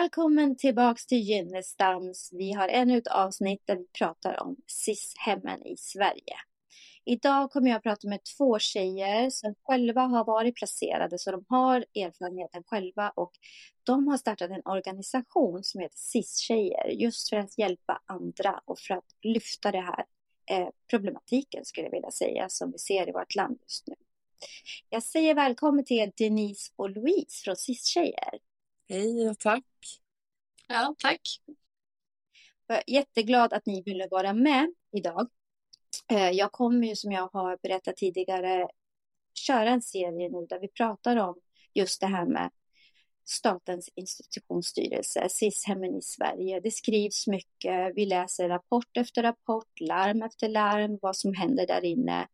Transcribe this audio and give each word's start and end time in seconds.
Välkommen 0.00 0.56
tillbaks 0.56 1.06
till 1.06 1.18
Gynnestams. 1.18 2.30
Vi 2.32 2.52
har 2.52 2.68
ännu 2.68 2.98
ett 2.98 3.06
avsnitt 3.06 3.62
där 3.64 3.76
vi 3.76 3.86
pratar 3.98 4.42
om 4.42 4.56
SIS-hemmen 4.66 5.66
i 5.66 5.76
Sverige. 5.76 6.36
Idag 7.04 7.50
kommer 7.50 7.70
jag 7.70 7.76
att 7.76 7.82
prata 7.82 8.08
med 8.08 8.20
två 8.36 8.58
tjejer 8.58 9.30
som 9.30 9.54
själva 9.62 10.02
har 10.02 10.24
varit 10.24 10.56
placerade, 10.56 11.18
så 11.18 11.30
de 11.30 11.44
har 11.48 11.76
erfarenheten 11.94 12.62
själva 12.66 13.10
och 13.10 13.32
de 13.84 14.08
har 14.08 14.16
startat 14.16 14.50
en 14.50 14.62
organisation 14.64 15.64
som 15.64 15.80
heter 15.80 15.98
SIS-tjejer 15.98 16.88
just 16.88 17.28
för 17.28 17.36
att 17.36 17.58
hjälpa 17.58 18.02
andra 18.06 18.60
och 18.64 18.78
för 18.78 18.94
att 18.94 19.16
lyfta 19.22 19.72
det 19.72 19.80
här 19.80 20.04
eh, 20.50 20.68
problematiken 20.90 21.64
skulle 21.64 21.86
jag 21.86 21.92
vilja 21.92 22.10
säga 22.10 22.48
som 22.48 22.72
vi 22.72 22.78
ser 22.78 23.08
i 23.08 23.12
vårt 23.12 23.34
land 23.34 23.58
just 23.62 23.86
nu. 23.86 23.94
Jag 24.88 25.02
säger 25.02 25.34
välkommen 25.34 25.84
till 25.84 26.12
Denise 26.16 26.72
och 26.76 26.90
Louise 26.90 27.44
från 27.44 27.56
SIS-tjejer. 27.56 28.38
Hej 28.88 29.28
och 29.28 29.38
tack. 29.38 29.64
Ja, 30.68 30.94
tack. 30.98 31.20
Jag 32.66 32.78
är 32.78 32.82
jätteglad 32.86 33.52
att 33.52 33.66
ni 33.66 33.82
ville 33.82 34.08
vara 34.10 34.32
med 34.32 34.74
idag. 34.92 35.28
Eh, 36.10 36.30
jag 36.30 36.52
kommer 36.52 36.86
ju 36.86 36.96
som 36.96 37.12
jag 37.12 37.28
har 37.32 37.58
berättat 37.62 37.96
tidigare 37.96 38.68
köra 39.34 39.70
en 39.70 39.82
serie 39.82 40.28
nu 40.28 40.46
där 40.48 40.60
vi 40.60 40.68
pratar 40.68 41.16
om 41.16 41.40
just 41.74 42.00
det 42.00 42.06
här 42.06 42.26
med 42.26 42.50
Statens 43.26 43.90
institutionsstyrelse, 43.94 45.28
SIS-hemmen 45.28 45.96
i 45.96 46.02
Sverige. 46.02 46.60
Det 46.60 46.70
skrivs 46.70 47.26
mycket, 47.26 47.92
vi 47.96 48.06
läser 48.06 48.48
rapport 48.48 48.96
efter 48.96 49.22
rapport, 49.22 49.80
larm 49.80 50.22
efter 50.22 50.48
larm, 50.48 50.98
vad 51.02 51.16
som 51.16 51.34
händer 51.34 51.66
där 51.66 51.84
inne. 51.84 52.28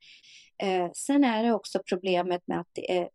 Eh, 0.62 0.90
sen 0.94 1.24
är 1.24 1.42
det 1.42 1.52
också 1.52 1.82
problemet 1.88 2.46
med 2.46 2.60
att 2.60 2.68
det 2.72 2.98
är 2.98 3.08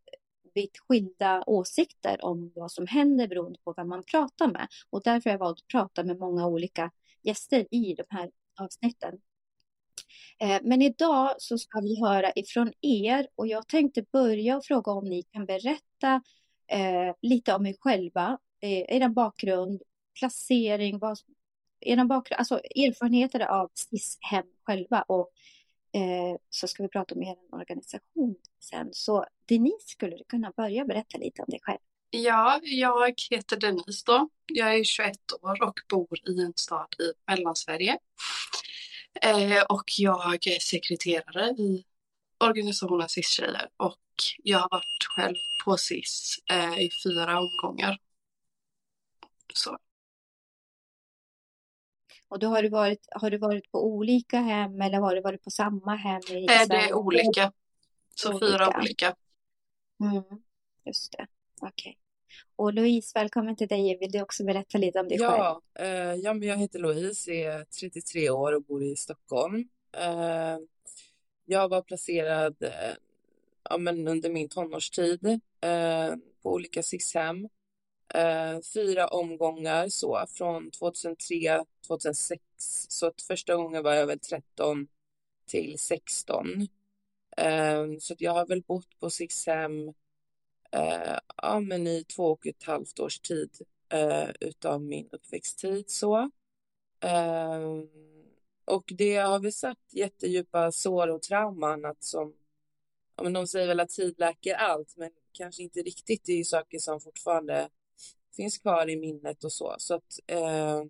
vitt 0.56 0.78
skilda 0.88 1.44
åsikter 1.48 2.26
om 2.26 2.52
vad 2.56 2.72
som 2.72 2.88
händer 2.88 3.28
beroende 3.28 3.60
på 3.64 3.74
vem 3.74 3.90
man 3.90 4.04
pratar 4.04 4.48
med. 4.48 4.68
Och 4.90 5.02
därför 5.04 5.30
har 5.30 5.34
jag 5.34 5.40
valt 5.40 5.60
att 5.60 5.68
prata 5.68 6.04
med 6.04 6.20
många 6.20 6.48
olika 6.48 6.92
gäster 7.24 7.68
i 7.72 7.94
de 7.94 8.04
här 8.10 8.32
avsnitten. 8.60 9.20
Eh, 10.40 10.60
men 10.64 10.82
idag 10.82 11.36
så 11.38 11.58
ska 11.58 11.80
vi 11.80 12.00
höra 12.00 12.32
ifrån 12.36 12.74
er 12.82 13.28
och 13.36 13.48
jag 13.48 13.68
tänkte 13.68 14.06
börja 14.12 14.58
och 14.58 14.66
fråga 14.66 14.92
om 14.92 15.10
ni 15.10 15.24
kan 15.24 15.46
berätta 15.46 16.22
eh, 16.68 17.16
lite 17.22 17.54
om 17.54 17.66
er 17.66 17.76
själva, 17.80 18.38
eh, 18.62 18.96
er 18.96 19.10
bakgrund, 19.10 19.82
placering, 20.20 21.00
vad, 21.00 21.18
er 21.80 22.06
bakgrund, 22.06 22.40
alltså 22.40 22.56
erfarenheter 22.56 23.40
av 23.40 23.72
SIS-hem 23.74 24.46
själva 24.64 25.02
och 25.02 25.32
eh, 25.96 26.38
så 26.50 26.68
ska 26.68 26.84
vi 26.84 26.90
prata 26.90 27.16
om 27.16 27.24
er 27.24 27.36
organisation 27.52 28.36
sen. 28.60 28.90
Så 28.94 29.26
Denise, 29.46 29.88
skulle 29.88 30.18
du 30.18 30.24
kunna 30.24 30.52
börja 30.58 30.86
berätta 30.86 31.18
lite 31.18 31.42
om 31.42 31.46
dig 31.50 31.60
själv? 31.64 31.80
Ja, 32.10 32.60
jag 32.64 33.14
heter 33.32 33.58
Denise 33.58 34.04
då. 34.06 34.30
Jag 34.46 34.76
är 34.76 34.84
21 34.84 35.16
år 35.42 35.64
och 35.64 35.80
bor 35.90 36.30
i 36.30 36.42
en 36.42 36.54
stad 36.56 36.96
i 37.00 37.14
Mellansverige. 37.28 37.98
Eh, 39.22 39.64
och 39.64 39.84
jag 39.98 40.48
är 40.48 40.60
sekreterare 40.60 41.50
i 41.50 41.86
organisationen 42.40 43.10
SIS-tjejer 43.10 43.68
och 43.78 44.00
jag 44.44 44.60
har 44.60 44.70
varit 44.72 45.04
själv 45.16 45.36
på 45.66 45.78
SIS 45.78 46.40
eh, 46.52 46.80
i 46.80 46.90
fyra 47.04 47.40
omgångar. 47.40 47.98
Så. 49.54 49.78
Och 52.36 52.40
då 52.40 52.48
har 52.48 52.62
du 52.62 52.70
varit, 52.70 53.08
har 53.12 53.30
du 53.30 53.38
varit 53.38 53.72
på 53.72 53.86
olika 53.86 54.40
hem 54.40 54.82
eller 54.82 54.98
har 54.98 55.16
du 55.16 55.22
varit 55.22 55.44
på 55.44 55.50
samma 55.50 55.96
hem? 55.96 56.22
I 56.30 56.44
eh, 56.44 56.68
det 56.70 56.76
är 56.76 56.94
olika. 56.94 57.52
Så 58.16 58.30
olika. 58.30 58.46
fyra 58.46 58.80
olika. 58.80 59.16
Mm, 60.00 60.24
just 60.86 61.12
det, 61.12 61.28
okej. 61.62 61.70
Okay. 61.70 61.96
Och 62.56 62.74
Louise, 62.74 63.12
välkommen 63.20 63.56
till 63.56 63.68
dig. 63.68 63.98
Vill 64.00 64.12
du 64.12 64.22
också 64.22 64.44
berätta 64.44 64.78
lite 64.78 65.00
om 65.00 65.08
dig 65.08 65.18
ja, 65.22 65.62
själv? 65.76 65.88
Eh, 65.88 66.16
ja, 66.16 66.34
men 66.34 66.48
jag 66.48 66.58
heter 66.58 66.80
Louise, 66.80 67.32
är 67.32 67.64
33 67.64 68.30
år 68.30 68.56
och 68.56 68.64
bor 68.64 68.84
i 68.84 68.96
Stockholm. 68.96 69.68
Eh, 69.98 70.58
jag 71.46 71.70
var 71.70 71.82
placerad 71.82 72.56
eh, 72.64 72.96
ja, 73.70 73.78
men 73.78 74.08
under 74.08 74.30
min 74.30 74.50
tonårstid 74.50 75.26
eh, 75.62 76.16
på 76.44 76.54
olika 76.54 76.84
SIS-hem. 76.84 77.50
Eh, 78.14 78.62
fyra 78.74 79.08
omgångar 79.08 79.90
så 79.90 80.26
från 80.30 80.72
2003, 80.72 81.66
2006. 81.88 82.42
Så 82.90 83.08
att 83.08 83.22
första 83.22 83.56
gången 83.56 83.84
var 83.84 83.94
jag 83.94 84.08
väl 84.08 84.20
13 84.20 84.88
till 85.48 85.80
16. 85.80 86.68
Eh, 87.38 87.86
så 88.00 88.14
att 88.14 88.22
jag 88.22 88.32
har 88.32 88.46
väl 88.46 88.62
bott 88.62 89.00
på 89.00 89.10
Sixhem 89.10 89.94
eh, 90.72 91.20
ja, 91.38 91.60
men 91.60 91.88
i 91.88 92.04
två 92.04 92.26
och 92.32 92.48
ett 92.48 92.64
halvt 92.64 93.00
års 93.00 93.20
tid 93.20 93.50
eh, 93.90 94.30
utav 94.40 94.82
min 94.82 95.10
uppväxttid. 95.12 95.90
Så. 95.90 96.32
Eh, 97.00 97.60
och 98.66 98.92
det 98.98 99.16
har 99.16 99.40
väl 99.40 99.54
satt 99.54 99.80
jättedjupa 99.92 100.72
sår 100.72 101.08
och 101.08 101.22
trauman 101.22 101.86
att 101.86 102.04
som, 102.04 102.34
ja, 103.16 103.24
men 103.24 103.34
de 103.34 103.48
säger 103.48 103.68
väl 103.68 103.80
att 103.80 103.90
tid 103.90 104.20
läker 104.20 104.54
allt, 104.54 104.98
men 104.98 105.12
kanske 105.32 105.64
inte 105.64 105.80
riktigt. 105.80 106.26
Det 106.26 106.32
är 106.34 106.38
ju 106.38 106.44
saker 106.44 106.80
som 106.80 107.02
fortfarande 107.02 107.70
finns 108.36 108.58
kvar 108.58 108.90
i 108.90 108.96
minnet 108.96 109.44
och 109.44 109.52
så. 109.52 109.76
Så 109.78 109.94
att 109.94 110.20
eh, 110.28 110.84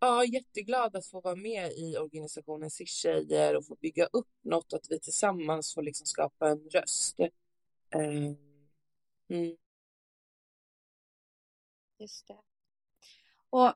ja, 0.00 0.24
jätteglad 0.24 0.96
att 0.96 1.06
få 1.06 1.20
vara 1.20 1.36
med 1.36 1.72
i 1.72 1.96
organisationen 1.96 2.70
SIS-tjejer 2.70 3.56
och 3.56 3.66
få 3.66 3.74
bygga 3.74 4.06
upp 4.06 4.28
något, 4.42 4.72
att 4.72 4.86
vi 4.90 5.00
tillsammans 5.00 5.74
får 5.74 5.82
liksom 5.82 6.06
skapa 6.06 6.48
en 6.48 6.70
röst. 6.70 7.20
Eh, 7.20 8.34
Mm. 9.30 9.56
Just 11.98 12.28
det. 12.28 12.36
Och 13.50 13.74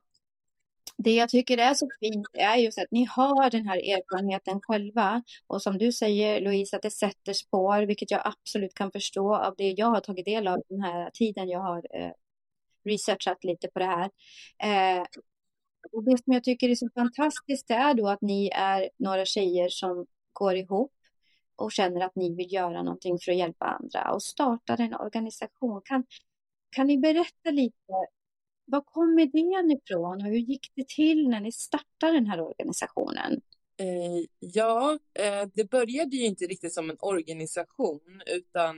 det 0.97 1.15
jag 1.15 1.29
tycker 1.29 1.57
är 1.57 1.73
så 1.73 1.89
fint 1.99 2.27
är 2.33 2.55
just 2.55 2.77
att 2.79 2.91
ni 2.91 3.05
har 3.05 3.49
den 3.49 3.67
här 3.67 3.77
erfarenheten 3.77 4.61
själva. 4.61 5.23
Och 5.47 5.61
som 5.61 5.77
du 5.77 5.91
säger 5.91 6.41
Louise, 6.41 6.75
att 6.75 6.81
det 6.81 6.91
sätter 6.91 7.33
spår, 7.33 7.81
vilket 7.85 8.11
jag 8.11 8.21
absolut 8.25 8.73
kan 8.73 8.91
förstå 8.91 9.35
av 9.35 9.55
det 9.57 9.71
jag 9.71 9.87
har 9.87 9.99
tagit 10.01 10.25
del 10.25 10.47
av 10.47 10.61
den 10.69 10.81
här 10.81 11.09
tiden 11.13 11.49
jag 11.49 11.59
har 11.59 11.77
eh, 11.93 12.11
researchat 12.85 13.43
lite 13.43 13.67
på 13.67 13.79
det 13.79 13.85
här. 13.85 14.09
Eh, 14.63 15.05
och 15.91 16.03
det 16.03 16.17
som 16.23 16.33
jag 16.33 16.43
tycker 16.43 16.69
är 16.69 16.75
så 16.75 16.89
fantastiskt 16.95 17.71
är 17.71 17.93
då 17.93 18.07
att 18.07 18.21
ni 18.21 18.49
är 18.49 18.89
några 18.97 19.25
tjejer 19.25 19.69
som 19.69 20.05
går 20.33 20.55
ihop 20.55 20.91
och 21.55 21.71
känner 21.71 22.05
att 22.05 22.15
ni 22.15 22.35
vill 22.35 22.53
göra 22.53 22.83
någonting 22.83 23.17
för 23.19 23.31
att 23.31 23.37
hjälpa 23.37 23.65
andra 23.65 24.13
och 24.13 24.23
startar 24.23 24.81
en 24.81 24.95
organisation. 24.95 25.81
Kan, 25.85 26.05
kan 26.69 26.87
ni 26.87 26.97
berätta 26.97 27.51
lite, 27.51 27.93
var 28.65 28.81
kommer 28.81 29.25
det 29.25 29.73
ifrån 29.73 30.21
och 30.21 30.27
hur 30.27 30.37
gick 30.37 30.71
det 30.75 30.87
till 30.87 31.29
när 31.29 31.39
ni 31.39 31.51
startade 31.51 32.13
den 32.13 32.27
här 32.27 32.41
organisationen? 32.41 33.41
Eh, 33.77 34.25
ja, 34.39 34.99
eh, 35.13 35.49
det 35.53 35.69
började 35.69 36.15
ju 36.15 36.25
inte 36.25 36.45
riktigt 36.45 36.73
som 36.73 36.89
en 36.89 36.97
organisation 36.99 38.21
utan 38.25 38.77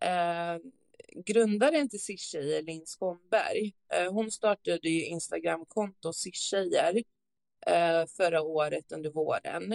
eh, 0.00 0.62
grundaren 1.24 1.88
till 1.88 2.00
Sish-tjejer, 2.00 2.62
Linn 2.62 2.86
Skånberg, 2.86 3.74
eh, 3.92 4.12
hon 4.12 4.30
startade 4.30 4.88
ju 4.88 5.04
Instagramkonto 5.04 6.12
SIS-tjejer 6.12 7.02
eh, 7.66 8.06
förra 8.16 8.42
året 8.42 8.92
under 8.92 9.10
våren 9.10 9.72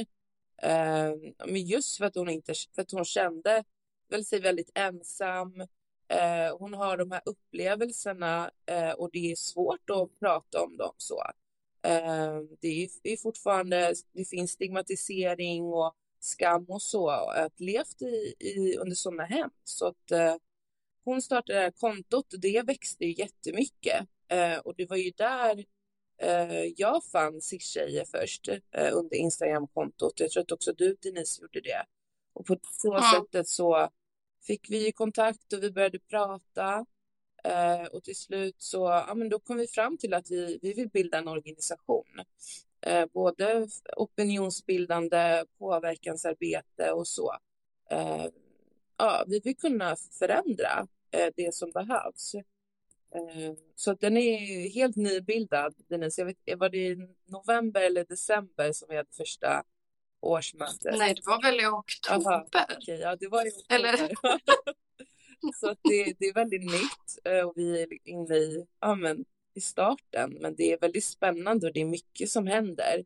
eh, 0.62 1.14
men 1.46 1.66
just 1.66 1.98
för 1.98 2.06
att 2.06 2.16
hon 2.16 2.30
inte, 2.30 2.54
för 2.76 2.82
att 2.82 2.92
hon 2.92 3.06
kände 3.06 3.64
väl 4.10 4.26
sig 4.26 4.40
väldigt 4.40 4.72
ensam. 4.76 5.68
Hon 6.60 6.74
har 6.74 6.98
de 6.98 7.12
här 7.12 7.22
upplevelserna 7.26 8.52
och 8.98 9.10
det 9.14 9.32
är 9.32 9.36
svårt 9.36 9.90
att 9.90 10.20
prata 10.20 10.64
om 10.64 10.78
dem 10.78 10.94
så. 10.98 11.24
Det 12.60 12.68
är, 12.68 12.90
är 13.04 13.18
fortfarande, 13.18 13.94
det 14.12 14.26
finns 14.26 14.52
stigmatisering 14.52 15.64
och 15.64 15.96
skam 16.20 16.66
och 16.70 16.82
så, 16.82 17.10
att 17.10 17.60
levt 17.60 18.02
i, 18.02 18.34
i 18.40 18.78
under 18.78 18.96
sådana 18.96 19.24
hem. 19.24 19.50
Så 19.64 19.88
att 19.88 20.12
eh, 20.12 20.36
hon 21.06 21.22
startade 21.22 21.60
det 21.60 21.64
här 21.64 21.72
kontot 21.72 22.34
och 22.34 22.40
det 22.40 22.62
växte 22.62 23.06
ju 23.06 23.14
jättemycket. 23.14 24.08
Eh, 24.28 24.58
och 24.58 24.76
det 24.76 24.86
var 24.90 24.98
ju 24.98 25.12
där 25.12 25.66
Eh, 26.24 26.66
jag 26.78 27.04
fann 27.04 27.42
SIS-tjejer 27.42 28.06
först 28.06 28.48
eh, 28.48 28.98
under 28.98 29.16
Instagram-kontot. 29.16 30.20
Jag 30.20 30.32
tror 30.32 30.44
att 30.44 30.52
också 30.52 30.74
du 30.74 30.96
Denise 31.02 31.42
gjorde 31.42 31.62
det. 31.62 31.86
Och 32.34 32.46
på 32.46 32.58
så 32.72 32.94
ja. 32.94 33.12
sättet 33.16 33.48
så 33.48 33.90
fick 34.48 34.70
vi 34.70 34.92
kontakt 34.92 35.54
och 35.54 35.64
vi 35.64 35.72
började 35.72 36.00
prata. 36.00 36.86
Eh, 37.44 37.86
och 37.92 38.04
till 38.04 38.16
slut 38.16 38.56
så 38.58 38.78
ja, 39.08 39.14
men 39.16 39.30
då 39.30 39.40
kom 39.40 39.58
vi 39.58 39.68
fram 39.68 39.98
till 39.98 40.14
att 40.14 40.32
vi, 40.32 40.60
vi 40.62 40.74
vill 40.74 40.90
bilda 40.90 41.18
en 41.18 41.28
organisation. 41.28 42.22
både 43.14 43.68
opinionsbildande, 43.98 45.46
påverkansarbete 45.60 46.92
och 46.92 47.08
så. 47.08 47.34
Ja, 48.98 49.26
vi 49.28 49.40
vill 49.40 49.58
kunna 49.58 49.96
förändra 50.20 50.88
det 51.36 51.56
som 51.56 51.72
behövs. 51.72 52.36
Eh, 53.16 53.54
så 53.76 53.94
den 53.94 54.18
är 54.18 54.70
helt 54.70 54.96
nybildad, 54.96 55.76
Denise. 55.90 56.22
Jag 56.22 56.26
vet, 56.26 56.60
var 56.60 56.70
det 56.70 56.78
i 56.78 56.98
november 57.26 57.82
eller 57.82 58.06
december 58.06 58.72
som 58.72 58.88
vi 58.90 58.98
hade 58.98 59.12
första 59.12 59.64
årsmötet? 60.20 60.98
Nej, 60.98 61.14
det 61.14 61.26
var 61.26 61.42
väl 61.42 61.60
i 61.60 61.66
oktober? 61.66 62.32
Aha, 62.32 62.46
okay, 62.78 63.00
ja, 63.00 63.16
det 63.16 63.28
var 63.28 63.46
i 63.46 63.50
oktober. 63.50 63.76
Eller? 63.76 64.12
så 65.60 65.68
det, 65.68 66.14
det 66.20 66.26
är 66.26 66.34
väldigt 66.34 66.72
nytt 66.72 67.20
eh, 67.24 67.48
och 67.48 67.54
vi 67.56 67.82
är 67.82 68.08
inne 68.08 68.36
i 68.36 68.66
ja, 68.80 68.96
men, 68.96 69.26
i 69.54 69.62
starten, 69.62 70.38
men 70.42 70.56
det 70.56 70.72
är 70.72 70.80
väldigt 70.80 71.06
spännande 71.06 71.68
och 71.68 71.74
det 71.74 71.82
är 71.82 71.86
mycket 71.86 72.30
som 72.30 72.48
händer. 72.48 73.06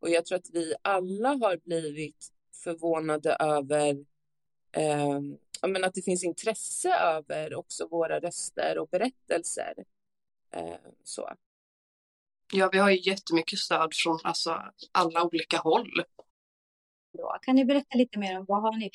Och 0.00 0.10
jag 0.10 0.26
tror 0.26 0.38
att 0.38 0.50
vi 0.52 0.74
alla 0.82 1.28
har 1.28 1.56
blivit 1.56 2.28
förvånade 2.64 3.36
över 3.40 3.88
eh, 3.88 3.96
men 5.68 5.84
att 5.84 5.94
det 5.94 6.02
finns 6.02 6.24
intresse 6.24 6.94
över 6.94 7.54
också 7.54 7.88
våra 7.90 8.20
röster 8.20 8.78
och 8.78 8.88
berättelser. 8.88 9.74
Eh, 10.54 10.74
så. 11.04 11.30
Ja, 12.52 12.68
vi 12.72 12.78
har 12.78 12.90
ju 12.90 13.10
jättemycket 13.10 13.58
stöd 13.58 13.94
från 13.94 14.18
alltså, 14.24 14.62
alla 14.92 15.22
olika 15.24 15.58
håll. 15.58 16.02
Då. 17.12 17.38
Kan 17.42 17.56
ni 17.56 17.64
berätta 17.64 17.98
lite 17.98 18.18
mer 18.18 18.38
om 18.38 18.44
vad 18.48 18.62
har 18.62 18.76
ni, 18.76 18.90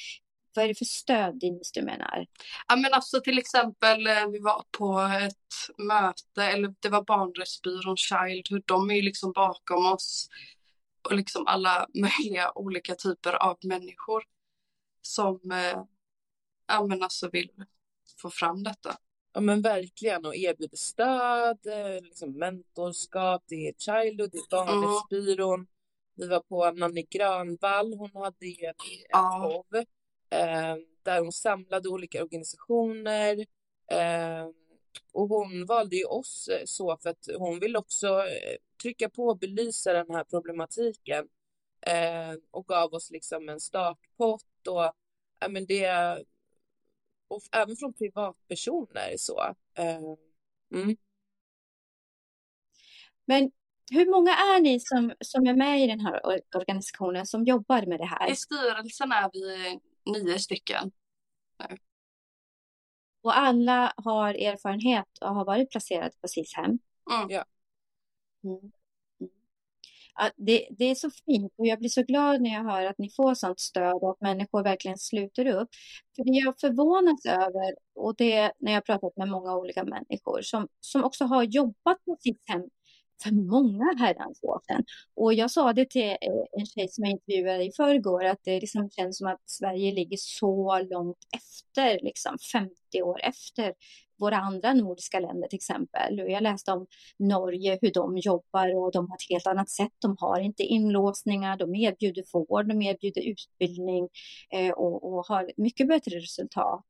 vad 0.56 0.66
är 0.66 0.70
det 0.70 0.76
för 0.76 0.86
stöddienst 0.86 1.74
du 1.74 1.82
menar? 1.82 2.28
Ja, 2.68 2.76
men 2.76 2.94
alltså 2.94 3.22
till 3.22 3.38
exempel, 3.38 4.08
eh, 4.08 4.28
vi 4.28 4.40
var 4.40 4.64
på 4.72 5.00
ett 5.00 5.78
möte, 5.78 6.44
eller 6.44 6.74
det 6.80 6.90
var 6.90 7.04
Barnrättsbyrån 7.04 7.98
Childhood, 7.98 8.64
de 8.66 8.90
är 8.90 8.96
ju 8.96 9.02
liksom 9.02 9.32
bakom 9.32 9.86
oss 9.86 10.30
och 11.10 11.16
liksom 11.16 11.48
alla 11.48 11.88
möjliga 11.94 12.52
olika 12.56 12.96
typer 12.96 13.34
av 13.34 13.58
människor 13.64 14.24
som 15.02 15.52
eh, 15.52 15.84
ja, 16.68 16.86
men 16.88 17.04
alltså 17.04 17.30
vill 17.30 17.52
få 18.22 18.30
fram 18.30 18.64
detta. 18.64 18.98
Ja 19.34 19.42
men 19.42 19.62
verkligen 19.62 20.26
och 20.26 20.36
erbjuder 20.36 20.78
stöd, 20.78 21.58
eh, 21.66 22.02
liksom 22.04 22.40
mentorskap, 22.40 23.44
det 23.48 23.68
är 23.68 23.74
Childhood, 23.74 24.32
det 24.32 24.38
är 24.38 24.50
Barnrättsbyrån. 24.50 25.60
Mm. 25.60 25.68
Vi 26.16 26.28
var 26.28 26.40
på 26.40 26.72
Nanny 26.72 27.06
Grönvall, 27.10 27.94
hon 27.94 28.12
hade 28.14 28.46
ju 28.46 28.66
en 28.66 28.74
ja. 29.10 29.64
POV 29.70 29.78
eh, 30.30 30.76
där 31.04 31.22
hon 31.22 31.32
samlade 31.32 31.90
olika 31.90 32.24
organisationer. 32.24 33.46
Eh, 33.92 34.48
och 35.12 35.30
hon 35.30 35.66
valde 35.66 35.96
ju 35.96 36.06
oss 36.06 36.48
eh, 36.48 36.62
så 36.66 36.98
för 36.98 37.10
att 37.10 37.28
hon 37.38 37.60
vill 37.60 37.76
också 37.76 38.08
eh, 38.08 38.58
trycka 38.82 39.10
på 39.10 39.28
och 39.28 39.38
belysa 39.38 39.94
den 39.94 40.16
här 40.16 40.24
problematiken 40.24 41.28
eh, 41.82 42.40
och 42.52 42.68
gav 42.68 42.94
oss 42.94 43.12
liksom 43.12 43.50
en 43.50 43.60
startpott 43.60 44.46
och 44.68 44.94
ja, 45.40 45.48
men 45.50 45.66
det 45.66 45.90
och 47.28 47.42
även 47.52 47.76
från 47.76 47.94
privatpersoner 47.94 49.14
så. 49.18 49.56
Mm. 50.72 50.98
Men 53.26 53.52
hur 53.92 54.12
många 54.12 54.32
är 54.32 54.62
ni 54.62 54.80
som, 54.80 55.14
som 55.20 55.48
är 55.48 55.54
med 55.54 55.84
i 55.84 55.88
den 55.88 56.00
här 56.00 56.22
organisationen 56.56 57.26
som 57.26 57.44
jobbar 57.44 57.86
med 57.86 58.00
det 58.00 58.06
här? 58.06 58.32
I 58.32 58.36
styrelsen 58.36 59.12
är 59.12 59.30
vi 59.34 59.80
nio 60.12 60.40
stycken 60.40 60.92
nu. 61.70 61.78
Och 63.22 63.38
alla 63.38 63.94
har 63.98 64.34
erfarenhet 64.34 65.18
och 65.22 65.36
har 65.36 65.46
varit 65.46 65.72
placerade 65.72 66.12
på 66.22 66.28
SIS-hem? 66.28 66.80
Mm. 67.12 67.30
Ja. 67.30 67.46
Mm. 68.44 68.72
Det, 70.36 70.68
det 70.78 70.86
är 70.86 70.96
så 70.96 71.10
fint 71.26 71.54
och 71.58 71.68
jag 71.68 71.80
blir 71.80 71.90
så 71.90 72.04
glad 72.04 72.42
när 72.42 72.50
jag 72.50 72.64
hör 72.64 72.86
att 72.86 72.98
ni 72.98 73.10
får 73.10 73.34
sånt 73.34 73.60
stöd 73.60 73.94
och 73.94 74.12
att 74.12 74.22
människor 74.22 74.64
verkligen 74.64 74.98
sluter 74.98 75.46
upp. 75.46 75.70
För 76.16 76.24
det 76.24 76.32
jag 76.32 76.60
förvånas 76.60 77.26
över, 77.26 77.76
och 77.96 78.16
det 78.18 78.34
är 78.34 78.52
när 78.60 78.72
jag 78.72 78.86
pratat 78.86 79.18
med 79.18 79.30
många 79.30 79.56
olika 79.58 79.84
människor 79.84 80.42
som, 80.42 80.68
som 80.80 81.04
också 81.04 81.26
har 81.26 81.44
jobbat 81.44 82.06
på 82.06 82.18
sitt 82.20 82.42
hem 82.46 82.64
för 83.24 83.32
många 83.32 83.96
herrans 83.98 84.40
år 84.44 84.60
sedan. 84.68 84.84
Och 85.16 85.34
jag 85.34 85.52
sa 85.52 85.74
det 85.74 85.90
till 85.90 86.10
eh, 86.10 86.60
en 86.60 86.66
tjej 86.66 86.88
som 86.90 87.04
jag 87.04 87.12
intervjuade 87.12 87.64
i 87.64 87.72
förrgår, 87.72 88.26
att 88.26 88.40
det 88.44 88.60
liksom 88.60 88.90
känns 88.90 89.18
som 89.18 89.28
att 89.28 89.42
Sverige 89.46 89.92
ligger 89.92 90.18
så 90.20 90.82
långt 90.82 91.18
efter, 91.36 92.00
liksom 92.04 92.38
50 92.54 93.02
år 93.04 93.22
efter 93.22 93.74
våra 94.20 94.38
andra 94.38 94.74
nordiska 94.74 95.20
länder 95.20 95.48
till 95.48 95.58
exempel. 95.58 96.18
Jag 96.18 96.44
läste 96.44 96.72
om 96.72 96.88
Norge, 97.20 97.80
hur 97.82 97.92
de 97.92 98.18
jobbar 98.18 98.76
och 98.76 98.92
de 98.92 99.10
har 99.10 99.16
ett 99.16 99.30
helt 99.30 99.48
annat 99.48 99.70
sätt. 99.70 99.94
De 100.02 100.16
har 100.20 100.40
inte 100.40 100.64
inlåsningar, 100.64 101.58
de 101.58 101.76
erbjuder 101.76 102.24
vård, 102.34 102.68
de 102.68 102.82
erbjuder 102.82 103.22
utbildning 103.22 104.10
eh, 104.54 104.72
och, 104.72 105.14
och, 105.14 105.26
har 105.26 105.52
mycket 105.58 105.88
bättre 105.88 106.18
resultat. 106.20 106.86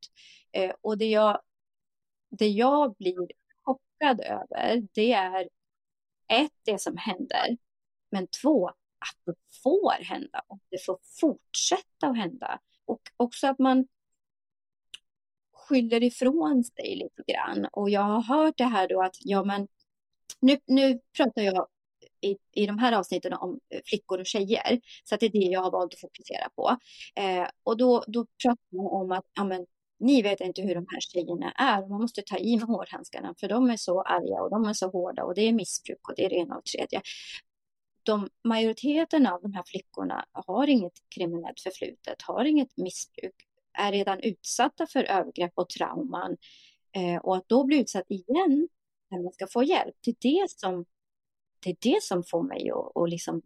Eh, 0.51 0.71
och 0.81 0.97
det 0.97 1.05
jag, 1.05 1.39
det 2.29 2.47
jag 2.47 2.95
blir 2.95 3.27
chockad 3.63 4.21
över, 4.21 4.87
det 4.93 5.11
är 5.11 5.49
ett, 6.29 6.51
det 6.65 6.81
som 6.81 6.97
händer, 6.97 7.57
men 8.11 8.27
två, 8.27 8.67
att 8.67 9.25
det 9.25 9.33
får 9.63 10.03
hända 10.03 10.41
och 10.47 10.59
det 10.69 10.85
får 10.85 10.99
fortsätta 11.19 12.07
att 12.07 12.17
hända. 12.17 12.59
Och 12.85 13.01
också 13.17 13.47
att 13.47 13.59
man 13.59 13.87
skyller 15.53 16.03
ifrån 16.03 16.63
sig 16.63 16.95
lite 16.95 17.31
grann. 17.31 17.67
Och 17.71 17.89
jag 17.89 18.01
har 18.01 18.21
hört 18.21 18.57
det 18.57 18.63
här 18.63 18.87
då 18.87 19.01
att, 19.03 19.15
ja 19.19 19.43
men, 19.43 19.67
nu, 20.39 20.59
nu 20.65 20.99
pratar 21.17 21.41
jag 21.41 21.67
i, 22.21 22.37
i 22.53 22.65
de 22.65 22.79
här 22.79 22.93
avsnitten 22.93 23.33
om 23.33 23.59
flickor 23.85 24.19
och 24.19 24.25
tjejer, 24.25 24.81
så 25.03 25.15
att 25.15 25.21
det 25.21 25.25
är 25.25 25.31
det 25.31 25.37
jag 25.37 25.61
har 25.61 25.71
valt 25.71 25.93
att 25.93 25.99
fokusera 25.99 26.49
på. 26.55 26.77
Eh, 27.15 27.47
och 27.63 27.77
då, 27.77 28.03
då 28.07 28.25
pratar 28.43 28.77
man 28.77 28.87
om 28.87 29.11
att, 29.11 29.25
ja 29.33 29.43
men, 29.43 29.65
ni 29.99 30.21
vet 30.21 30.41
inte 30.41 30.61
hur 30.61 30.75
de 30.75 30.85
här 30.89 30.99
tjejerna 30.99 31.51
är. 31.51 31.87
Man 31.87 32.01
måste 32.01 32.21
ta 32.21 32.37
i 32.37 32.57
med 32.57 32.67
hårdhandskarna 32.67 33.35
för 33.39 33.47
de 33.47 33.69
är 33.69 33.77
så 33.77 34.01
arga 34.01 34.41
och 34.41 34.49
de 34.49 34.65
är 34.65 34.73
så 34.73 34.89
hårda 34.89 35.23
och 35.23 35.35
det 35.35 35.41
är 35.41 35.53
missbruk 35.53 36.09
och 36.09 36.13
det 36.17 36.25
är 36.25 36.29
det 36.29 36.35
ena 36.35 36.57
och 36.57 36.65
tredje. 36.65 37.01
De, 38.03 38.29
majoriteten 38.43 39.27
av 39.27 39.41
de 39.41 39.53
här 39.53 39.63
flickorna 39.65 40.25
har 40.31 40.67
inget 40.67 40.93
kriminellt 41.15 41.59
förflutet, 41.59 42.21
har 42.21 42.45
inget 42.45 42.77
missbruk, 42.77 43.35
är 43.73 43.91
redan 43.91 44.19
utsatta 44.19 44.87
för 44.87 45.03
övergrepp 45.03 45.51
och 45.55 45.69
trauman. 45.69 46.37
Eh, 46.95 47.17
och 47.17 47.37
att 47.37 47.49
då 47.49 47.63
bli 47.63 47.79
utsatt 47.79 48.05
igen 48.11 48.67
när 49.09 49.23
man 49.23 49.31
ska 49.31 49.47
få 49.47 49.63
hjälp, 49.63 49.95
det 50.01 50.11
är 50.11 50.15
det 50.19 50.49
som, 50.51 50.85
det, 51.63 51.69
är 51.69 51.77
det 51.79 52.03
som 52.03 52.23
får 52.23 52.43
mig 52.43 52.71
att 52.71 52.95
och 52.95 53.07
liksom, 53.07 53.41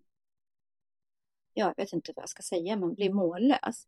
jag 1.53 1.73
vet 1.77 1.94
inte 1.94 2.13
vad 2.15 2.23
jag 2.23 2.29
ska 2.29 2.41
säga, 2.41 2.75
men 2.75 2.94
bli 2.94 3.09
mållös. 3.09 3.85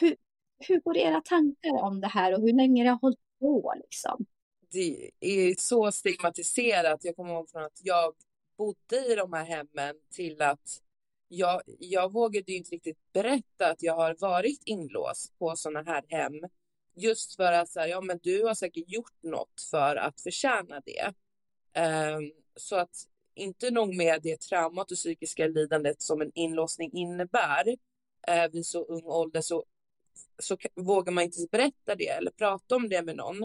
Hur, 0.00 0.16
hur 0.58 0.80
går 0.80 0.96
era 0.96 1.20
tankar 1.20 1.82
om 1.82 2.00
det 2.00 2.08
här 2.08 2.34
och 2.34 2.40
hur 2.40 2.52
länge 2.52 2.84
det 2.84 2.90
har 2.90 2.98
hållit 2.98 3.18
på? 3.40 3.74
Liksom? 3.76 4.26
Det 4.70 5.10
är 5.20 5.54
så 5.58 5.92
stigmatiserat. 5.92 7.04
Jag 7.04 7.16
kommer 7.16 7.32
ihåg 7.34 7.50
från 7.50 7.64
att 7.64 7.80
jag 7.82 8.14
bodde 8.58 9.12
i 9.12 9.14
de 9.14 9.32
här 9.32 9.44
hemmen 9.44 9.96
till 10.10 10.42
att 10.42 10.80
jag, 11.28 11.62
jag 11.78 12.12
vågade 12.12 12.52
ju 12.52 12.58
inte 12.58 12.70
riktigt 12.70 12.98
berätta 13.12 13.70
att 13.70 13.82
jag 13.82 13.94
har 13.96 14.16
varit 14.20 14.62
inlåst 14.64 15.38
på 15.38 15.56
sådana 15.56 15.92
här 15.92 16.04
hem. 16.08 16.40
Just 16.96 17.36
för 17.36 17.52
att 17.52 17.68
säga, 17.68 17.88
ja 17.88 18.00
men 18.00 18.18
du 18.22 18.42
har 18.44 18.54
säkert 18.54 18.84
gjort 18.86 19.22
något 19.22 19.60
för 19.70 19.96
att 19.96 20.20
förtjäna 20.20 20.82
det. 20.84 21.14
Um, 21.80 22.32
så 22.56 22.76
att 22.76 22.96
inte 23.34 23.70
nog 23.70 23.96
med 23.96 24.22
det 24.22 24.40
traumat 24.40 24.90
och 24.90 24.96
psykiska 24.96 25.46
lidandet 25.46 26.02
som 26.02 26.20
en 26.20 26.30
inlåsning 26.34 26.90
innebär 26.92 27.68
uh, 28.30 28.52
vid 28.52 28.66
så 28.66 28.84
ung 28.84 29.04
ålder 29.04 29.40
så 29.40 29.64
så 30.38 30.56
vågar 30.74 31.12
man 31.12 31.24
inte 31.24 31.46
berätta 31.50 31.94
det 31.94 32.08
eller 32.08 32.30
prata 32.30 32.76
om 32.76 32.88
det 32.88 33.02
med 33.02 33.16
någon. 33.16 33.42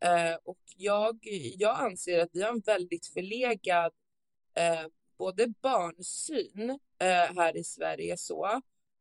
Eh, 0.00 0.34
och 0.44 0.58
jag, 0.76 1.18
jag 1.56 1.80
anser 1.80 2.18
att 2.18 2.30
vi 2.32 2.42
har 2.42 2.50
en 2.50 2.60
väldigt 2.60 3.06
förlegad 3.06 3.92
eh, 4.54 4.86
både 5.18 5.46
barnsyn 5.62 6.70
eh, 6.98 7.36
här 7.36 7.56
i 7.56 7.64
Sverige 7.64 8.16
så, 8.16 8.46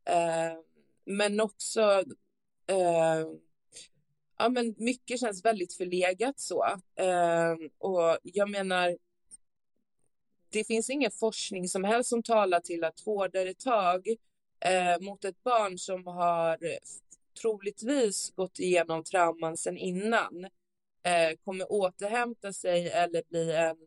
eh, 0.05 0.59
men 1.05 1.39
också 1.39 1.81
eh, 2.67 3.25
ja, 4.37 4.49
men 4.49 4.75
mycket 4.77 5.19
känns 5.19 5.45
väldigt 5.45 5.73
förlegat 5.73 6.39
så. 6.39 6.65
Eh, 6.95 7.55
och 7.77 8.17
jag 8.23 8.49
menar, 8.49 8.97
det 10.49 10.63
finns 10.63 10.89
ingen 10.89 11.11
forskning 11.11 11.67
som 11.67 11.83
helst 11.83 12.09
som 12.09 12.23
talar 12.23 12.59
till 12.59 12.83
att 12.83 12.99
hårdare 12.99 13.53
tag 13.53 14.07
eh, 14.65 14.99
mot 15.01 15.25
ett 15.25 15.43
barn 15.43 15.77
som 15.77 16.07
har 16.07 16.51
eh, 16.51 16.77
troligtvis 17.41 18.33
gått 18.35 18.59
igenom 18.59 19.03
trauman 19.03 19.57
sen 19.57 19.77
innan 19.77 20.45
eh, 21.03 21.37
kommer 21.43 21.71
återhämta 21.71 22.53
sig 22.53 22.89
eller 22.89 23.23
bli 23.29 23.51
en 23.51 23.77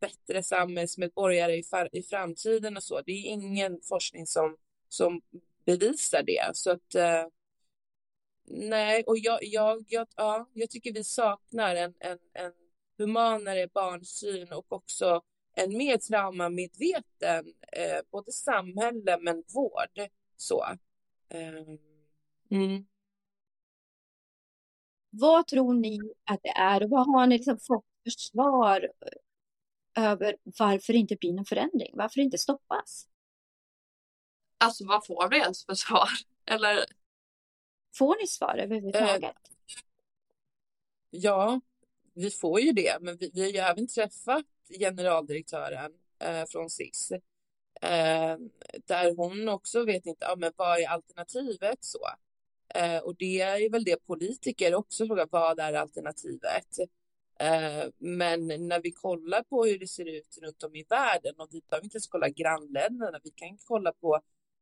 bättre 0.00 0.42
samhällsmedborgare 0.42 1.56
i, 1.56 1.64
i 1.92 2.02
framtiden 2.02 2.76
och 2.76 2.82
så. 2.82 3.00
Det 3.06 3.12
är 3.12 3.24
ingen 3.24 3.80
forskning 3.82 4.26
som, 4.26 4.56
som 4.88 5.20
bevisar 5.64 6.22
det. 6.22 6.50
Så 6.54 6.70
att 6.70 6.94
eh, 6.94 7.26
nej, 8.44 9.04
och 9.06 9.18
jag, 9.18 9.38
jag, 9.42 9.84
jag, 9.88 10.08
ja, 10.16 10.50
jag 10.52 10.70
tycker 10.70 10.92
vi 10.92 11.04
saknar 11.04 11.74
en, 11.74 11.94
en, 11.98 12.18
en 12.32 12.52
humanare 12.98 13.68
barnsyn 13.74 14.52
och 14.52 14.72
också 14.72 15.22
en 15.58 15.76
mer 15.76 15.98
traumamedveten 15.98 17.54
eh, 17.72 18.00
både 18.10 18.32
samhälle 18.32 19.18
men 19.20 19.44
vård. 19.54 20.08
Så. 20.36 20.66
Um, 21.34 21.78
mm. 22.50 22.86
Vad 25.10 25.46
tror 25.46 25.74
ni 25.74 26.00
att 26.24 26.40
det 26.42 26.48
är 26.48 26.82
och 26.82 26.90
vad 26.90 27.06
har 27.06 27.26
ni 27.26 27.36
liksom 27.36 27.58
fått 27.58 27.86
för 28.04 28.10
svar 28.10 28.92
över 29.94 30.36
varför 30.58 30.92
det 30.92 30.98
inte 30.98 31.16
blir 31.16 31.32
någon 31.32 31.44
förändring? 31.44 31.90
Varför 31.94 32.16
det 32.16 32.24
inte 32.24 32.38
stoppas? 32.38 33.08
Alltså 34.58 34.86
vad 34.86 35.06
får 35.06 35.28
vi 35.30 35.36
ens 35.36 35.64
för 35.64 35.74
svar? 35.74 36.08
Eller? 36.46 36.84
Får 37.94 38.16
ni 38.20 38.26
svar 38.26 38.58
överhuvudtaget? 38.58 39.22
Eh, 39.22 39.30
ja, 41.10 41.60
vi 42.14 42.30
får 42.30 42.60
ju 42.60 42.72
det, 42.72 42.98
men 43.00 43.16
vi, 43.16 43.30
vi 43.34 43.40
har 43.40 43.48
ju 43.48 43.58
även 43.58 43.86
träffat 43.86 44.44
generaldirektören 44.68 45.92
eh, 46.18 46.44
från 46.48 46.70
SIS. 46.70 47.12
Eh, 47.82 48.36
där 48.86 49.16
hon 49.16 49.48
också 49.48 49.84
vet 49.84 50.06
inte, 50.06 50.24
ja 50.24 50.36
men 50.36 50.52
vad 50.56 50.80
är 50.80 50.88
alternativet 50.88 51.84
så? 51.84 52.08
Eh, 52.74 52.98
och 52.98 53.16
det 53.16 53.40
är 53.40 53.70
väl 53.70 53.84
det 53.84 54.06
politiker 54.06 54.74
också 54.74 55.06
frågar, 55.06 55.28
vad 55.30 55.60
är 55.60 55.72
alternativet? 55.72 56.78
Eh, 57.40 57.84
men 57.98 58.46
när 58.46 58.80
vi 58.82 58.92
kollar 58.92 59.42
på 59.42 59.64
hur 59.64 59.78
det 59.78 59.86
ser 59.86 60.08
ut 60.08 60.38
runt 60.42 60.62
om 60.62 60.76
i 60.76 60.84
världen 60.88 61.34
och 61.38 61.48
vi 61.50 61.62
behöver 61.70 61.84
inte 61.84 61.96
ens 61.96 62.06
kolla 62.06 62.28
grannländerna, 62.28 63.20
vi 63.24 63.30
kan 63.30 63.58
kolla 63.64 63.92
på 63.92 64.20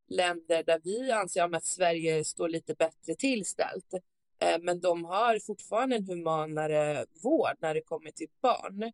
länder 0.08 0.62
där 0.62 0.80
vi 0.84 1.10
anser 1.10 1.54
att 1.54 1.64
Sverige 1.64 2.24
står 2.24 2.48
lite 2.48 2.74
bättre 2.74 3.14
tillställt. 3.14 3.94
Eh, 4.38 4.58
men 4.60 4.80
de 4.80 5.04
har 5.04 5.38
fortfarande 5.38 5.96
en 5.96 6.04
humanare 6.04 7.06
vård 7.22 7.56
när 7.58 7.74
det 7.74 7.80
kommer 7.80 8.10
till 8.10 8.28
barn. 8.42 8.92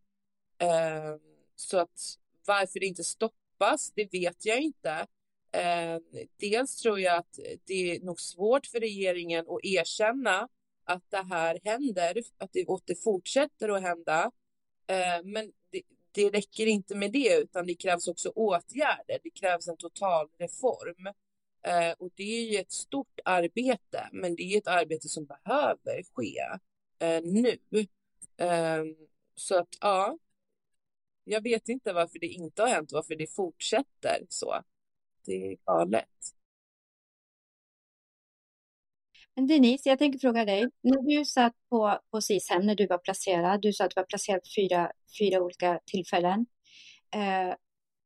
Eh, 0.60 1.16
så 1.56 1.78
att 1.78 2.00
varför 2.46 2.80
det 2.80 2.86
inte 2.86 3.04
stoppas, 3.04 3.92
det 3.94 4.12
vet 4.12 4.44
jag 4.44 4.60
inte. 4.60 5.06
Eh, 5.52 5.98
dels 6.36 6.76
tror 6.76 7.00
jag 7.00 7.16
att 7.16 7.38
det 7.64 7.96
är 7.96 8.00
nog 8.00 8.20
svårt 8.20 8.66
för 8.66 8.80
regeringen 8.80 9.46
att 9.48 9.64
erkänna 9.64 10.48
att 10.84 11.10
det 11.10 11.26
här 11.30 11.58
händer, 11.64 12.22
att 12.38 12.52
det, 12.52 12.64
och 12.64 12.80
det 12.84 13.02
fortsätter 13.02 13.68
att 13.68 13.82
hända. 13.82 14.30
Ehm, 14.86 15.32
men 15.32 15.52
det, 15.70 15.82
det 16.12 16.30
räcker 16.30 16.66
inte 16.66 16.94
med 16.94 17.12
det, 17.12 17.38
utan 17.42 17.66
det 17.66 17.74
krävs 17.74 18.08
också 18.08 18.28
åtgärder. 18.28 19.18
Det 19.22 19.30
krävs 19.30 19.68
en 19.68 19.76
total 19.76 20.28
reform. 20.38 21.06
Eh, 21.62 21.92
och 21.98 22.10
det 22.14 22.22
är 22.22 22.52
ju 22.52 22.58
ett 22.58 22.72
stort 22.72 23.20
arbete, 23.24 24.08
men 24.12 24.36
det 24.36 24.42
är 24.42 24.58
ett 24.58 24.66
arbete 24.66 25.08
som 25.08 25.24
behöver 25.24 26.02
ske 26.14 26.38
eh, 26.98 27.22
nu. 27.22 27.58
Eh, 28.36 28.84
så 29.34 29.58
att 29.58 29.68
ja, 29.80 30.18
jag 31.30 31.42
vet 31.42 31.68
inte 31.68 31.92
varför 31.92 32.18
det 32.18 32.26
inte 32.26 32.62
har 32.62 32.68
hänt, 32.68 32.92
varför 32.92 33.16
det 33.16 33.34
fortsätter 33.34 34.26
så. 34.28 34.62
Det 35.26 35.32
är 35.32 35.56
galet. 35.64 36.08
Men 39.34 39.46
Denise, 39.46 39.88
jag 39.88 39.98
tänker 39.98 40.18
fråga 40.18 40.44
dig. 40.44 40.70
När 40.80 41.18
du 41.18 41.24
satt 41.24 41.54
på, 41.68 41.98
på 42.10 42.20
SIS-hem, 42.20 42.66
när 42.66 42.74
du 42.74 42.86
var 42.86 42.98
placerad, 42.98 43.62
du 43.62 43.72
sa 43.72 43.84
att 43.84 43.90
du 43.90 44.00
var 44.00 44.06
placerad 44.06 44.40
fyra, 44.56 44.92
fyra 45.18 45.40
olika 45.40 45.80
tillfällen. 45.84 46.46
Eh, 47.14 47.54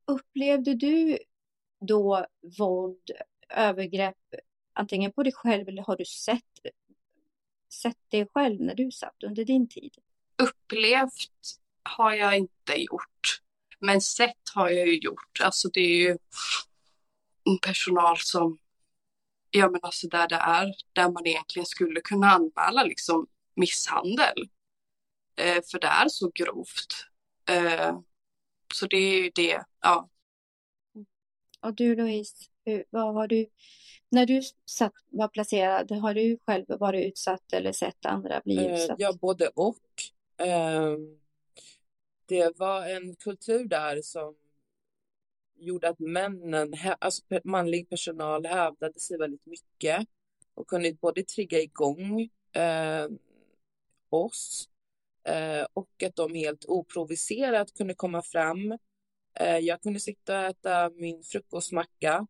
upplevde 0.07 0.75
du 0.75 1.19
då 1.81 2.27
våld 2.59 3.11
övergrepp 3.49 4.35
antingen 4.73 5.13
på 5.13 5.23
dig 5.23 5.33
själv 5.33 5.69
eller 5.69 5.83
har 5.83 5.97
du 5.97 6.05
sett, 6.05 6.61
sett 7.83 7.99
det 8.09 8.27
själv 8.27 8.61
när 8.61 8.75
du 8.75 8.91
satt 8.91 9.23
under 9.23 9.45
din 9.45 9.69
tid? 9.69 9.95
Upplevt 10.43 11.64
har 11.85 12.15
jag 12.15 12.37
inte 12.37 12.75
gjort. 12.83 13.41
Men 13.79 14.01
sett 14.01 14.51
har 14.55 14.71
jag 14.71 14.87
ju 14.87 14.99
gjort. 14.99 15.41
Alltså 15.41 15.69
det 15.69 15.81
är 15.81 15.97
ju 15.97 16.19
personal 17.63 18.19
som, 18.19 18.59
ja 19.51 19.71
men 19.71 19.81
alltså 19.83 20.09
där 20.09 20.29
det 20.29 20.35
är, 20.35 20.75
där 20.93 21.11
man 21.11 21.27
egentligen 21.27 21.67
skulle 21.67 22.01
kunna 22.01 22.31
anmäla 22.31 22.85
liksom 22.85 23.27
misshandel. 23.57 24.49
Eh, 25.37 25.63
för 25.71 25.81
det 25.81 25.87
är 25.87 26.09
så 26.09 26.31
grovt. 26.35 27.07
Eh, 27.51 27.99
så 28.75 28.87
det 28.87 28.97
är 28.97 29.23
ju 29.23 29.31
det, 29.35 29.65
ja. 29.81 30.11
Och 31.61 31.75
du 31.75 31.97
Louise? 31.97 32.35
Hur, 32.65 32.85
vad 32.91 33.15
har 33.15 33.27
du, 33.27 33.47
när 34.09 34.27
du 34.27 34.43
satt, 34.71 34.93
var 35.11 35.29
placerad, 35.29 35.91
har 35.91 36.15
du 36.15 36.39
själv 36.47 36.65
varit 36.69 37.07
utsatt 37.07 37.53
eller 37.53 37.73
sett 37.73 38.07
andra 38.07 38.41
bli 38.45 38.57
eh, 38.57 38.75
utsatta? 38.75 38.95
Ja, 38.99 39.13
både 39.21 39.49
och. 39.49 39.77
Det 42.27 42.59
var 42.59 42.87
en 42.87 43.17
kultur 43.17 43.65
där 43.65 44.03
som 44.03 44.35
gjorde 45.57 45.89
att 45.89 45.99
männen, 45.99 46.75
alltså 46.99 47.23
manlig 47.45 47.89
personal 47.89 48.47
hävdade 48.47 49.01
sig 49.01 49.19
väldigt 49.19 49.47
mycket 49.47 50.07
och 50.55 50.67
kunde 50.67 50.93
både 50.93 51.23
trigga 51.23 51.61
igång 51.61 52.21
eh, 52.53 53.09
oss 54.09 54.69
eh, 55.25 55.67
och 55.75 56.03
att 56.07 56.17
de 56.17 56.35
helt 56.35 56.65
oprovocerat 56.65 57.75
kunde 57.75 57.95
komma 57.95 58.23
fram. 58.23 58.79
Eh, 59.35 59.59
jag 59.59 59.83
kunde 59.83 60.01
sitta 60.01 60.41
och 60.41 60.47
äta 60.47 60.91
min 60.91 61.23
frukostmacka 61.23 62.27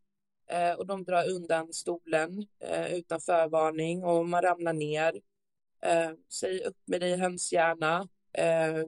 Eh, 0.47 0.73
och 0.73 0.85
de 0.85 1.03
drar 1.03 1.29
undan 1.29 1.73
stolen 1.73 2.47
eh, 2.59 2.93
utan 2.93 3.21
förvarning 3.21 4.03
och 4.03 4.27
man 4.27 4.41
ramlar 4.41 4.73
ner. 4.73 5.21
Eh, 5.81 6.11
säg 6.29 6.63
upp 6.63 6.77
med 6.85 7.01
dig 7.01 7.17
hemskt 7.17 7.53
gärna. 7.53 8.07
Eh, 8.33 8.83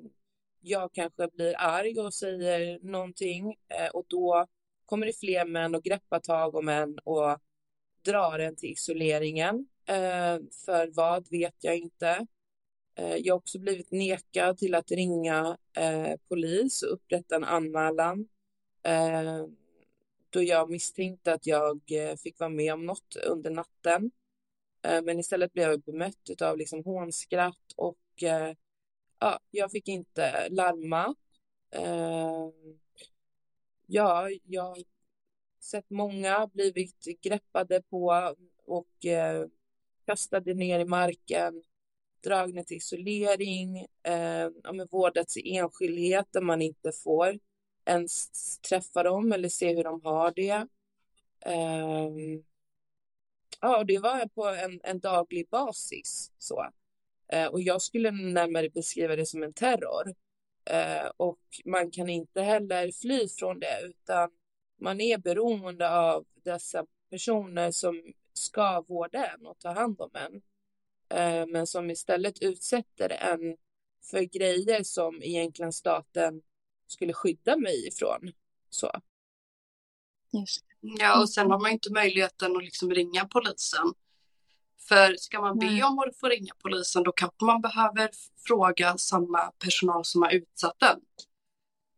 jag 0.62 0.94
kanske 0.94 1.28
blir 1.28 1.56
arg 1.58 2.00
och 2.00 2.14
säger 2.14 2.80
någonting 2.82 3.56
eh, 3.68 3.90
och 3.94 4.06
då 4.08 4.46
kommer 4.86 5.06
det 5.06 5.20
fler 5.20 5.46
män 5.46 5.76
och 5.76 5.84
greppar 5.84 6.20
tag 6.20 6.56
om 6.56 6.70
en 6.70 7.00
och 7.00 7.40
drar 8.02 8.40
en 8.40 8.56
till 8.56 8.72
isoleringen. 8.72 9.68
Eh, 9.86 10.40
för 10.66 10.96
vad 10.96 11.30
vet 11.30 11.56
jag 11.60 11.78
inte. 11.78 12.28
Eh, 12.96 13.16
jag 13.16 13.34
har 13.34 13.38
också 13.38 13.60
blivit 13.60 13.92
nekad 13.92 14.58
till 14.58 14.76
att 14.76 14.92
ringa 14.92 15.58
polis 16.30 16.84
och 16.84 16.94
upprätta 16.94 17.36
en 17.36 17.44
anmälan 17.44 18.28
då 20.30 20.44
jag 20.44 20.70
misstänkte 20.70 21.34
att 21.34 21.46
jag 21.46 21.82
fick 22.24 22.40
vara 22.40 22.50
med 22.50 22.74
om 22.74 22.86
något 22.86 23.16
under 23.16 23.52
natten. 23.52 24.12
Men 24.82 25.20
istället 25.20 25.54
blev 25.54 25.70
jag 25.70 25.82
bemött 25.82 26.42
av 26.42 26.58
liksom 26.58 26.84
hånskratt 26.84 27.74
och 27.76 28.24
eh, 28.24 28.54
ja, 29.20 29.40
jag 29.52 29.72
fick 29.72 29.88
inte 29.88 30.50
larma. 30.50 31.16
Eh, 31.72 32.50
ja, 33.86 34.30
jag 34.44 34.64
har 34.64 34.78
sett 35.60 35.90
många 35.90 36.48
blivit 36.48 37.22
greppade 37.22 37.82
på 37.82 38.36
och 38.66 39.06
eh, 39.06 39.48
kastade 40.06 40.54
ner 40.54 40.80
i 40.80 40.86
marken, 40.86 41.64
dragna 42.24 42.64
till 42.64 42.78
isolering, 42.78 43.86
eh, 44.04 44.50
vårdats 44.92 45.38
i 45.38 45.58
enskildhet 45.58 46.28
där 46.32 46.42
man 46.42 46.62
inte 46.62 46.92
får 46.92 47.40
ens 47.86 48.30
träffa 48.60 49.04
dem 49.04 49.32
eller 49.32 49.50
se 49.50 49.76
hur 49.76 49.84
de 49.84 50.02
har 50.04 50.32
det. 50.36 50.68
Eh, 51.46 52.10
ja, 53.62 53.84
det 53.84 53.98
var 53.98 54.28
på 54.28 54.48
en, 54.48 54.80
en 54.84 55.00
daglig 55.00 55.50
basis. 55.50 56.32
Så. 56.38 56.66
Uh, 57.34 57.46
och 57.46 57.62
jag 57.62 57.82
skulle 57.82 58.12
närmare 58.12 58.70
beskriva 58.70 59.16
det 59.16 59.26
som 59.26 59.44
en 59.44 59.54
terror. 59.54 60.16
Uh, 60.72 61.12
och 61.18 61.40
man 61.66 61.92
kan 61.92 62.10
inte 62.10 62.42
heller 62.42 62.92
fly 62.92 63.28
från 63.28 63.60
det, 63.60 63.82
utan 63.84 64.30
man 64.80 65.02
är 65.02 65.18
beroende 65.18 65.90
av 65.90 66.26
dessa 66.44 66.86
personer 67.10 67.72
som 67.72 68.14
ska 68.34 68.82
vårda 68.82 69.26
en 69.26 69.46
och 69.46 69.60
ta 69.60 69.70
hand 69.72 70.02
om 70.02 70.12
en. 70.14 70.36
Uh, 71.14 71.46
men 71.48 71.68
som 71.68 71.90
istället 71.90 72.42
utsätter 72.42 73.10
en 73.10 73.58
för 74.12 74.22
grejer 74.22 74.84
som 74.84 75.24
egentligen 75.24 75.74
staten 75.74 76.42
skulle 76.88 77.14
skydda 77.14 77.58
mig 77.58 77.88
ifrån. 77.88 78.32
Så. 78.70 78.92
Just. 80.32 80.66
Ja, 80.82 81.22
och 81.22 81.30
sen 81.30 81.52
har 81.52 81.60
man 81.60 81.72
inte 81.72 81.94
möjligheten 81.94 82.56
att 82.58 82.64
liksom 82.64 82.92
ringa 82.92 83.28
polisen. 83.28 83.94
För 84.80 85.16
ska 85.18 85.42
man 85.42 85.60
be 85.60 85.84
om 85.84 86.00
att 86.00 86.20
få 86.20 86.28
ringa 86.28 86.54
polisen 86.64 87.04
då 87.04 87.12
kanske 87.12 87.46
man 87.46 87.62
behöver 87.62 88.10
fråga 88.48 88.98
samma 88.98 89.40
personal 89.40 90.06
som 90.06 90.22
har 90.22 90.32
utsatt 90.32 90.80
den. 90.80 91.00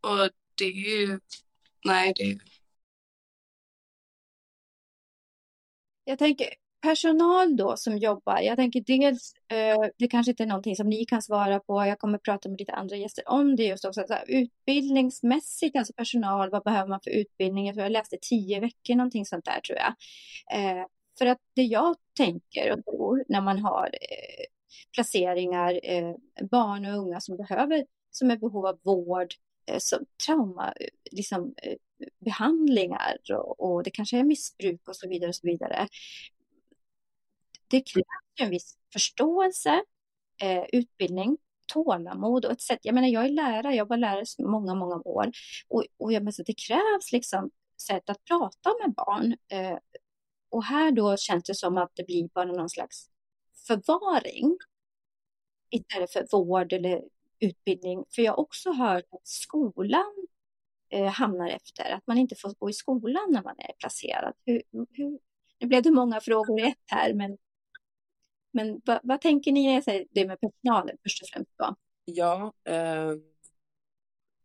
Och 0.01 0.29
det 0.57 0.65
är 0.65 0.99
ju, 0.99 1.19
nej 1.85 2.13
det 2.15 2.23
är... 2.23 2.39
Jag 6.03 6.19
tänker, 6.19 6.47
personal 6.81 7.57
då 7.57 7.77
som 7.77 7.97
jobbar, 7.97 8.39
jag 8.39 8.57
tänker 8.57 8.81
dels, 8.81 9.33
eh, 9.51 9.89
det 9.97 10.07
kanske 10.07 10.31
inte 10.31 10.43
är 10.43 10.47
någonting 10.47 10.75
som 10.75 10.89
ni 10.89 11.05
kan 11.05 11.21
svara 11.21 11.59
på, 11.59 11.85
jag 11.85 11.99
kommer 11.99 12.17
prata 12.17 12.49
med 12.49 12.59
lite 12.59 12.73
andra 12.73 12.95
gäster 12.95 13.29
om 13.29 13.55
det 13.55 13.63
just 13.63 13.85
också, 13.85 14.03
så 14.07 14.13
här, 14.13 14.23
utbildningsmässigt, 14.27 15.75
alltså 15.75 15.93
personal, 15.93 16.49
vad 16.49 16.63
behöver 16.63 16.89
man 16.89 16.99
för 17.03 17.11
utbildning? 17.11 17.65
Jag 17.65 17.75
tror 17.75 17.83
jag 17.83 17.91
läste 17.91 18.17
tio 18.21 18.59
veckor, 18.59 18.95
någonting 18.95 19.25
sånt 19.25 19.45
där 19.45 19.61
tror 19.61 19.77
jag. 19.77 19.93
För 21.19 21.25
att 21.25 21.37
det 21.55 21.63
jag 21.63 21.95
tänker 22.17 22.71
och 22.71 22.85
tror 22.85 23.23
när 23.27 23.41
man 23.41 23.59
har 23.59 23.85
eh, 23.85 24.45
placeringar, 24.93 25.79
eh, 25.83 26.15
barn 26.51 26.85
och 26.85 26.97
unga 26.97 27.21
som 27.21 27.37
behöver, 27.37 27.85
som 28.11 28.31
är 28.31 28.35
i 28.35 28.39
behov 28.39 28.65
av 28.65 28.79
vård, 28.83 29.33
eh, 29.65 29.77
som 29.79 30.05
trauma, 30.25 30.73
eh, 30.79 30.87
liksom, 31.11 31.53
eh, 31.63 31.75
behandlingar 32.25 33.17
och, 33.33 33.59
och, 33.59 33.83
det 33.83 33.89
kanske 33.89 34.17
är 34.17 34.23
missbruk 34.23 34.89
och 34.89 34.95
så 34.95 35.09
vidare 35.09 35.29
och 35.29 35.35
så 35.35 35.47
vidare 35.47 35.87
det 37.69 37.81
krävs 37.81 38.05
en 38.39 38.49
viss 38.49 38.77
förståelse, 38.93 39.83
eh, 40.41 40.63
utbildning, 40.73 41.37
tålamod 41.73 42.45
och 42.45 42.51
ett 42.51 42.61
sätt. 42.61 42.79
Jag 42.81 42.95
menar, 42.95 43.07
jag 43.07 43.25
är 43.25 43.29
lärare, 43.29 43.75
jag 43.75 43.87
var 43.87 43.97
lärare 43.97 44.25
i 44.37 44.43
många, 44.43 44.75
många 44.75 44.95
år 44.95 45.31
och, 45.67 45.85
och 45.97 46.13
jag 46.13 46.23
menar, 46.23 46.45
det 46.45 46.59
krävs 46.67 47.11
liksom 47.11 47.49
sätt 47.81 48.09
att 48.09 48.23
prata 48.23 48.69
med 48.81 48.93
barn. 48.93 49.35
Eh, 49.51 49.77
och 50.49 50.63
här 50.63 50.91
då 50.91 51.17
känns 51.17 51.43
det 51.43 51.55
som 51.55 51.77
att 51.77 51.91
det 51.95 52.03
blir 52.03 52.29
bara 52.33 52.51
någon 52.51 52.69
slags 52.69 53.09
förvaring 53.67 54.57
istället 55.69 56.11
för 56.11 56.27
vård 56.31 56.73
eller 56.73 57.03
utbildning. 57.39 58.05
För 58.09 58.21
jag 58.21 58.31
har 58.31 58.39
också 58.39 58.71
hört 58.71 59.03
att 59.11 59.27
skolan 59.27 60.27
eh, 60.89 61.05
hamnar 61.05 61.49
efter, 61.49 61.91
att 61.91 62.07
man 62.07 62.17
inte 62.17 62.35
får 62.35 62.53
gå 62.59 62.69
i 62.69 62.73
skolan 62.73 63.25
när 63.29 63.43
man 63.43 63.55
är 63.57 63.73
placerad. 63.79 64.33
Hur, 64.45 64.61
hur, 64.71 65.19
nu 65.59 65.67
blev 65.67 65.83
det 65.83 65.91
många 65.91 66.21
frågor 66.21 66.59
i 66.59 66.63
ett 66.63 66.77
här, 66.85 67.13
men, 67.13 67.37
men 68.51 68.81
vad, 68.85 68.99
vad 69.03 69.21
tänker 69.21 69.51
ni 69.51 69.67
när 69.67 69.73
jag 69.73 69.83
säger 69.83 70.05
det 70.11 70.27
med 70.27 70.39
personalen 70.39 70.97
först 71.03 71.21
och 71.21 71.27
främst? 71.27 71.51
Då? 71.57 71.75
Ja, 72.05 72.53
eh, 72.63 73.09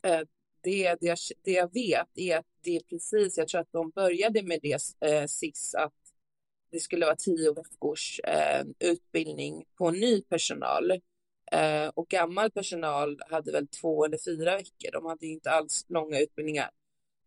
eh, 0.02 0.22
det, 0.64 0.96
det, 1.00 1.06
jag, 1.06 1.18
det 1.42 1.52
jag 1.52 1.72
vet 1.74 2.08
är 2.14 2.38
att 2.38 2.46
det 2.60 2.76
är 2.76 2.80
precis, 2.80 3.38
jag 3.38 3.48
tror 3.48 3.60
att 3.60 3.72
de 3.72 3.90
började 3.90 4.42
med 4.42 4.58
det 4.62 4.80
eh, 5.00 5.26
sist, 5.26 5.74
att 5.74 5.92
det 6.70 6.80
skulle 6.80 7.06
vara 7.06 7.16
tio 7.16 7.52
veckors 7.52 8.20
eh, 8.24 8.64
utbildning 8.78 9.64
på 9.78 9.90
ny 9.90 10.22
personal. 10.22 10.90
Eh, 11.52 11.88
och 11.94 12.08
gammal 12.08 12.50
personal 12.50 13.20
hade 13.30 13.52
väl 13.52 13.68
två 13.68 14.04
eller 14.04 14.18
fyra 14.24 14.56
veckor. 14.56 14.92
De 14.92 15.06
hade 15.06 15.26
inte 15.26 15.50
alls 15.50 15.84
långa 15.88 16.20
utbildningar. 16.20 16.70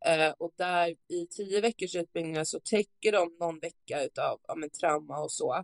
Eh, 0.06 0.32
och 0.38 0.54
där 0.56 0.96
i 1.08 1.28
tio 1.28 1.62
veckors 1.62 1.96
utbildningar 1.96 2.44
så 2.44 2.60
täcker 2.60 3.12
de 3.12 3.38
någon 3.40 3.60
vecka 3.60 4.04
utav 4.04 4.40
ja, 4.48 4.56
men, 4.56 4.70
trauma 4.70 5.20
och 5.20 5.32
så. 5.32 5.56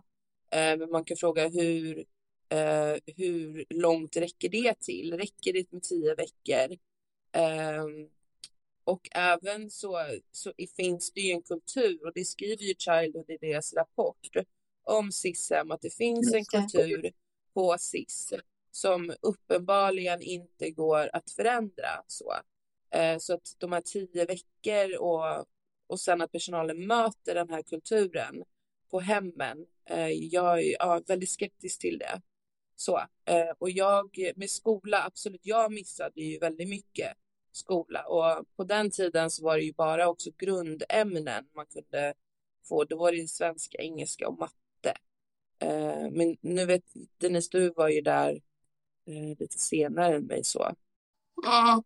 Eh, 0.50 0.78
men 0.78 0.90
man 0.90 1.04
kan 1.04 1.16
fråga 1.16 1.48
hur, 1.48 1.98
eh, 2.48 2.94
hur 3.16 3.64
långt 3.70 4.16
räcker 4.16 4.48
det 4.48 4.80
till? 4.80 5.18
Räcker 5.18 5.52
det 5.52 5.72
med 5.72 5.82
tio 5.82 6.14
veckor? 6.14 6.76
Ehm, 7.34 8.08
och 8.84 9.08
även 9.12 9.70
så, 9.70 10.06
så 10.32 10.52
finns 10.76 11.12
det 11.12 11.20
ju 11.20 11.32
en 11.32 11.42
kultur 11.42 12.06
och 12.06 12.12
det 12.14 12.24
skriver 12.24 12.62
ju 12.62 12.74
Childhood 12.78 13.30
i 13.30 13.36
deras 13.36 13.74
rapport 13.74 14.30
om 14.84 15.12
SISM 15.12 15.70
att 15.70 15.80
det 15.80 15.94
finns 15.94 16.34
en 16.34 16.44
kultur 16.44 17.12
på 17.54 17.76
SIS 17.78 18.32
som 18.70 19.14
uppenbarligen 19.22 20.22
inte 20.22 20.70
går 20.70 21.10
att 21.12 21.30
förändra 21.30 22.02
så. 22.06 22.34
Eh, 22.90 23.18
så 23.18 23.34
att 23.34 23.56
de 23.58 23.72
här 23.72 23.80
tio 23.80 24.24
veckor 24.24 24.96
och, 25.00 25.46
och 25.86 26.00
sen 26.00 26.22
att 26.22 26.32
personalen 26.32 26.86
möter 26.86 27.34
den 27.34 27.50
här 27.50 27.62
kulturen 27.62 28.44
på 28.90 29.00
hemmen. 29.00 29.66
Eh, 29.90 30.08
jag 30.08 30.58
är 30.58 30.72
ja, 30.78 31.02
väldigt 31.06 31.30
skeptisk 31.30 31.80
till 31.80 31.98
det. 31.98 32.22
Så, 32.76 32.98
eh, 33.24 33.50
och 33.58 33.70
jag 33.70 34.32
med 34.36 34.50
skola, 34.50 35.04
absolut, 35.04 35.40
jag 35.44 35.72
missade 35.72 36.20
ju 36.20 36.38
väldigt 36.38 36.68
mycket 36.68 37.16
skola 37.56 38.02
och 38.02 38.56
på 38.56 38.64
den 38.64 38.90
tiden 38.90 39.30
så 39.30 39.44
var 39.44 39.56
det 39.56 39.62
ju 39.62 39.72
bara 39.72 40.08
också 40.08 40.30
grundämnen 40.38 41.44
man 41.56 41.66
kunde 41.66 42.14
få. 42.68 42.84
Då 42.84 42.98
var 42.98 43.12
det 43.12 43.28
svenska, 43.28 43.78
engelska 43.78 44.28
och 44.28 44.38
matte. 44.38 44.94
Eh, 45.58 46.10
men 46.10 46.36
nu 46.40 46.66
vet 46.66 46.82
Denise, 47.20 47.48
du 47.52 47.72
var 47.76 47.88
ju 47.88 48.00
där 48.00 48.40
eh, 49.06 49.38
lite 49.38 49.58
senare 49.58 50.16
än 50.16 50.26
mig 50.26 50.44
så. 50.44 50.74
Ja, 51.42 51.82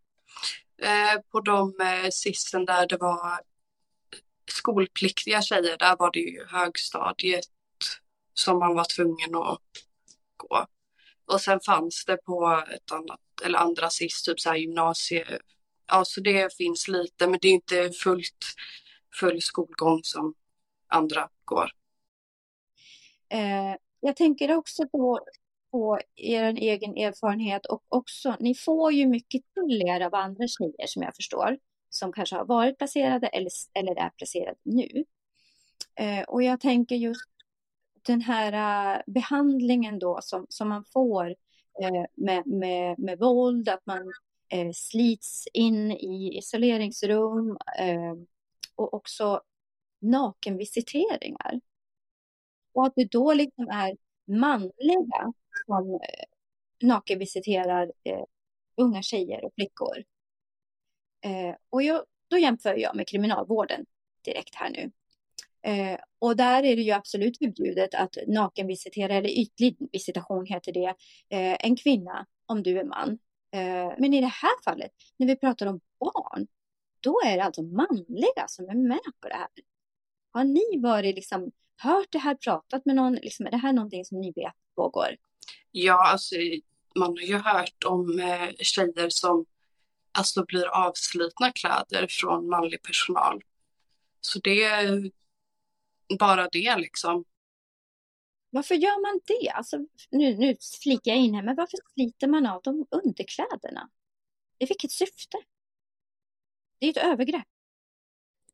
eh, 0.82 1.20
på 1.30 1.40
de 1.40 1.80
eh, 1.80 2.10
sisten 2.10 2.64
där 2.64 2.86
det 2.86 2.96
var 2.96 3.40
skolpliktiga 4.50 5.42
tjejer, 5.42 5.76
där 5.78 5.96
var 5.96 6.12
det 6.12 6.20
ju 6.20 6.46
högstadiet 6.46 7.44
som 8.34 8.58
man 8.58 8.74
var 8.74 8.84
tvungen 8.84 9.34
att 9.34 9.62
gå. 10.36 10.66
Och 11.26 11.40
sen 11.40 11.60
fanns 11.66 12.04
det 12.04 12.16
på 12.16 12.64
ett 12.74 12.92
annat, 12.92 13.20
eller 13.44 13.58
andra 13.58 13.90
sist, 13.90 14.24
typ 14.24 14.40
så 14.40 14.48
här 14.48 14.56
gymnasie, 14.56 15.38
ja, 15.88 16.04
så 16.04 16.20
det 16.20 16.56
finns 16.56 16.88
lite, 16.88 17.26
men 17.26 17.38
det 17.42 17.48
är 17.48 17.52
inte 17.52 17.90
fullt 17.90 18.44
full 19.20 19.42
skolgång 19.42 20.00
som 20.02 20.34
andra 20.88 21.28
går. 21.44 21.70
Eh, 23.28 23.76
jag 24.00 24.16
tänker 24.16 24.56
också 24.56 24.88
på, 24.88 25.20
på 25.70 25.98
er 26.16 26.54
egen 26.54 26.96
erfarenhet 26.96 27.66
och 27.66 27.82
också, 27.88 28.36
ni 28.40 28.54
får 28.54 28.92
ju 28.92 29.06
mycket 29.06 29.42
till 29.54 29.82
er 29.82 30.00
av 30.00 30.14
andra 30.14 30.48
tjejer 30.48 30.86
som 30.86 31.02
jag 31.02 31.16
förstår, 31.16 31.58
som 31.90 32.12
kanske 32.12 32.36
har 32.36 32.44
varit 32.44 32.78
placerade 32.78 33.26
eller, 33.26 33.50
eller 33.74 33.94
är 33.94 34.10
placerade 34.10 34.58
nu. 34.62 35.04
Eh, 35.94 36.22
och 36.22 36.42
jag 36.42 36.60
tänker 36.60 36.96
just 36.96 37.30
den 38.02 38.20
här 38.20 38.52
uh, 38.96 39.02
behandlingen 39.06 39.98
då 39.98 40.18
som, 40.22 40.46
som 40.48 40.68
man 40.68 40.84
får 40.84 41.28
uh, 41.82 42.04
med, 42.14 42.46
med, 42.46 42.98
med 42.98 43.18
våld, 43.18 43.68
att 43.68 43.86
man 43.86 44.12
eh, 44.48 44.70
slits 44.74 45.48
in 45.52 45.92
i 45.92 46.38
isoleringsrum 46.38 47.58
eh, 47.78 48.14
och 48.74 48.94
också 48.94 49.42
nakenvisiteringar. 50.00 51.60
Och 52.72 52.86
att 52.86 52.92
det 52.96 53.04
då 53.04 53.32
liksom 53.32 53.68
är 53.68 53.96
manliga 54.26 55.32
som 55.66 55.94
eh, 55.94 56.24
nakenvisiterar 56.82 57.92
eh, 58.04 58.24
unga 58.76 59.02
tjejer 59.02 59.44
och 59.44 59.54
flickor. 59.54 60.04
Eh, 61.24 61.54
och 61.70 61.82
jag, 61.82 62.04
då 62.28 62.38
jämför 62.38 62.74
jag 62.74 62.96
med 62.96 63.08
kriminalvården 63.08 63.86
direkt 64.24 64.54
här 64.54 64.70
nu. 64.70 64.90
Eh, 65.62 65.98
och 66.18 66.36
där 66.36 66.62
är 66.62 66.76
det 66.76 66.82
ju 66.82 66.92
absolut 66.92 67.38
förbjudet 67.38 67.94
att 67.94 68.16
nakenvisitera, 68.26 69.14
eller 69.14 69.28
ytlig 69.28 69.76
visitation 69.92 70.46
heter 70.46 70.72
det, 70.72 70.94
eh, 71.28 71.56
en 71.60 71.76
kvinna 71.76 72.26
om 72.46 72.62
du 72.62 72.78
är 72.78 72.84
man. 72.84 73.18
Eh, 73.50 73.94
men 73.98 74.14
i 74.14 74.20
det 74.20 74.26
här 74.26 74.62
fallet, 74.64 74.90
när 75.16 75.26
vi 75.26 75.36
pratar 75.36 75.66
om 75.66 75.80
barn, 76.00 76.46
då 77.00 77.20
är 77.24 77.36
det 77.36 77.44
alltså 77.44 77.62
manliga 77.62 78.48
som 78.48 78.68
är 78.68 78.74
med 78.74 79.12
på 79.20 79.28
det 79.28 79.34
här. 79.34 79.48
Har 80.32 80.44
ni 80.44 80.80
varit 80.82 81.14
liksom, 81.14 81.52
hört 81.76 82.06
det 82.10 82.18
här, 82.18 82.34
pratat 82.34 82.86
med 82.86 82.96
någon? 82.96 83.14
Liksom, 83.14 83.46
är 83.46 83.50
det 83.50 83.56
här 83.56 83.72
någonting 83.72 84.04
som 84.04 84.20
ni 84.20 84.32
vet 84.32 84.54
pågår? 84.76 85.16
Ja, 85.70 86.08
alltså, 86.08 86.34
man 86.96 87.08
har 87.08 87.24
ju 87.24 87.36
hört 87.36 87.84
om 87.84 88.20
eh, 88.20 88.48
tjejer 88.58 89.08
som 89.08 89.46
alltså, 90.12 90.44
blir 90.44 90.66
avslitna 90.66 91.52
kläder 91.52 92.06
från 92.10 92.48
manlig 92.48 92.82
personal. 92.82 93.42
Så 94.20 94.38
det 94.38 94.64
är 94.64 95.10
bara 96.18 96.48
det 96.52 96.76
liksom. 96.76 97.24
Varför 98.50 98.74
gör 98.74 99.02
man 99.02 99.20
det? 99.24 99.50
Alltså, 99.50 99.78
nu, 100.10 100.36
nu 100.36 100.56
flikar 100.82 101.12
jag 101.12 101.20
in 101.20 101.34
här, 101.34 101.42
men 101.42 101.56
varför 101.56 101.78
sliter 101.94 102.26
man 102.26 102.46
av 102.46 102.62
de 102.62 102.86
underkläderna? 102.90 103.90
I 104.58 104.66
vilket 104.66 104.92
syfte? 104.92 105.38
Det 106.78 106.86
är 106.86 106.90
ett 106.90 106.96
övergrepp. 106.96 107.46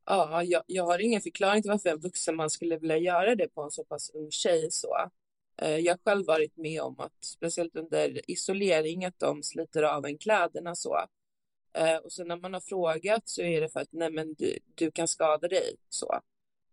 Ja, 0.05 0.43
jag, 0.43 0.63
jag 0.67 0.85
har 0.85 0.99
ingen 0.99 1.21
förklaring 1.21 1.61
till 1.61 1.71
varför 1.71 1.89
en 1.89 1.99
vuxen 1.99 2.35
man 2.35 2.49
skulle 2.49 2.77
vilja 2.77 2.97
göra 2.97 3.35
det 3.35 3.47
på 3.47 3.61
en 3.61 3.71
så 3.71 3.83
pass 3.83 4.09
ung 4.09 4.31
tjej. 4.31 4.71
Så. 4.71 5.09
Eh, 5.61 5.77
jag 5.77 5.93
har 5.93 5.99
själv 6.05 6.25
varit 6.25 6.57
med 6.57 6.81
om 6.81 6.99
att, 6.99 7.23
speciellt 7.23 7.75
under 7.75 8.31
isolering, 8.31 9.05
att 9.05 9.19
de 9.19 9.43
sliter 9.43 9.83
av 9.83 10.05
en 10.05 10.17
kläderna 10.17 10.75
så. 10.75 11.05
Eh, 11.73 11.97
och 11.97 12.11
sen 12.11 12.27
när 12.27 12.37
man 12.37 12.53
har 12.53 12.61
frågat 12.61 13.29
så 13.29 13.41
är 13.41 13.61
det 13.61 13.69
för 13.69 13.79
att 13.79 13.91
nej 13.91 14.11
men 14.11 14.33
du, 14.33 14.59
du 14.75 14.91
kan 14.91 15.07
skada 15.07 15.47
dig 15.47 15.75
så. 15.89 16.19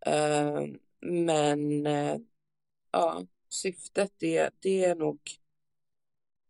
Eh, 0.07 0.63
men 1.01 1.87
ja, 2.93 3.23
syftet, 3.49 4.13
det, 4.19 4.51
det 4.61 4.85
är 4.85 4.95
nog 4.95 5.21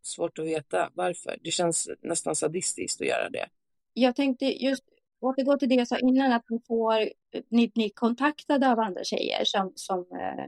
svårt 0.02 0.38
att 0.38 0.46
veta 0.46 0.90
varför. 0.94 1.38
Det 1.44 1.50
känns 1.50 1.90
nästan 2.02 2.37
sadistiskt 2.37 3.00
att 3.00 3.07
göra 3.07 3.31
det. 3.31 3.48
Jag 3.94 4.16
tänkte 4.16 4.44
just 4.44 4.85
återgå 5.20 5.59
till 5.59 5.68
det 5.68 5.74
jag 5.74 5.88
sa 5.88 5.98
innan, 5.98 6.33
att 6.33 6.50
ni 6.50 6.61
får 6.66 7.09
ni, 7.48 7.72
ni 7.74 7.90
kontaktade 7.90 8.70
av 8.72 8.78
andra 8.78 9.05
tjejer 9.05 9.44
som, 9.44 9.72
som 9.74 9.98
eh, 10.00 10.44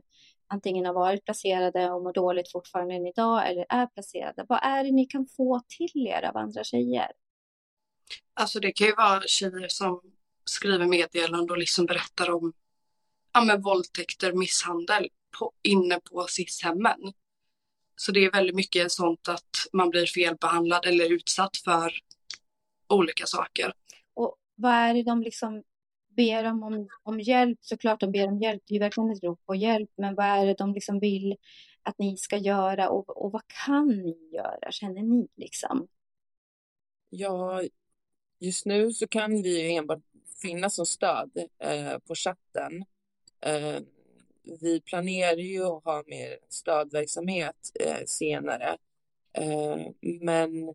antingen 0.47 0.87
har 0.87 0.93
varit 0.93 1.25
placerade 1.25 1.91
och 1.91 2.03
mår 2.03 2.13
dåligt 2.13 2.53
fortfarande 2.53 2.95
än 2.95 3.07
idag 3.07 3.51
eller 3.51 3.67
är 3.69 3.87
placerade. 3.87 4.47
Vad 4.49 4.59
är 4.63 4.85
det 4.85 4.91
ni 4.91 5.07
kan 5.07 5.27
få 5.27 5.61
till 5.69 6.07
er 6.07 6.23
av 6.23 6.37
andra 6.37 6.65
tjejer? 6.65 7.13
Alltså 8.35 8.61
det 8.61 8.73
kan 8.73 8.87
ju 8.87 8.95
vara 8.95 9.23
tjejer 9.27 9.69
som 9.69 10.01
skriver 10.45 10.87
meddelanden 10.87 11.51
och 11.51 11.59
liksom 11.59 11.87
berättar 11.87 12.31
om 12.31 12.53
ja, 13.33 13.45
men 13.45 13.63
våldtäkter, 13.63 14.33
misshandel 14.33 15.09
på, 15.39 15.53
inne 15.63 16.01
på 16.01 16.27
SIS-hemmen. 16.29 17.13
Så 17.97 18.13
det 18.13 18.25
är 18.25 18.33
väldigt 18.33 18.57
mycket 18.57 18.93
sånt 18.93 19.29
att 19.29 19.67
man 19.73 19.91
blir 19.91 20.07
felbehandlad 20.07 20.87
eller 20.87 21.13
utsatt 21.13 21.57
för 21.57 21.93
olika 22.89 23.27
saker. 23.27 23.73
Och 24.15 24.37
vad 24.55 24.73
är 24.73 24.95
det 24.95 25.03
de 25.03 25.23
liksom 25.23 25.63
ber 26.17 26.45
om, 26.45 26.63
om, 26.63 26.89
om 27.03 27.21
hjälp? 27.21 27.59
Såklart 27.61 28.01
de 28.01 28.13
ber 28.13 28.29
om 28.29 28.39
hjälp, 28.39 28.63
det 28.67 28.73
är 28.73 28.75
ju 28.75 28.81
verkligen 28.81 29.11
ett 29.11 29.23
rop 29.23 29.47
på 29.47 29.55
hjälp, 29.55 29.91
men 29.97 30.15
vad 30.15 30.27
är 30.27 30.47
det 30.47 30.55
de 30.55 30.75
liksom 30.75 31.01
vill 31.01 31.37
att 31.83 31.99
ni 31.99 32.17
ska 32.17 32.37
göra 32.37 32.89
och, 32.89 33.25
och 33.25 33.33
vad 33.33 33.43
kan 33.67 33.89
ni 33.89 34.31
göra, 34.33 34.71
känner 34.71 35.03
ni 35.03 35.29
liksom? 35.37 35.89
Ja, 37.11 37.63
just 38.39 38.67
nu 38.67 38.93
så 38.93 39.07
kan 39.07 39.43
vi 39.43 39.77
enbart 39.77 40.03
finnas 40.43 40.75
som 40.75 40.87
stöd 40.87 41.31
eh, 41.59 41.99
på 41.99 42.15
chatten. 42.15 42.85
Eh, 43.41 43.81
vi 44.61 44.81
planerar 44.81 45.37
ju 45.37 45.65
att 45.65 45.85
ha 45.85 46.03
mer 46.07 46.39
stödverksamhet 46.49 47.73
eh, 47.81 48.05
senare. 48.07 48.77
Eh, 49.33 49.87
men 50.01 50.75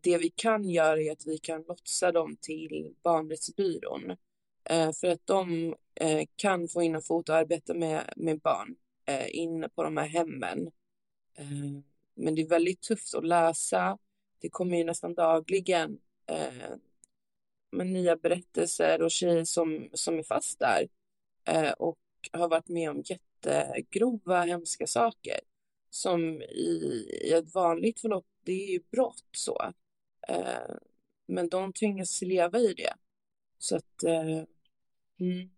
det 0.00 0.18
vi 0.18 0.30
kan 0.30 0.70
göra 0.70 1.00
är 1.00 1.12
att 1.12 1.26
vi 1.26 1.38
kan 1.38 1.64
lotsa 1.68 2.12
dem 2.12 2.36
till 2.40 2.94
barnrättsbyrån 3.02 4.16
eh, 4.64 4.92
för 4.92 5.08
att 5.08 5.26
de 5.26 5.74
eh, 5.94 6.26
kan 6.36 6.68
få 6.68 6.82
in 6.82 6.94
en 6.94 7.02
fot 7.02 7.28
och 7.28 7.36
arbeta 7.36 7.74
med, 7.74 8.12
med 8.16 8.40
barn 8.40 8.76
eh, 9.06 9.36
inne 9.36 9.68
på 9.68 9.82
de 9.82 9.96
här 9.96 10.06
hemmen. 10.06 10.70
Eh, 11.38 11.80
men 12.14 12.34
det 12.34 12.42
är 12.42 12.48
väldigt 12.48 12.80
tufft 12.80 13.14
att 13.14 13.26
läsa 13.26 13.98
det 14.40 14.48
kommer 14.48 14.78
ju 14.78 14.84
nästan 14.84 15.14
dagligen 15.14 15.98
eh, 16.26 16.76
med 17.70 17.86
nya 17.86 18.16
berättelser 18.16 19.02
och 19.02 19.10
tjejer 19.10 19.44
som, 19.44 19.88
som 19.92 20.18
är 20.18 20.22
fast 20.22 20.58
där 20.58 20.88
eh, 21.44 21.70
och 21.70 21.98
har 22.32 22.48
varit 22.48 22.68
med 22.68 22.90
om 22.90 23.02
jättegrova, 23.04 24.40
hemska 24.40 24.86
saker 24.86 25.40
som 25.90 26.42
i, 26.42 27.06
i 27.24 27.32
ett 27.32 27.54
vanligt 27.54 28.00
förlopp, 28.00 28.26
det 28.44 28.52
är 28.52 28.72
ju 28.72 28.80
brott 28.90 29.28
så. 29.32 29.72
Eh, 30.28 30.76
men 31.26 31.48
de 31.48 31.72
tvingas 31.72 32.22
leva 32.22 32.58
i 32.58 32.74
det. 32.74 32.94
Så 33.58 33.76
att, 33.76 34.02
eh, 34.02 34.44
mm. 35.20 35.50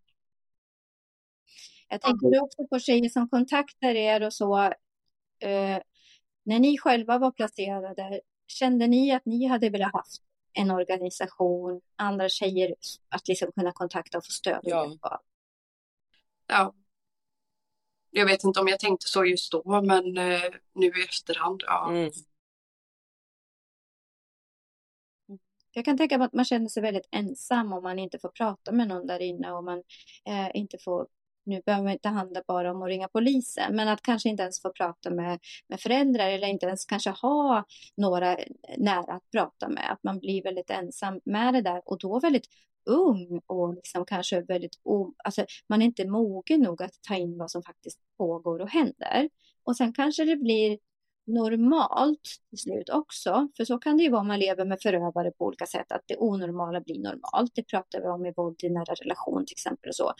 Jag 1.89 2.01
tänker 2.01 2.43
också 2.43 2.67
på 2.67 2.79
tjejer 2.79 3.09
som 3.09 3.29
kontaktar 3.29 3.95
er 3.95 4.23
och 4.23 4.33
så. 4.33 4.59
Eh, 5.39 5.79
när 6.43 6.59
ni 6.59 6.79
själva 6.79 7.19
var 7.19 7.31
placerade, 7.31 8.21
kände 8.47 8.87
ni 8.87 9.13
att 9.13 9.27
ni 9.27 9.47
hade 9.47 9.71
velat 9.71 9.93
haft 9.93 10.23
en 10.53 10.71
organisation, 10.71 11.81
andra 11.97 12.29
tjejer 12.29 12.75
att 13.09 13.29
liksom 13.29 13.53
kunna 13.53 13.73
kontakta 13.73 14.19
och 14.19 14.25
få 14.25 14.31
stöd? 14.31 14.61
Ja. 14.63 14.97
Ja. 16.51 16.75
Jag 18.11 18.27
vet 18.27 18.45
inte 18.45 18.61
om 18.61 18.69
jag 18.69 18.81
tänkte 18.81 19.07
så 19.07 19.25
just 19.25 19.53
då, 19.53 19.83
men 19.83 20.19
eh, 20.19 20.51
nu 20.75 20.87
i 20.87 21.05
efterhand, 21.09 21.63
ja. 21.67 21.91
Mm. 21.91 22.11
Jag 25.73 25.85
kan 25.85 25.99
tänka 25.99 26.19
mig 26.19 26.25
att 26.25 26.33
man 26.33 26.45
känner 26.45 26.69
sig 26.69 26.83
väldigt 26.83 27.09
ensam 27.11 27.73
om 27.73 27.83
man 27.83 27.99
inte 27.99 28.19
får 28.19 28.29
prata 28.29 28.73
med 28.73 28.89
någon 28.89 29.07
där 29.07 29.23
inne 29.23 29.53
och 29.53 29.65
man 29.65 29.79
eh, 30.27 30.51
inte 30.55 30.79
får 30.79 31.07
nu 31.45 31.63
behöver 31.67 31.87
det 31.87 31.93
inte 31.93 32.09
handla 32.09 32.43
bara 32.47 32.71
om 32.71 32.83
att 32.83 32.89
ringa 32.89 33.09
polisen, 33.09 33.77
men 33.77 33.89
att 33.89 34.03
kanske 34.03 34.29
inte 34.29 34.43
ens 34.43 34.63
få 34.63 34.73
prata 34.73 35.11
med, 35.11 35.39
med 35.69 35.81
föräldrar 35.81 36.29
eller 36.31 36.49
inte 36.49 36.67
ens 36.67 36.85
kanske 36.85 37.11
ha 37.11 37.65
några 37.97 38.39
nära 38.77 39.13
att 39.13 39.31
prata 39.31 39.69
med. 39.69 39.93
Att 39.93 40.03
man 40.03 40.19
blir 40.19 40.43
väldigt 40.43 40.71
ensam 40.71 41.21
med 41.25 41.55
det 41.55 41.63
där 41.63 41.83
och 41.85 41.99
då 41.99 42.21
väldigt 42.21 42.47
ung 42.85 43.41
och 43.47 43.75
liksom 43.75 44.05
kanske 44.05 44.41
väldigt, 44.41 44.81
o, 44.83 45.15
alltså 45.25 45.45
man 45.67 45.83
är 45.83 45.87
inte 45.87 46.09
mogen 46.09 46.61
nog 46.61 46.83
att 46.83 47.03
ta 47.03 47.17
in 47.17 47.39
vad 47.39 47.51
som 47.51 47.63
faktiskt 47.63 47.99
pågår 48.17 48.61
och 48.61 48.69
händer. 48.69 49.29
Och 49.65 49.77
sen 49.77 49.93
kanske 49.93 50.25
det 50.25 50.37
blir 50.37 50.79
normalt 51.27 52.41
till 52.49 52.59
slut 52.59 52.89
också. 52.89 53.49
För 53.57 53.65
så 53.65 53.79
kan 53.79 53.97
det 53.97 54.03
ju 54.03 54.11
vara 54.11 54.21
om 54.21 54.29
man 54.29 54.39
lever 54.39 54.65
med 54.65 54.79
förövare 54.83 55.31
på 55.31 55.45
olika 55.45 55.67
sätt, 55.67 55.93
att 55.93 56.03
det 56.07 56.17
onormala 56.17 56.81
blir 56.81 56.99
normalt. 56.99 57.55
Det 57.55 57.63
pratar 57.63 58.01
vi 58.01 58.07
om 58.07 58.27
i 58.27 58.33
våld 58.37 58.65
i 58.65 58.71
nära 58.71 58.95
relation 58.95 59.47
till 59.47 59.55
exempel 59.55 59.89
och 59.89 59.95
så. 59.95 60.07
Och 60.07 60.15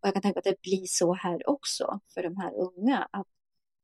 jag 0.00 0.12
kan 0.12 0.22
tänka 0.22 0.38
att 0.38 0.44
det 0.44 0.62
blir 0.62 0.86
så 0.86 1.14
här 1.14 1.50
också 1.50 2.00
för 2.14 2.22
de 2.22 2.36
här 2.36 2.54
unga. 2.54 3.08
Att, 3.10 3.26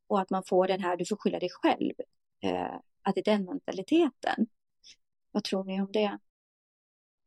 och 0.06 0.20
att 0.20 0.30
man 0.30 0.42
får 0.44 0.68
den 0.68 0.80
här, 0.80 0.96
du 0.96 1.04
får 1.04 1.16
skylla 1.16 1.38
dig 1.38 1.50
själv. 1.52 1.92
Eh, 2.42 2.74
att 3.02 3.14
det 3.14 3.20
är 3.20 3.36
den 3.36 3.44
mentaliteten. 3.44 4.46
Vad 5.32 5.44
tror 5.44 5.64
ni 5.64 5.80
om 5.80 5.92
det? 5.92 6.18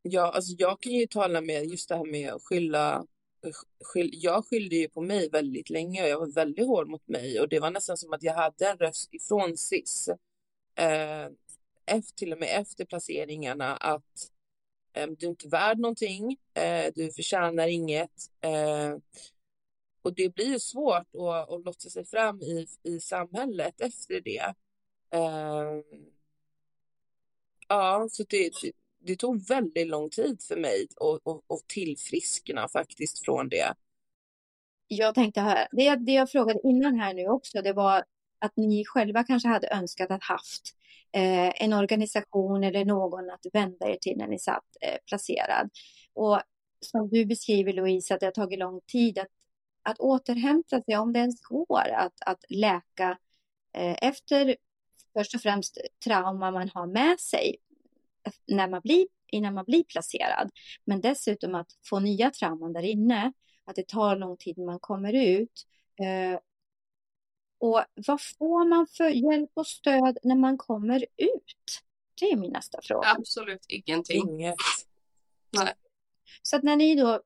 Ja, 0.03 0.31
alltså 0.31 0.55
jag 0.57 0.81
kan 0.81 0.91
ju 0.91 1.07
tala 1.07 1.41
med 1.41 1.65
just 1.65 1.89
det 1.89 1.95
här 1.95 2.05
med 2.05 2.33
att 2.33 2.43
skylla 2.43 3.05
eh, 3.45 3.51
skyll, 3.83 4.09
jag 4.13 4.45
skyllde 4.45 4.75
ju 4.75 4.89
på 4.89 5.01
mig 5.01 5.29
väldigt 5.29 5.69
länge 5.69 6.03
och 6.03 6.09
jag 6.09 6.19
var 6.19 6.27
väldigt 6.27 6.67
hård 6.67 6.87
mot 6.89 7.07
mig 7.07 7.39
och 7.39 7.49
det 7.49 7.59
var 7.59 7.71
nästan 7.71 7.97
som 7.97 8.13
att 8.13 8.23
jag 8.23 8.33
hade 8.33 8.69
en 8.69 8.77
röst 8.77 9.13
ifrån 9.13 9.57
SIS. 9.57 10.09
Eh, 10.75 11.25
efter, 11.85 12.15
till 12.15 12.33
och 12.33 12.39
med 12.39 12.61
efter 12.61 12.85
placeringarna 12.85 13.75
att 13.75 14.31
eh, 14.93 15.07
du 15.07 15.25
är 15.25 15.29
inte 15.29 15.47
värd 15.47 15.79
någonting, 15.79 16.37
eh, 16.53 16.91
du 16.95 17.11
förtjänar 17.11 17.67
inget. 17.67 18.11
Eh, 18.41 18.97
och 20.01 20.15
det 20.15 20.35
blir 20.35 20.45
ju 20.45 20.59
svårt 20.59 21.15
att, 21.15 21.49
att 21.51 21.63
lotsa 21.65 21.89
sig 21.89 22.05
fram 22.05 22.41
i, 22.41 22.67
i 22.83 22.99
samhället 22.99 23.81
efter 23.81 24.21
det. 24.21 24.53
Eh, 25.11 25.81
ja, 27.67 28.07
så 28.11 28.23
det, 28.29 28.51
det 29.01 29.15
tog 29.15 29.47
väldigt 29.47 29.87
lång 29.87 30.09
tid 30.09 30.41
för 30.47 30.55
mig 30.55 30.87
att, 30.95 31.67
tillfriskna 31.67 32.67
faktiskt 32.67 33.25
från 33.25 33.49
det. 33.49 33.73
Jag 34.87 35.15
tänkte 35.15 35.41
här, 35.41 35.67
det, 35.71 35.95
det 35.95 36.11
jag 36.11 36.31
frågade 36.31 36.59
innan 36.63 36.99
här 36.99 37.13
nu 37.13 37.27
också, 37.27 37.61
det 37.61 37.73
var 37.73 38.03
att 38.39 38.57
ni 38.57 38.85
själva 38.85 39.23
kanske 39.23 39.49
hade 39.49 39.69
önskat 39.69 40.11
att 40.11 40.23
haft 40.23 40.61
eh, 41.13 41.63
en 41.63 41.73
organisation 41.73 42.63
eller 42.63 42.85
någon 42.85 43.29
att 43.29 43.45
vända 43.53 43.89
er 43.89 43.97
till 44.01 44.17
när 44.17 44.27
ni 44.27 44.39
satt 44.39 44.65
eh, 44.81 44.97
placerad. 45.05 45.69
Och 46.13 46.41
som 46.79 47.09
du 47.09 47.25
beskriver 47.25 47.73
Louise, 47.73 48.13
att 48.13 48.19
det 48.19 48.25
har 48.25 48.31
tagit 48.31 48.59
lång 48.59 48.81
tid 48.87 49.19
att, 49.19 49.27
att 49.83 49.99
återhämta 49.99 50.81
sig, 50.81 50.97
om 50.97 51.13
det 51.13 51.19
ens 51.19 51.41
går 51.41 51.89
att, 51.89 52.13
att 52.25 52.45
läka 52.49 53.17
eh, 53.73 53.95
efter 54.01 54.55
först 55.13 55.35
och 55.35 55.41
främst 55.41 55.77
trauma 56.05 56.51
man 56.51 56.69
har 56.73 56.87
med 56.87 57.19
sig 57.19 57.55
när 58.47 58.69
man 58.69 58.81
blir, 58.81 59.07
innan 59.31 59.53
man 59.53 59.65
blir 59.65 59.83
placerad. 59.83 60.49
Men 60.85 61.01
dessutom 61.01 61.55
att 61.55 61.67
få 61.85 61.99
nya 61.99 62.31
trauman 62.31 62.73
där 62.73 62.83
inne, 62.83 63.33
att 63.65 63.75
det 63.75 63.87
tar 63.87 64.15
lång 64.15 64.37
tid 64.37 64.57
när 64.57 64.65
man 64.65 64.79
kommer 64.79 65.13
ut. 65.13 65.67
Eh, 66.01 66.39
och 67.59 67.83
vad 68.07 68.21
får 68.21 68.69
man 68.69 68.87
för 68.87 69.09
hjälp 69.09 69.51
och 69.53 69.67
stöd 69.67 70.17
när 70.23 70.35
man 70.35 70.57
kommer 70.57 71.05
ut? 71.17 71.81
Det 72.19 72.31
är 72.31 72.37
min 72.37 72.51
nästa 72.51 72.79
fråga. 72.81 73.07
Absolut 73.17 73.65
ingenting. 73.67 74.29
Inget. 74.29 74.55
Nej. 75.57 75.73
Så 76.41 76.55
att 76.55 76.63
när 76.63 76.75
ni 76.75 76.95
då 76.95 77.21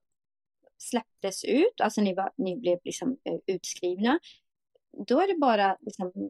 släpptes 0.77 1.43
ut, 1.43 1.81
alltså 1.81 2.01
ni, 2.01 2.13
var, 2.13 2.31
ni 2.37 2.57
blev 2.57 2.79
liksom 2.83 3.17
eh, 3.23 3.39
utskrivna, 3.45 4.19
då 5.07 5.21
är 5.21 5.27
det 5.27 5.37
bara 5.37 5.77
liksom 5.81 6.29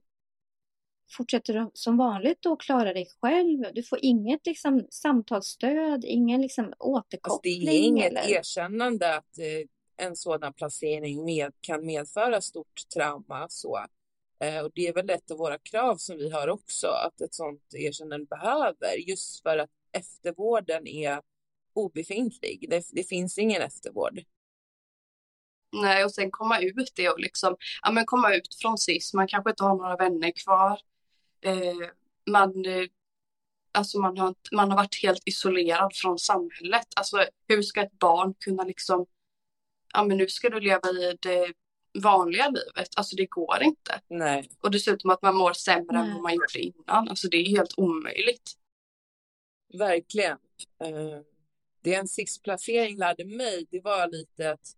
fortsätter 1.11 1.53
du 1.53 1.71
som 1.73 1.97
vanligt 1.97 2.45
och 2.45 2.61
klara 2.61 2.93
dig 2.93 3.07
själv. 3.21 3.65
Du 3.73 3.83
får 3.83 3.99
inget 4.01 4.45
liksom, 4.45 4.87
samtalsstöd, 4.89 6.05
ingen 6.05 6.41
liksom, 6.41 6.73
återkoppling. 6.79 7.53
Alltså 7.53 7.71
det 7.71 7.77
är 7.77 7.87
inget 7.87 8.11
eller? 8.11 8.29
erkännande 8.29 9.15
att 9.15 9.39
eh, 9.39 10.05
en 10.07 10.15
sådan 10.15 10.53
placering 10.53 11.25
med, 11.25 11.53
kan 11.61 11.85
medföra 11.85 12.41
stort 12.41 12.89
trauma. 12.93 13.49
Så. 13.49 13.85
Eh, 14.39 14.59
och 14.59 14.71
det 14.75 14.87
är 14.87 14.93
väl 14.93 15.09
ett 15.09 15.31
av 15.31 15.37
våra 15.37 15.57
krav 15.57 15.95
som 15.95 16.17
vi 16.17 16.29
har 16.29 16.47
också, 16.47 16.87
att 16.87 17.21
ett 17.21 17.33
sådant 17.33 17.73
erkännande 17.73 18.25
behöver, 18.25 18.95
just 19.07 19.41
för 19.41 19.57
att 19.57 19.69
eftervården 19.91 20.87
är 20.87 21.21
obefintlig. 21.73 22.65
Det, 22.69 22.85
det 22.91 23.03
finns 23.03 23.37
ingen 23.37 23.61
eftervård. 23.61 24.19
Nej, 25.81 26.05
och 26.05 26.11
sen 26.11 26.31
komma 26.31 26.59
ut 26.59 26.91
det 26.95 27.09
och 27.09 27.19
liksom, 27.19 27.55
ja 27.81 27.91
men 27.91 28.05
komma 28.05 28.35
ut 28.35 28.55
från 28.61 28.77
SIS, 28.77 29.13
man 29.13 29.27
kanske 29.27 29.49
inte 29.49 29.63
har 29.63 29.75
några 29.75 29.95
vänner 29.95 30.31
kvar. 30.31 30.79
Eh, 31.41 31.89
man, 32.31 32.65
eh, 32.65 32.87
alltså 33.71 33.99
man, 33.99 34.17
har, 34.17 34.35
man 34.51 34.69
har 34.69 34.77
varit 34.77 35.03
helt 35.03 35.21
isolerad 35.25 35.95
från 35.95 36.19
samhället. 36.19 36.87
Alltså 36.95 37.25
hur 37.47 37.61
ska 37.61 37.81
ett 37.81 37.99
barn 37.99 38.33
kunna 38.39 38.63
liksom, 38.63 39.05
ja 39.93 40.03
men 40.03 40.17
nu 40.17 40.27
ska 40.27 40.49
du 40.49 40.59
leva 40.59 40.89
i 40.89 41.17
det 41.21 41.53
vanliga 42.03 42.49
livet. 42.49 42.89
Alltså 42.95 43.15
det 43.15 43.25
går 43.25 43.63
inte. 43.63 44.01
Nej. 44.07 44.49
Och 44.59 44.71
dessutom 44.71 45.09
att 45.09 45.21
man 45.21 45.35
mår 45.35 45.53
sämre 45.53 45.97
Nej. 45.97 46.07
än 46.07 46.13
vad 46.13 46.23
man 46.23 46.33
gjorde 46.33 46.59
innan. 46.59 47.09
Alltså 47.09 47.27
det 47.27 47.37
är 47.37 47.49
helt 47.49 47.73
omöjligt. 47.77 48.53
Verkligen. 49.73 50.37
Uh, 50.83 51.19
det 51.81 51.93
en 51.93 52.07
sixplacering 52.07 52.97
lärde 52.97 53.25
mig, 53.25 53.67
det 53.71 53.79
var 53.79 54.07
lite 54.07 54.51
att 54.51 54.75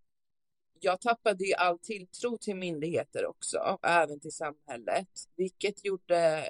jag 0.80 1.00
tappade 1.00 1.44
ju 1.44 1.54
all 1.54 1.78
tilltro 1.78 2.38
till 2.38 2.56
myndigheter 2.56 3.26
också, 3.26 3.78
även 3.82 4.20
till 4.20 4.32
samhället, 4.32 5.08
vilket 5.36 5.84
gjorde 5.84 6.44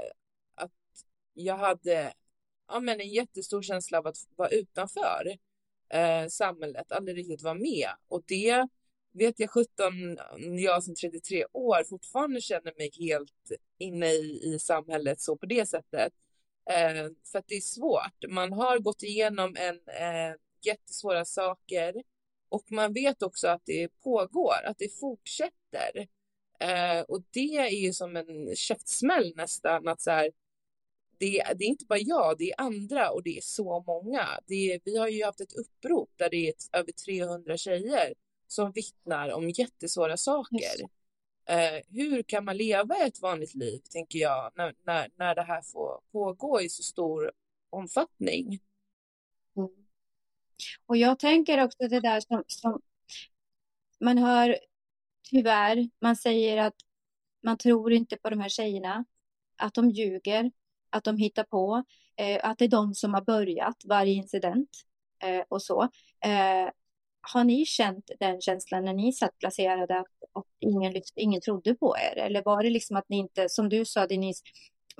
att 0.55 0.73
jag 1.35 1.57
hade 1.57 2.13
ja, 2.69 2.81
men 2.81 3.01
en 3.01 3.09
jättestor 3.09 3.63
känsla 3.63 3.99
av 3.99 4.07
att 4.07 4.17
vara 4.37 4.49
utanför 4.49 5.39
eh, 5.89 6.29
samhället, 6.29 6.93
aldrig 6.93 7.17
riktigt 7.17 7.43
vara 7.43 7.55
med. 7.55 7.89
Och 8.09 8.23
det 8.27 8.69
vet 9.13 9.41
jag 9.41 9.51
17, 9.51 10.19
jag 10.59 10.85
som 10.85 10.95
33 10.95 11.45
år 11.53 11.85
fortfarande 11.85 12.41
känner 12.41 12.73
mig 12.79 12.91
helt 12.99 13.53
inne 13.79 14.07
i, 14.07 14.41
i 14.45 14.59
samhället 14.59 15.21
så 15.21 15.37
på 15.37 15.47
det 15.47 15.67
sättet. 15.67 16.13
Eh, 16.71 17.11
för 17.33 17.39
att 17.39 17.49
det 17.49 17.55
är 17.55 17.61
svårt. 17.61 18.25
Man 18.29 18.53
har 18.53 18.79
gått 18.79 19.03
igenom 19.03 19.57
en 19.57 19.75
eh, 19.75 20.35
jättesvåra 20.63 21.25
saker 21.25 21.95
och 22.49 22.73
man 22.73 22.93
vet 22.93 23.23
också 23.23 23.49
att 23.49 23.63
det 23.65 23.89
pågår, 23.89 24.65
att 24.65 24.79
det 24.79 24.99
fortsätter. 25.01 26.09
Eh, 26.61 27.01
och 27.01 27.23
det 27.31 27.57
är 27.57 27.69
ju 27.69 27.93
som 27.93 28.17
en 28.17 28.57
käftsmäll 28.57 29.33
nästan, 29.37 29.89
att 29.89 30.01
så 30.01 30.11
här, 30.11 30.31
det, 31.19 31.43
det, 31.57 31.65
är 31.65 31.69
inte 31.69 31.85
bara 31.85 31.99
jag, 31.99 32.39
det 32.39 32.51
är 32.51 32.61
andra 32.61 33.11
och 33.11 33.23
det 33.23 33.37
är 33.37 33.43
så 33.43 33.85
många. 33.87 34.23
Är, 34.49 34.81
vi 34.85 34.97
har 34.97 35.09
ju 35.09 35.25
haft 35.25 35.41
ett 35.41 35.53
upprop 35.53 36.11
där 36.17 36.31
det 36.31 36.37
är 36.37 36.51
ett, 36.51 36.69
över 36.73 36.93
300 36.93 37.57
tjejer 37.57 38.15
som 38.47 38.73
vittnar 38.73 39.33
om 39.33 39.51
jättesvåra 39.51 40.17
saker. 40.17 40.89
Eh, 41.49 41.83
hur 41.89 42.23
kan 42.23 42.45
man 42.45 42.57
leva 42.57 42.97
ett 42.97 43.23
vanligt 43.23 43.55
liv, 43.55 43.81
tänker 43.91 44.19
jag, 44.19 44.53
när, 44.57 44.75
när, 44.87 45.11
när 45.17 45.35
det 45.35 45.43
här 45.43 45.63
får 45.63 46.01
pågå 46.13 46.61
i 46.61 46.69
så 46.69 46.83
stor 46.83 47.33
omfattning? 47.71 48.61
Och 50.87 50.97
jag 50.97 51.19
tänker 51.19 51.65
också 51.65 51.89
det 51.89 52.01
där 52.01 52.21
som, 52.21 52.45
som 52.47 52.81
man 54.01 54.19
hör 54.19 54.59
tyvärr, 55.31 55.89
man 56.01 56.17
säger 56.17 56.57
att 56.57 56.75
man 57.43 57.59
tror 57.59 57.93
inte 57.93 58.17
på 58.17 58.31
de 58.31 58.41
här 58.41 58.49
tjejerna, 58.49 59.05
att 59.57 59.75
de 59.75 59.91
ljuger, 59.91 60.51
att 60.91 61.05
de 61.05 61.17
hittar 61.17 61.45
på. 61.45 61.85
eh, 62.17 62.41
att 62.43 62.59
det 62.59 62.65
är 62.65 62.69
de 62.69 62.95
som 62.95 63.15
har 63.15 63.23
börjat 63.23 63.77
varje 63.85 64.13
incident 64.13 64.69
eh, 65.23 65.43
och 65.49 65.63
så. 65.63 65.83
Eh, 66.25 66.71
har 67.21 67.45
ni 67.45 67.67
känt 67.67 68.11
den 68.21 68.41
känslan 68.41 68.85
när 68.85 68.93
ni 68.95 69.13
satt 69.13 69.39
placerade 69.39 69.99
att, 69.99 70.07
ingen, 70.61 71.03
ingen 71.17 71.41
trodde 71.41 71.75
på 71.75 71.97
er? 71.99 72.19
Eller 72.19 72.43
var 72.45 72.63
det 72.63 72.71
liksom 72.71 72.97
att 72.97 73.09
ni 73.09 73.17
inte, 73.17 73.49
som 73.49 73.69
du 73.69 73.85
sa 73.85 74.07
Denise, 74.07 74.43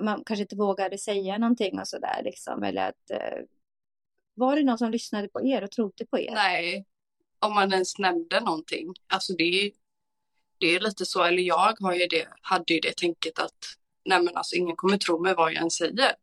man 0.01 0.23
kanske 0.25 0.41
inte 0.41 0.55
vågade 0.55 0.97
säga 0.97 1.37
någonting 1.37 1.79
och 1.79 1.87
sådär 1.87 2.21
liksom? 2.23 2.63
Eller 2.63 2.89
att, 2.89 3.11
eh, 3.11 3.43
var 4.39 4.55
det 4.55 4.63
någon 4.63 4.77
som 4.77 4.91
lyssnade 4.91 5.29
på 5.29 5.45
er 5.45 5.63
och 5.63 5.71
trodde 5.71 6.05
på 6.05 6.19
er? 6.19 6.31
Nej, 6.31 6.85
om 7.39 7.53
man 7.53 7.73
ens 7.73 7.97
nämnde 7.97 8.39
någonting. 8.39 8.93
Alltså 9.07 9.33
det 9.33 9.43
är, 9.43 9.71
det 10.57 10.75
är 10.75 10.79
lite 10.79 11.05
så, 11.05 11.23
eller 11.23 11.43
jag 11.43 11.75
har 11.79 11.95
ju 11.95 12.07
det, 12.07 12.27
hade 12.41 12.73
ju 12.73 12.79
det 12.79 12.97
tänket 12.97 13.39
att 13.39 13.57
nej 14.05 14.21
men 14.21 14.37
alltså 14.37 14.55
ingen 14.55 14.75
kommer 14.75 14.97
tro 14.97 15.19
mig 15.19 15.35
vad 15.35 15.53
jag 15.53 15.63
än 15.63 15.71
säger. 15.71 16.15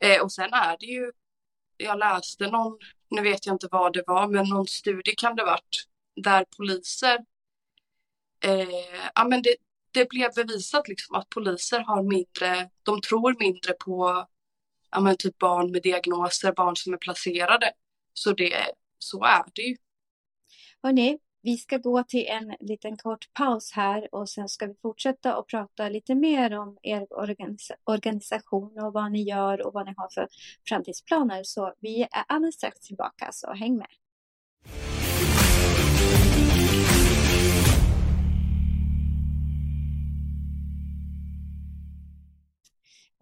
Eh, 0.00 0.22
och 0.22 0.32
sen 0.32 0.52
är 0.52 0.76
det 0.80 0.86
ju, 0.86 1.12
jag 1.76 1.98
läste 1.98 2.46
någon, 2.50 2.78
nu 3.10 3.22
vet 3.22 3.46
jag 3.46 3.54
inte 3.54 3.68
vad 3.70 3.92
det 3.92 4.04
var, 4.06 4.28
men 4.28 4.48
någon 4.48 4.66
studie 4.66 5.14
kan 5.16 5.36
det 5.36 5.44
varit, 5.44 5.86
där 6.16 6.44
poliser, 6.56 7.18
eh, 8.44 9.10
ja 9.14 9.24
men 9.24 9.42
det, 9.42 9.56
det 9.90 10.08
blev 10.08 10.34
bevisat 10.34 10.88
liksom 10.88 11.16
att 11.16 11.28
poliser 11.28 11.80
har 11.80 12.02
mindre, 12.02 12.70
de 12.82 13.00
tror 13.00 13.36
mindre 13.38 13.72
på 13.72 14.26
ja 14.90 15.00
men 15.00 15.16
typ 15.16 15.38
barn 15.38 15.70
med 15.70 15.82
diagnoser, 15.82 16.52
barn 16.52 16.76
som 16.76 16.92
är 16.92 16.96
placerade. 16.98 17.72
Så 18.14 18.32
det, 18.32 18.52
så 18.98 19.24
är 19.24 19.44
det 19.54 19.62
ju. 19.62 19.76
Hörrni, 20.82 21.18
vi 21.42 21.56
ska 21.56 21.78
gå 21.78 22.02
till 22.02 22.26
en 22.26 22.56
liten 22.60 22.96
kort 22.96 23.32
paus 23.32 23.72
här 23.72 24.14
och 24.14 24.28
sen 24.28 24.48
ska 24.48 24.66
vi 24.66 24.74
fortsätta 24.82 25.36
och 25.36 25.48
prata 25.48 25.88
lite 25.88 26.14
mer 26.14 26.58
om 26.58 26.78
er 26.82 27.06
organisa 27.10 27.74
organisation 27.84 28.78
och 28.78 28.92
vad 28.92 29.12
ni 29.12 29.22
gör 29.22 29.66
och 29.66 29.72
vad 29.72 29.86
ni 29.86 29.94
har 29.96 30.08
för 30.14 30.28
framtidsplaner. 30.68 31.42
Så 31.44 31.74
vi 31.80 32.02
är 32.02 32.24
alldeles 32.26 32.54
strax 32.54 32.80
tillbaka, 32.80 33.28
så 33.32 33.52
häng 33.52 33.76
med. 33.76 33.88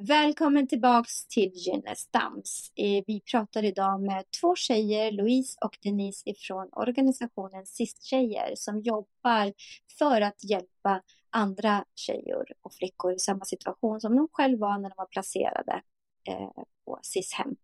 Välkommen 0.07 0.69
tillbaks 0.69 1.27
till 1.27 1.53
Gynnestams. 1.55 2.73
Eh, 2.77 3.05
vi 3.07 3.21
pratar 3.21 3.65
idag 3.65 4.01
med 4.01 4.25
två 4.41 4.55
tjejer, 4.57 5.13
Louise 5.13 5.59
och 5.65 5.79
Denise 5.83 6.31
ifrån 6.31 6.69
organisationen 6.73 7.67
SIS-tjejer 7.67 8.53
som 8.55 8.81
jobbar 8.81 9.53
för 9.99 10.21
att 10.21 10.45
hjälpa 10.45 11.03
andra 11.31 11.85
tjejer 11.95 12.45
och 12.63 12.75
flickor 12.75 13.13
i 13.13 13.19
samma 13.19 13.45
situation 13.45 14.01
som 14.01 14.17
de 14.17 14.29
själva 14.33 14.67
var 14.67 14.79
när 14.79 14.89
de 14.89 14.95
var 14.97 15.07
placerade 15.07 15.83
eh, 16.29 16.63
på 16.85 16.99
SIS-hem. 17.03 17.57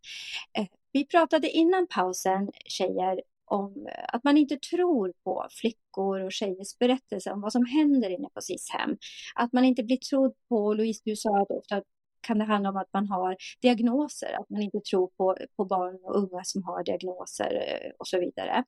Eh, 0.59 0.67
vi 0.93 1.07
pratade 1.07 1.51
innan 1.51 1.87
pausen, 1.87 2.51
tjejer, 2.67 3.21
om 3.47 3.89
att 4.09 4.25
man 4.25 4.37
inte 4.37 4.57
tror 4.57 5.13
på 5.25 5.47
flickor 5.51 6.21
och 6.21 6.33
tjejers 6.33 6.79
berättelser 6.79 7.33
om 7.33 7.41
vad 7.41 7.53
som 7.53 7.67
händer 7.67 8.11
inne 8.11 8.29
på 8.35 8.41
SIS-hem. 8.41 8.97
Att 9.35 9.53
man 9.53 9.65
inte 9.65 9.83
blir 9.83 9.97
trodd 9.97 10.35
på, 10.49 10.75
Louise 10.75 11.03
du 11.05 11.17
sa 11.17 11.43
att 11.43 11.51
ofta 11.51 11.83
kan 12.25 12.39
det 12.39 12.45
handla 12.45 12.69
om 12.69 12.77
att 12.77 12.93
man 12.93 13.09
har 13.09 13.37
diagnoser, 13.61 14.33
att 14.41 14.51
man 14.51 14.63
inte 14.63 14.81
tror 14.81 15.07
på, 15.07 15.37
på 15.57 15.65
barn 15.65 15.99
och 16.03 16.17
unga 16.17 16.45
som 16.45 16.63
har 16.63 16.85
diagnoser 16.85 17.65
eh, 17.69 17.91
och 17.99 18.09
så 18.09 18.21
vidare. 18.21 18.65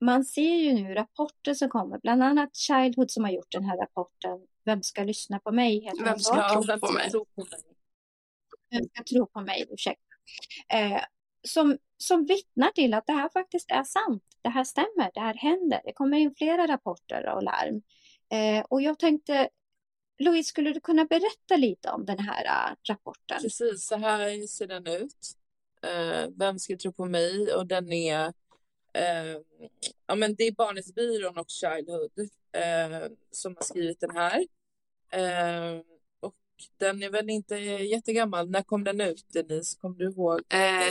Man 0.00 0.24
ser 0.24 0.54
ju 0.54 0.72
nu 0.72 0.94
rapporter 0.94 1.54
som 1.54 1.68
kommer, 1.68 1.98
bland 1.98 2.22
annat 2.22 2.56
Childhood 2.56 3.10
som 3.10 3.24
har 3.24 3.30
gjort 3.30 3.52
den 3.52 3.64
här 3.64 3.76
rapporten 3.76 4.46
Vem 4.64 4.82
ska 4.82 5.02
lyssna 5.04 5.38
på 5.38 5.52
mig? 5.52 5.90
Vem 6.04 6.18
ska 6.18 6.48
tro 6.48 6.78
på 6.78 6.92
mig? 6.92 7.10
Vem 8.70 8.84
ska 8.84 9.02
tro 9.04 9.26
på 9.26 9.40
mig? 9.40 9.66
Ursäkta. 9.70 10.14
Eh, 10.72 11.00
som, 11.48 11.78
som 11.96 12.26
vittnar 12.26 12.70
till 12.70 12.94
att 12.94 13.06
det 13.06 13.12
här 13.12 13.28
faktiskt 13.28 13.70
är 13.70 13.84
sant. 13.84 14.22
Det 14.42 14.48
här 14.48 14.64
stämmer, 14.64 15.10
det 15.14 15.20
här 15.20 15.34
händer. 15.34 15.80
Det 15.84 15.92
kommer 15.92 16.18
in 16.18 16.34
flera 16.38 16.66
rapporter 16.66 17.34
och 17.34 17.42
larm. 17.42 17.82
Eh, 18.32 18.64
och 18.68 18.82
jag 18.82 18.98
tänkte 18.98 19.48
Louise, 20.18 20.48
skulle 20.48 20.72
du 20.72 20.80
kunna 20.80 21.04
berätta 21.04 21.56
lite 21.56 21.90
om 21.90 22.04
den 22.04 22.18
här 22.18 22.44
uh, 22.44 22.76
rapporten? 22.88 23.38
Precis, 23.42 23.86
så 23.86 23.96
här 23.96 24.46
ser 24.46 24.66
den 24.66 24.86
ut. 24.86 25.36
Uh, 25.86 26.30
vem 26.36 26.58
ska 26.58 26.76
tro 26.76 26.92
på 26.92 27.06
mig? 27.06 27.54
Och 27.54 27.66
den 27.66 27.92
är, 27.92 28.26
uh, 28.28 29.40
ja 30.06 30.14
men 30.14 30.34
det 30.34 30.44
är 30.44 30.52
Barnets 30.52 30.92
och 31.38 31.50
Childhood 31.50 32.30
som 33.30 33.56
har 33.56 33.62
skrivit 33.62 34.00
den 34.00 34.16
här. 34.16 34.46
och 36.20 36.34
den 36.76 37.02
är 37.02 37.10
väl 37.10 37.30
inte 37.30 37.56
jättegammal. 37.56 38.50
När 38.50 38.62
kom 38.62 38.84
den 38.84 39.00
ut, 39.00 39.26
Denise? 39.28 39.78
Kommer 39.80 39.96
du 39.96 40.04
ihåg? 40.04 40.40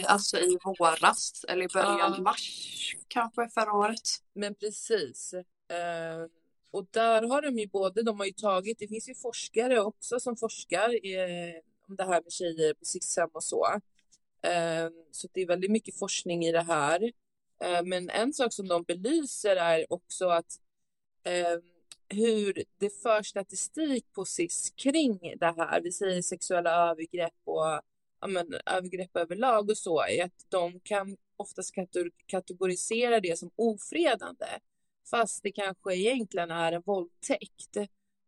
alltså 0.06 0.40
i 0.40 0.58
våras, 0.80 1.46
eller 1.48 1.66
i 1.66 1.68
början 1.68 2.14
av 2.14 2.22
mars 2.22 2.96
kanske 3.08 3.50
förra 3.50 3.74
året. 3.74 4.02
Men 4.34 4.56
precis. 4.56 5.34
Och 6.74 6.88
där 6.92 7.22
har 7.22 7.42
de 7.42 7.60
ju 7.60 7.68
både, 7.68 8.04
de 8.04 8.20
har 8.20 8.26
ju 8.26 8.32
tagit, 8.32 8.80
det 8.80 8.88
finns 8.88 9.10
ju 9.10 9.16
forskare 9.16 9.82
också 9.82 10.20
som 10.20 10.38
forskar 10.38 10.90
eh, 10.90 11.54
om 11.88 11.96
det 11.96 12.04
här 12.04 12.22
med 12.22 12.32
tjejer 12.32 12.74
på 12.74 12.86
SIS-hem 12.86 13.30
och 13.34 13.44
så. 13.44 13.66
Eh, 14.42 14.90
så 15.12 15.28
det 15.34 15.42
är 15.42 15.48
väldigt 15.48 15.72
mycket 15.72 16.00
forskning 16.00 16.46
i 16.46 16.52
det 16.52 16.62
här. 16.62 17.12
Eh, 17.62 17.84
men 17.84 18.10
en 18.10 18.34
sak 18.34 18.54
som 18.54 18.68
de 18.68 18.84
belyser 18.84 19.56
är 19.56 19.94
också 19.94 20.28
att 20.28 20.60
eh, 21.24 21.58
hur 22.10 22.64
det 22.78 22.90
för 23.02 23.24
statistik 23.24 24.06
på 24.14 24.26
SIS 24.26 24.74
kring 24.76 25.20
det 25.40 25.54
här, 25.58 25.82
vi 25.82 25.92
säger 25.92 26.22
sexuella 26.22 26.90
övergrepp 26.92 27.42
och 27.44 27.82
ja, 28.22 28.28
men, 28.28 28.54
övergrepp 28.66 29.18
överlag 29.18 29.70
och 29.70 29.78
så, 29.78 30.02
är 30.02 30.24
att 30.26 30.46
de 30.50 30.80
kan 30.80 31.18
oftast 31.38 31.74
kategorisera 32.28 33.20
det 33.20 33.40
som 33.40 33.52
ofredande 33.56 34.48
fast 35.10 35.44
det 35.44 35.52
kanske 35.52 35.96
egentligen 35.96 36.52
är 36.52 36.72
en 36.72 36.82
våldtäkt. 36.82 37.78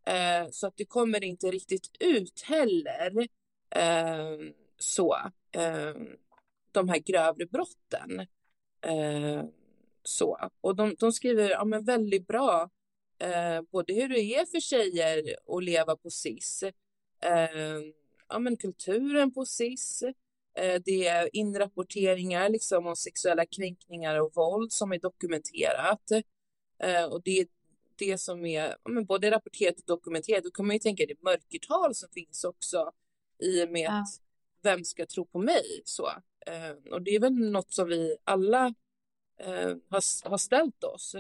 Eh, 0.05 0.49
så 0.51 0.67
att 0.67 0.77
det 0.77 0.85
kommer 0.85 1.23
inte 1.23 1.47
riktigt 1.51 1.89
ut 1.99 2.41
heller. 2.41 3.27
Eh, 3.69 4.37
så. 4.77 5.17
Eh, 5.51 5.93
de 6.71 6.89
här 6.89 6.99
grövre 6.99 7.45
brotten. 7.45 8.19
Eh, 8.81 9.43
så. 10.03 10.49
Och 10.61 10.75
de, 10.75 10.95
de 10.99 11.11
skriver 11.11 11.49
ja, 11.49 11.65
men 11.65 11.85
väldigt 11.85 12.27
bra 12.27 12.69
eh, 13.19 13.61
både 13.71 13.93
hur 13.93 14.09
det 14.09 14.21
är 14.21 14.45
för 14.45 14.59
tjejer 14.59 15.35
att 15.47 15.63
leva 15.63 15.95
på 15.95 16.09
SIS. 16.09 16.63
Eh, 17.23 17.81
ja, 18.29 18.39
men 18.39 18.57
kulturen 18.57 19.33
på 19.33 19.45
SIS. 19.45 20.03
Eh, 20.57 20.81
det 20.85 21.07
är 21.07 21.35
inrapporteringar 21.35 22.49
liksom 22.49 22.87
om 22.87 22.95
sexuella 22.95 23.45
kränkningar 23.45 24.21
och 24.21 24.31
våld 24.35 24.71
som 24.71 24.91
är 24.91 24.99
dokumenterat. 24.99 26.11
Eh, 26.79 27.05
och 27.05 27.21
det 27.23 27.39
är 27.39 27.47
det 27.95 28.17
som 28.17 28.45
är 28.45 28.75
men 28.89 29.05
både 29.05 29.31
rapporterat 29.31 29.75
och 29.79 29.85
dokumenterat. 29.85 30.43
Då 30.43 30.51
kan 30.51 30.67
man 30.67 30.75
ju 30.75 30.79
tänka 30.79 31.05
det 31.05 31.23
mörkertal 31.23 31.95
som 31.95 32.09
finns 32.09 32.43
också 32.43 32.91
i 33.39 33.65
och 33.65 33.69
med 33.69 33.85
ja. 33.85 34.01
att 34.01 34.21
vem 34.61 34.83
ska 34.83 35.05
tro 35.05 35.25
på 35.25 35.39
mig? 35.39 35.81
Så. 35.85 36.07
Eh, 36.45 36.91
och 36.91 37.01
det 37.01 37.15
är 37.15 37.19
väl 37.19 37.33
något 37.33 37.73
som 37.73 37.87
vi 37.87 38.17
alla 38.23 38.73
eh, 39.39 39.75
har, 39.89 40.29
har 40.29 40.37
ställt 40.37 40.83
oss 40.83 41.15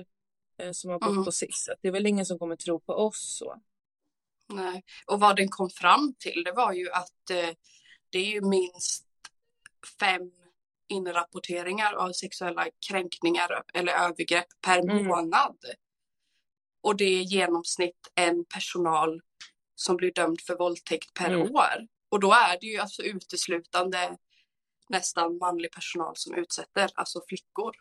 som 0.73 0.91
har 0.91 0.99
gått 0.99 1.11
mm. 1.11 1.25
på 1.25 1.31
SIS. 1.31 1.69
Att 1.71 1.79
det 1.81 1.87
är 1.87 1.91
väl 1.91 2.05
ingen 2.05 2.25
som 2.25 2.39
kommer 2.39 2.55
tro 2.55 2.79
på 2.79 2.93
oss. 2.93 3.37
Så. 3.37 3.61
Nej, 4.47 4.83
och 5.05 5.19
vad 5.19 5.35
den 5.35 5.49
kom 5.49 5.69
fram 5.69 6.15
till 6.19 6.43
det 6.43 6.51
var 6.51 6.73
ju 6.73 6.91
att 6.91 7.29
eh, 7.29 7.55
det 8.09 8.19
är 8.19 8.25
ju 8.25 8.41
minst 8.41 9.05
fem 9.99 10.31
inrapporteringar 10.87 11.93
av 11.93 12.11
sexuella 12.11 12.67
kränkningar 12.89 13.63
eller 13.73 13.93
övergrepp 13.93 14.47
per 14.61 14.79
mm. 14.79 15.05
månad. 15.05 15.57
Och 16.81 16.97
det 16.97 17.05
är 17.05 17.21
i 17.21 17.23
genomsnitt 17.23 18.11
en 18.15 18.45
personal 18.45 19.21
som 19.75 19.95
blir 19.95 20.11
dömd 20.11 20.41
för 20.41 20.57
våldtäkt 20.57 21.13
per 21.13 21.31
mm. 21.31 21.55
år. 21.55 21.87
Och 22.09 22.19
då 22.19 22.31
är 22.31 22.59
det 22.61 22.67
ju 22.67 22.77
alltså 22.77 23.01
uteslutande 23.01 24.17
nästan 24.89 25.37
manlig 25.37 25.71
personal 25.71 26.13
som 26.15 26.35
utsätter, 26.35 26.89
alltså 26.95 27.21
flickor, 27.27 27.75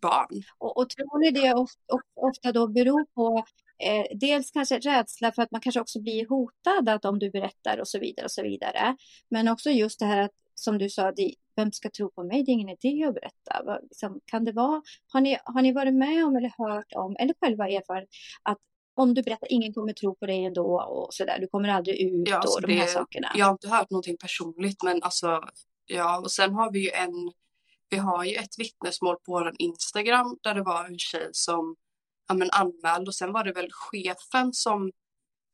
barn. 0.00 0.42
Och, 0.58 0.76
och 0.76 0.90
tror 0.90 1.18
ni 1.18 1.30
det 1.30 1.54
ofta, 1.54 1.80
ofta 2.14 2.52
då 2.52 2.66
beror 2.66 3.04
på 3.04 3.44
eh, 3.78 4.18
dels 4.18 4.50
kanske 4.50 4.78
rädsla 4.78 5.32
för 5.32 5.42
att 5.42 5.50
man 5.50 5.60
kanske 5.60 5.80
också 5.80 6.00
blir 6.00 6.28
hotad 6.28 6.88
att 6.88 7.04
om 7.04 7.18
du 7.18 7.30
berättar 7.30 7.80
och 7.80 7.88
så 7.88 7.98
vidare 7.98 8.24
och 8.24 8.32
så 8.32 8.42
vidare. 8.42 8.96
Men 9.28 9.48
också 9.48 9.70
just 9.70 9.98
det 9.98 10.06
här 10.06 10.22
att 10.22 10.34
som 10.54 10.78
du 10.78 10.90
sa, 10.90 11.12
det, 11.12 11.34
vem 11.56 11.72
ska 11.72 11.90
tro 11.90 12.10
på 12.10 12.24
mig? 12.24 12.42
Det 12.44 12.50
är 12.50 12.52
ingen 12.52 12.68
idé 12.68 13.04
att 13.04 13.14
berätta. 13.14 13.78
Liksom, 13.82 14.20
kan 14.24 14.44
det 14.44 14.52
vara, 14.52 14.82
har, 15.12 15.20
ni, 15.20 15.38
har 15.44 15.62
ni 15.62 15.72
varit 15.72 15.94
med 15.94 16.24
om 16.24 16.36
eller 16.36 16.52
hört 16.58 16.92
om 16.94 17.16
eller 17.18 17.34
själva 17.40 17.68
erfarit 17.68 18.08
att 18.42 18.58
om 18.96 19.14
du 19.14 19.22
berättar, 19.22 19.52
ingen 19.52 19.74
kommer 19.74 19.92
tro 19.92 20.14
på 20.14 20.26
dig 20.26 20.44
ändå 20.44 20.82
och 20.82 21.14
sådär. 21.14 21.38
Du 21.40 21.46
kommer 21.46 21.68
aldrig 21.68 22.00
ut 22.00 22.28
ja, 22.28 22.36
alltså 22.36 22.56
och 22.58 22.66
de 22.66 22.74
här 22.74 22.86
sakerna. 22.86 23.32
Jag 23.34 23.46
har 23.46 23.52
inte 23.52 23.68
hört 23.68 23.90
någonting 23.90 24.16
personligt, 24.16 24.82
men 24.82 25.02
alltså, 25.02 25.40
ja, 25.86 26.20
och 26.20 26.30
sen 26.30 26.54
har 26.54 26.72
vi 26.72 26.84
ju 26.84 26.90
en, 26.90 27.32
vi 27.88 27.96
har 27.96 28.24
ju 28.24 28.34
ett 28.34 28.58
vittnesmål 28.58 29.16
på 29.16 29.32
vår 29.32 29.52
Instagram 29.58 30.38
där 30.42 30.54
det 30.54 30.62
var 30.62 30.84
en 30.84 30.98
tjej 30.98 31.28
som 31.32 31.76
ja, 32.28 32.34
men, 32.34 32.50
anmälde 32.52 33.08
och 33.08 33.14
sen 33.14 33.32
var 33.32 33.44
det 33.44 33.52
väl 33.52 33.68
chefen 33.72 34.52
som 34.52 34.92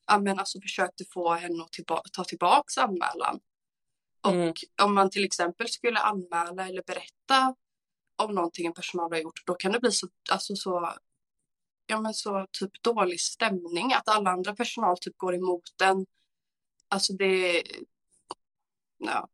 ja, 0.06 0.18
men, 0.18 0.38
alltså, 0.38 0.60
försökte 0.60 1.04
få 1.14 1.34
henne 1.34 1.62
att 1.62 1.72
tillba 1.72 2.02
ta 2.12 2.24
tillbaks 2.24 2.78
anmälan. 2.78 3.40
Och 4.24 4.32
Mm. 4.32 4.52
om 4.82 4.94
man 4.94 5.10
till 5.10 5.24
exempel 5.24 5.68
skulle 5.68 5.98
anmäla 6.00 6.68
eller 6.68 6.82
berätta 6.86 7.54
om 8.16 8.34
någonting 8.34 8.66
en 8.66 8.72
personal 8.72 9.12
har 9.12 9.18
gjort, 9.18 9.46
då 9.46 9.54
kan 9.54 9.72
det 9.72 9.80
bli 9.80 9.92
så, 9.92 10.08
alltså 10.30 10.56
så, 10.56 10.92
ja 11.86 12.00
men 12.00 12.14
så 12.14 12.46
typ 12.52 12.82
dålig 12.82 13.20
stämning, 13.20 13.92
att 13.92 14.08
alla 14.08 14.30
andra 14.30 14.54
personal 14.54 14.98
typ 14.98 15.18
går 15.18 15.34
emot 15.34 15.62
den. 15.78 16.06
Alltså 16.88 17.12
det, 17.12 17.62
ja, 18.98 19.28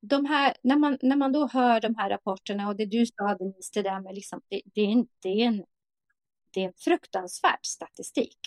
de 0.00 0.24
här, 0.26 0.56
när, 0.62 0.76
man, 0.76 0.98
när 1.02 1.16
man 1.16 1.32
då 1.32 1.48
hör 1.48 1.80
de 1.80 1.94
här 1.94 2.10
rapporterna 2.10 2.68
och 2.68 2.76
det 2.76 2.86
du 2.86 3.06
sa 3.06 3.34
Denise, 3.34 3.70
det 3.74 3.82
där 3.82 4.00
med 4.00 4.14
liksom, 4.14 4.40
det, 4.48 4.62
det, 4.64 4.80
är 4.80 4.88
en, 4.88 5.08
det, 5.22 5.28
är 5.28 5.46
en, 5.46 5.64
det 6.50 6.60
är 6.60 6.66
en 6.66 6.74
fruktansvärd 6.76 7.66
statistik. 7.66 8.38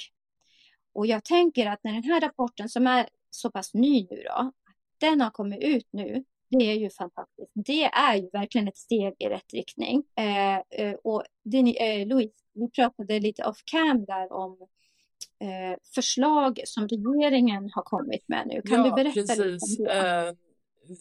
Och 0.94 1.08
jag 1.08 1.26
tänker 1.26 1.68
att 1.68 1.84
när 1.84 1.94
den 1.94 2.04
här 2.04 2.22
rapporten 2.22 2.70
som 2.70 2.88
är 2.88 3.10
så 3.30 3.52
pass 3.52 3.74
ny 3.74 4.08
nu 4.10 4.24
då, 4.24 4.52
den 5.00 5.22
har 5.22 5.30
kommit 5.30 5.64
ut 5.64 5.88
nu, 5.92 6.24
det 6.50 6.72
är 6.72 6.76
ju 6.76 6.90
fantastiskt. 6.90 7.52
Det 7.54 7.84
är 7.84 8.16
ju 8.16 8.30
verkligen 8.34 8.68
ett 8.68 8.78
steg 8.78 9.16
i 9.20 9.30
rätt 9.30 9.54
riktning. 9.54 10.04
Eh, 10.16 10.58
eh, 10.58 10.96
och 11.04 11.24
det, 11.44 11.58
eh, 11.58 12.08
Louise, 12.08 12.34
vi 12.54 12.70
pratade 12.70 13.20
lite 13.20 13.44
off 13.44 13.64
cam 13.66 14.06
där 14.06 14.32
om 14.32 14.58
eh, 15.40 15.78
förslag 15.96 16.62
som 16.66 16.88
regeringen 16.88 17.70
har 17.74 17.84
kommit 17.84 18.28
med 18.28 18.48
nu. 18.48 18.62
Kan 18.62 18.84
du 18.84 18.90
berätta 18.90 19.20
lite 19.20 19.36
precis. 19.36 19.80
om 19.80 19.86
det? 19.86 20.28
Eh, 20.28 20.34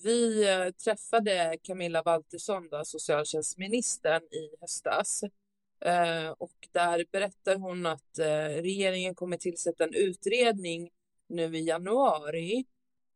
vi 0.05 0.49
eh, 0.49 0.71
träffade 0.71 1.57
Camilla 1.63 2.03
Waltersson, 2.03 2.69
då, 2.69 2.85
socialtjänstministern, 2.85 4.23
i 4.23 4.57
höstas. 4.61 5.25
Och 6.39 6.69
där 6.73 7.05
berättar 7.13 7.57
hon 7.57 7.87
att 7.87 8.19
regeringen 8.63 9.15
kommer 9.15 9.37
tillsätta 9.37 9.85
en 9.85 9.95
utredning 9.95 10.91
nu 11.29 11.57
i 11.57 11.67
januari. 11.67 12.65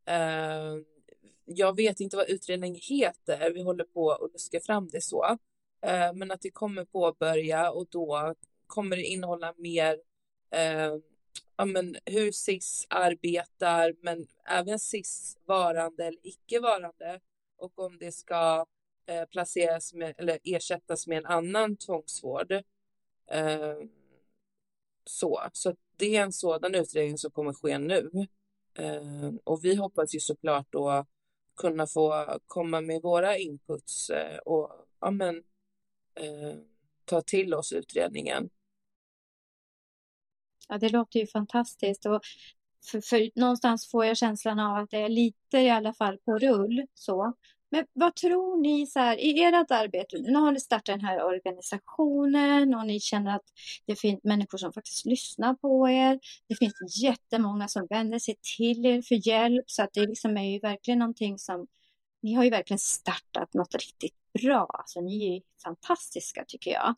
Eh, 0.07 0.77
jag 1.45 1.77
vet 1.77 2.01
inte 2.01 2.17
vad 2.17 2.31
utredningen 2.31 2.81
heter, 2.83 3.53
vi 3.53 3.63
håller 3.63 3.85
på 3.85 4.13
att 4.13 4.33
luska 4.33 4.61
fram 4.61 4.89
det 4.89 5.01
så. 5.01 5.39
Eh, 5.87 6.13
men 6.15 6.31
att 6.31 6.41
det 6.41 6.51
kommer 6.51 6.85
påbörja 6.85 7.71
och 7.71 7.87
då 7.91 8.35
kommer 8.67 8.97
det 8.97 9.03
innehålla 9.03 9.55
mer 9.57 10.01
eh, 10.51 10.97
ja, 11.57 11.65
men 11.65 11.97
hur 12.05 12.33
SIS 12.33 12.87
arbetar, 12.91 13.95
men 14.03 14.27
även 14.45 14.79
SIS 14.79 15.39
varande 15.45 16.05
eller 16.05 16.27
icke 16.27 16.61
varande 16.61 17.21
och 17.57 17.79
om 17.79 17.99
det 17.99 18.13
ska 18.13 18.67
eh, 19.07 19.25
placeras 19.25 19.95
med 19.95 20.15
eller 20.19 20.39
ersättas 20.45 21.07
med 21.07 21.19
en 21.19 21.27
annan 21.27 21.77
tvångsvård. 21.77 22.53
Eh, 23.31 23.77
så, 25.05 25.43
så 25.53 25.75
det 25.97 26.17
är 26.17 26.23
en 26.23 26.33
sådan 26.33 26.75
utredning 26.75 27.19
som 27.19 27.31
kommer 27.31 27.53
ske 27.53 27.79
nu. 27.79 28.11
Eh, 28.75 29.33
och 29.45 29.65
vi 29.65 29.77
hoppas 29.77 30.15
ju 30.15 30.21
såklart 30.21 30.67
då 30.71 31.07
kunna 31.57 31.87
få 31.87 32.27
komma 32.47 32.81
med 32.81 33.03
våra 33.03 33.39
inputs 33.39 34.11
eh, 34.11 34.39
och 34.39 34.71
ja, 35.01 35.11
men, 35.11 35.37
eh, 36.15 36.59
ta 37.05 37.23
till 37.23 37.55
oss 37.55 37.73
utredningen. 37.73 38.51
Ja, 40.69 40.79
det 40.79 40.89
låter 40.89 41.21
ju 41.21 41.27
fantastiskt. 41.27 42.07
Och 42.07 42.21
för, 42.91 43.01
för 43.01 43.41
någonstans 43.41 43.91
får 43.91 44.05
jag 44.05 44.17
känslan 44.17 44.59
av 44.59 44.77
att 44.77 44.91
det 44.91 44.99
är 44.99 45.09
lite 45.09 45.59
i 45.59 45.71
alla 45.71 45.93
fall 45.93 46.19
på 46.19 46.39
rull. 46.39 46.87
Så. 46.95 47.35
Men 47.73 47.87
vad 47.93 48.17
tror 48.17 48.61
ni 48.61 48.87
så 48.87 48.99
här, 48.99 49.17
i 49.21 49.43
ert 49.45 49.71
arbete? 49.71 50.19
Nu 50.19 50.35
har 50.39 50.53
ni 50.53 50.61
startat 50.61 50.85
den 50.85 51.01
här 51.01 51.25
organisationen 51.25 52.75
och 52.75 52.87
ni 52.87 53.01
känner 53.01 53.37
att 53.37 53.45
det 53.87 53.97
finns 53.97 54.21
människor 54.25 54.59
som 54.59 54.73
faktiskt 54.73 55.07
lyssnar 55.07 55.55
på 55.55 55.89
er. 55.89 56.21
Det 56.49 56.57
finns 56.57 57.03
jättemånga 57.03 57.69
som 57.69 57.87
vänder 57.91 58.19
sig 58.19 58.37
till 58.57 58.87
er 58.87 59.03
för 59.03 59.29
hjälp. 59.29 59.65
Så 59.67 59.83
att 59.83 59.93
det 59.93 60.07
liksom 60.07 60.37
är 60.37 60.53
ju 60.53 60.59
verkligen 60.59 60.99
någonting 60.99 61.39
som 61.39 61.67
ni 62.23 62.35
har 62.35 62.45
ju 62.45 62.51
verkligen 62.51 62.79
startat 62.79 63.55
något 63.55 63.75
riktigt 63.75 64.15
bra. 64.43 64.67
Alltså, 64.73 65.01
ni 65.01 65.27
är 65.27 65.35
ju 65.35 65.41
fantastiska 65.65 66.45
tycker 66.49 66.71
jag. 66.71 66.95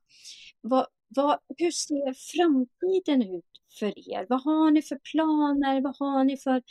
Vad, 0.60 0.86
vad, 1.08 1.38
hur 1.58 1.70
ser 1.70 2.14
framtiden 2.14 3.22
ut 3.22 3.44
för 3.78 4.10
er? 4.12 4.26
Vad 4.28 4.42
har 4.42 4.70
ni 4.70 4.82
för 4.82 4.98
planer? 5.12 5.80
Vad 5.80 5.96
har 5.98 6.24
ni 6.24 6.36
för 6.36 6.62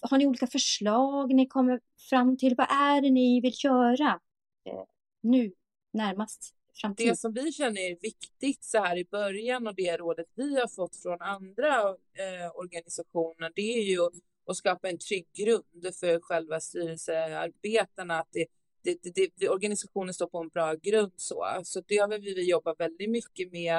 har 0.00 0.18
ni 0.18 0.26
olika 0.26 0.46
förslag 0.46 1.34
ni 1.34 1.46
kommer 1.46 1.80
fram 2.10 2.36
till? 2.36 2.54
Vad 2.54 2.66
är 2.70 3.00
det 3.00 3.10
ni 3.10 3.40
vill 3.40 3.54
göra 3.64 4.20
eh, 4.64 4.84
nu 5.20 5.52
närmast 5.92 6.54
framtid? 6.80 7.08
Det 7.08 7.16
som 7.16 7.32
vi 7.32 7.52
känner 7.52 7.80
är 7.80 7.96
viktigt 8.00 8.64
så 8.64 8.78
här 8.78 8.96
i 8.98 9.04
början 9.04 9.66
och 9.66 9.74
det 9.74 9.96
rådet 9.96 10.26
vi 10.34 10.60
har 10.60 10.68
fått 10.68 10.96
från 10.96 11.20
andra 11.20 11.88
eh, 11.88 12.50
organisationer, 12.54 13.52
det 13.54 13.78
är 13.78 13.82
ju 13.82 13.98
att 14.46 14.56
skapa 14.56 14.88
en 14.88 14.98
trygg 14.98 15.26
grund 15.32 15.94
för 16.00 16.20
själva 16.20 16.60
styrelsearbetarna, 16.60 18.18
att 18.18 18.28
det, 18.32 18.46
det, 18.82 19.14
det, 19.14 19.30
det, 19.36 19.48
organisationen 19.48 20.14
står 20.14 20.26
på 20.26 20.38
en 20.38 20.48
bra 20.48 20.74
grund 20.74 21.12
så. 21.16 21.60
Så 21.64 21.80
det 21.86 21.96
har 21.96 22.08
vi, 22.08 22.34
vi 22.34 22.50
jobbat 22.50 22.80
väldigt 22.80 23.10
mycket 23.10 23.52
med 23.52 23.76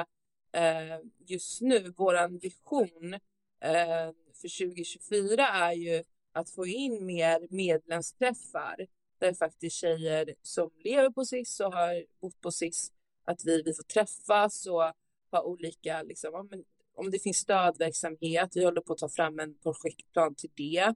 eh, 0.52 0.98
just 1.26 1.60
nu. 1.60 1.92
Våran 1.96 2.38
vision 2.38 3.14
eh, 3.60 4.12
för 4.40 4.66
2024 4.66 5.48
är 5.48 5.72
ju 5.72 6.04
att 6.32 6.50
få 6.50 6.66
in 6.66 7.06
mer 7.06 7.46
medlemsträffar 7.50 8.86
där 9.18 9.34
faktiskt 9.34 9.76
tjejer 9.76 10.34
som 10.42 10.70
lever 10.84 11.10
på 11.10 11.24
SIS 11.24 11.60
och 11.60 11.72
har 11.72 12.04
bott 12.20 12.40
på 12.40 12.50
SIS, 12.50 12.92
att 13.24 13.44
vi, 13.44 13.62
vi 13.62 13.74
får 13.74 13.82
träffas 13.82 14.66
och 14.66 14.92
ha 15.30 15.42
olika, 15.42 16.02
liksom, 16.02 16.34
om, 16.34 16.64
om 16.94 17.10
det 17.10 17.18
finns 17.18 17.36
stödverksamhet, 17.36 18.50
vi 18.54 18.64
håller 18.64 18.80
på 18.80 18.92
att 18.92 18.98
ta 18.98 19.08
fram 19.08 19.38
en 19.38 19.54
projektplan 19.58 20.34
till 20.34 20.50
det. 20.54 20.94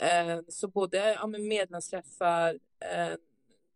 Eh, 0.00 0.40
så 0.48 0.68
både 0.68 1.12
ja, 1.12 1.26
men 1.26 1.48
medlemsträffar, 1.48 2.58
eh, 2.80 3.14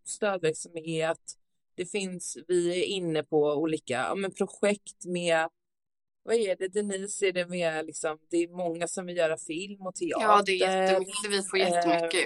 stödverksamhet, 0.04 1.36
det 1.74 1.86
finns, 1.86 2.38
vi 2.48 2.80
är 2.82 2.84
inne 2.84 3.22
på 3.22 3.54
olika 3.54 3.94
ja, 3.94 4.14
men 4.14 4.34
projekt 4.34 5.04
med 5.04 5.48
vad 6.22 6.34
är 6.34 6.56
det 6.56 6.68
Denise, 6.68 7.26
är 7.26 7.32
det 7.32 7.46
med 7.46 7.86
liksom, 7.86 8.18
det 8.30 8.36
är 8.36 8.48
många 8.48 8.88
som 8.88 9.06
vill 9.06 9.16
göra 9.16 9.36
film 9.36 9.86
och 9.86 9.94
teater. 9.94 10.26
ja 10.26 10.42
det 10.46 10.52
är 10.52 10.82
jättemycket, 10.82 11.30
vi 11.30 11.42
får 11.42 11.58
jättemycket. 11.58 12.20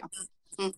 ju. 0.58 0.72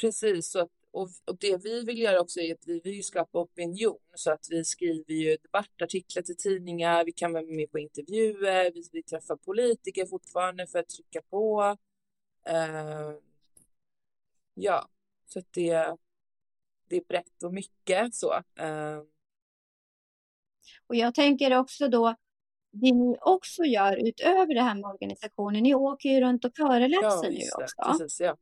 Precis, 0.00 0.50
så 0.50 0.60
att, 0.60 0.70
och, 0.90 1.08
och 1.24 1.38
det 1.38 1.64
vi 1.64 1.84
vill 1.84 1.98
göra 1.98 2.20
också 2.20 2.40
är 2.40 2.54
att 2.54 2.66
vi 2.66 2.80
vill 2.80 2.94
ju 2.94 3.02
skapa 3.02 3.38
opinion 3.38 3.98
så 4.14 4.32
att 4.32 4.46
vi 4.50 4.64
skriver 4.64 5.14
ju 5.14 5.36
debattartiklar 5.36 6.22
till 6.22 6.36
tidningar, 6.36 7.04
vi 7.04 7.12
kan 7.12 7.32
vara 7.32 7.44
med 7.44 7.70
på 7.70 7.78
intervjuer, 7.78 8.72
vi, 8.74 8.82
vi 8.92 9.02
träffar 9.02 9.36
politiker 9.36 10.06
fortfarande 10.06 10.66
för 10.66 10.78
att 10.78 10.88
trycka 10.88 11.22
på. 11.30 11.76
Eh, 12.46 13.12
ja, 14.54 14.88
så 15.26 15.38
att 15.38 15.52
det, 15.52 15.96
det 16.88 16.96
är 16.96 17.04
brett 17.08 17.42
och 17.44 17.54
mycket 17.54 18.14
så. 18.14 18.34
Eh, 18.34 19.02
Och 20.86 20.96
jag 20.96 21.14
tänker 21.14 21.58
också 21.58 21.88
då, 21.88 22.14
det 22.70 22.92
ni 22.92 23.16
också 23.20 23.64
gör 23.64 24.08
utöver 24.08 24.54
det 24.54 24.62
här 24.62 24.74
med 24.74 24.84
organisationen, 24.84 25.62
ni 25.62 25.74
åker 25.74 26.08
ju 26.08 26.20
runt 26.20 26.44
och 26.44 26.52
ja, 26.54 26.66
föreläser 26.66 27.30
nu 27.30 27.36
just 27.36 27.58
det, 27.58 27.64
också. 27.64 27.98
precis, 27.98 28.20
ja. 28.20 28.36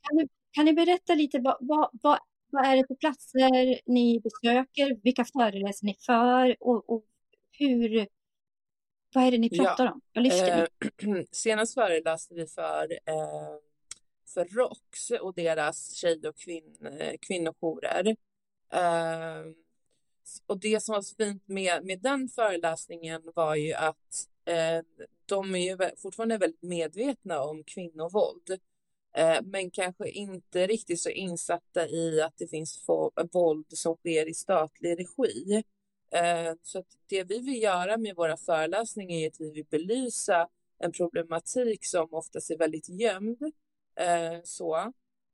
Kan 0.00 0.16
ni, 0.16 0.28
kan 0.50 0.64
ni 0.64 0.72
berätta 0.72 1.14
lite, 1.14 1.38
vad, 1.38 1.56
vad, 1.60 1.90
vad, 2.02 2.18
vad 2.50 2.66
är 2.66 2.76
det 2.76 2.86
för 2.86 2.94
platser 2.94 3.80
ni 3.86 4.20
besöker, 4.20 5.00
vilka 5.02 5.24
föreläser 5.24 5.86
ni 5.86 5.94
för 6.06 6.56
och, 6.60 6.90
och 6.90 7.04
hur, 7.52 8.08
vad 9.14 9.24
är 9.24 9.30
det 9.30 9.38
ni 9.38 9.48
Ja, 9.50 9.64
pratar 9.64 9.92
om? 9.92 10.00
Vad 10.14 10.24
lyfter 10.24 10.56
ni? 10.56 11.12
Eh, 11.12 11.24
senast 11.30 11.74
föreläste 11.74 12.34
vi 12.34 12.46
för, 12.46 12.92
eh, 12.92 13.58
för 14.34 14.44
ROX 14.44 15.10
och 15.10 15.34
deras 15.34 15.94
tjej 15.94 16.28
och 16.28 16.36
kvinn, 16.36 16.86
eh, 17.00 17.14
kvinnojourer. 17.20 18.16
Och 20.46 20.60
det 20.60 20.82
som 20.82 20.92
var 20.92 21.02
så 21.02 21.14
fint 21.14 21.48
med, 21.48 21.84
med 21.84 22.00
den 22.00 22.28
föreläsningen 22.28 23.22
var 23.34 23.54
ju 23.54 23.72
att 23.72 24.28
eh, 24.44 24.84
de 25.26 25.54
är 25.54 25.58
ju 25.58 25.96
fortfarande 25.96 26.38
väldigt 26.38 26.62
medvetna 26.62 27.42
om 27.42 27.64
kvinnovåld. 27.64 28.58
Eh, 29.16 29.38
men 29.44 29.70
kanske 29.70 30.10
inte 30.10 30.66
riktigt 30.66 31.00
så 31.00 31.10
insatta 31.10 31.88
i 31.88 32.20
att 32.22 32.34
det 32.36 32.48
finns 32.48 32.84
våld 33.32 33.66
som 33.68 33.96
sker 33.96 34.28
i 34.28 34.34
statlig 34.34 34.98
regi. 34.98 35.62
Eh, 36.14 36.54
Så 36.62 36.78
att 36.78 36.86
det 37.06 37.24
vi 37.24 37.38
vill 37.38 37.62
göra 37.62 37.96
med 37.96 38.16
våra 38.16 38.36
föreläsningar 38.36 39.16
är 39.18 39.28
att 39.28 39.40
vi 39.40 39.50
vill 39.50 39.66
belysa 39.70 40.48
en 40.78 40.92
problematik 40.92 41.86
som 41.86 42.08
oftast 42.14 42.50
är 42.50 42.58
väldigt 42.58 42.88
gömd. 42.88 43.42
Eh, 43.96 44.40
så. 44.44 44.92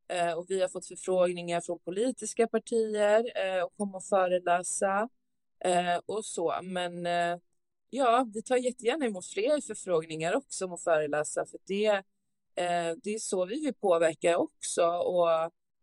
Eh, 0.09 0.33
Och 0.33 0.47
vi 0.49 0.61
har 0.61 0.69
fått 0.69 0.87
förfrågningar 0.87 1.61
från 1.61 1.79
politiska 1.79 2.49
partier 2.49 3.33
eh, 3.47 3.63
och 3.63 3.77
komma 3.77 3.97
och 3.97 4.05
föreläsa 4.05 5.09
eh, 5.65 6.01
och 6.07 6.25
så. 6.25 6.55
Men 6.63 7.07
eh, 7.07 7.39
ja, 7.91 8.27
vi 8.35 8.43
tar 8.43 8.57
jättegärna 8.57 9.07
emot 9.07 9.27
fler 9.27 9.61
förfrågningar 9.61 10.35
också 10.35 10.65
om 10.65 10.73
att 10.73 10.85
föreläsa 10.85 11.47
för 11.47 11.59
det, 11.67 11.87
eh, 12.55 12.97
det 13.03 13.15
är 13.15 13.19
så 13.19 13.45
vi 13.45 13.61
vill 13.65 13.75
påverka 13.75 14.39
också 14.39 14.83
och 14.87 15.29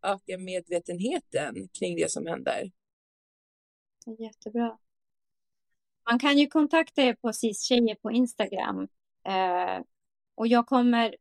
öka 0.01 0.37
medvetenheten 0.37 1.69
kring 1.79 1.95
det 1.95 2.11
som 2.11 2.27
händer. 2.27 2.71
Jättebra. 4.19 4.77
Man 6.09 6.19
kan 6.19 6.37
ju 6.37 6.47
kontakta 6.47 7.01
er 7.01 7.13
på 7.13 7.33
SIS-tjejer 7.33 7.95
på 7.95 8.11
Instagram. 8.11 8.87
Eh, 9.27 9.83
och 10.35 10.47
jag 10.47 10.67
kommer 10.67 11.15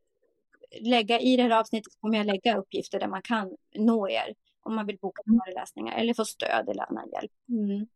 lägga 0.81 1.19
i 1.19 1.37
det 1.37 1.43
här 1.43 1.59
avsnittet 1.59 1.93
kommer 2.01 2.17
jag 2.17 2.25
lägga 2.25 2.57
uppgifter 2.57 2.99
där 2.99 3.07
man 3.07 3.21
kan 3.21 3.57
nå 3.75 4.09
er 4.09 4.33
om 4.63 4.75
man 4.75 4.85
vill 4.85 4.97
boka 5.01 5.21
föreläsningar 5.25 5.97
eller 5.97 6.13
få 6.13 6.25
stöd 6.25 6.69
eller 6.69 6.89
annan 6.89 7.09
hjälp. 7.11 7.31
Mm. 7.49 7.87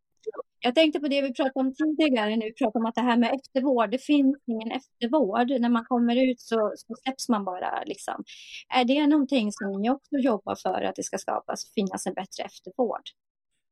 Jag 0.60 0.76
tänkte 0.76 1.00
på 1.00 1.08
det 1.08 1.22
vi 1.22 1.34
pratade 1.34 1.60
om 1.60 1.76
tidigare, 1.76 2.36
nu 2.36 2.52
pratade 2.52 2.80
om 2.80 2.86
att 2.86 2.96
det 2.96 3.02
här 3.02 3.18
med 3.18 3.36
eftervård, 3.36 3.92
det 3.92 3.98
finns 3.98 4.38
ingen 4.46 4.72
eftervård. 4.72 5.50
När 5.62 5.70
man 5.70 5.86
kommer 5.86 6.16
ut 6.16 6.42
så, 6.42 6.74
så 6.78 6.96
släpps 6.96 7.30
man 7.30 7.46
bara. 7.46 7.84
Liksom. 7.84 8.24
Är 8.70 8.86
det 8.86 9.08
någonting 9.08 9.52
som 9.52 9.82
ni 9.82 9.90
också 9.90 10.18
jobbar 10.18 10.56
för 10.56 10.82
att 10.82 10.96
det 10.96 11.04
ska 11.04 11.18
skapas, 11.18 11.74
finnas 11.74 12.08
en 12.08 12.14
bättre 12.14 12.44
eftervård? 12.44 13.02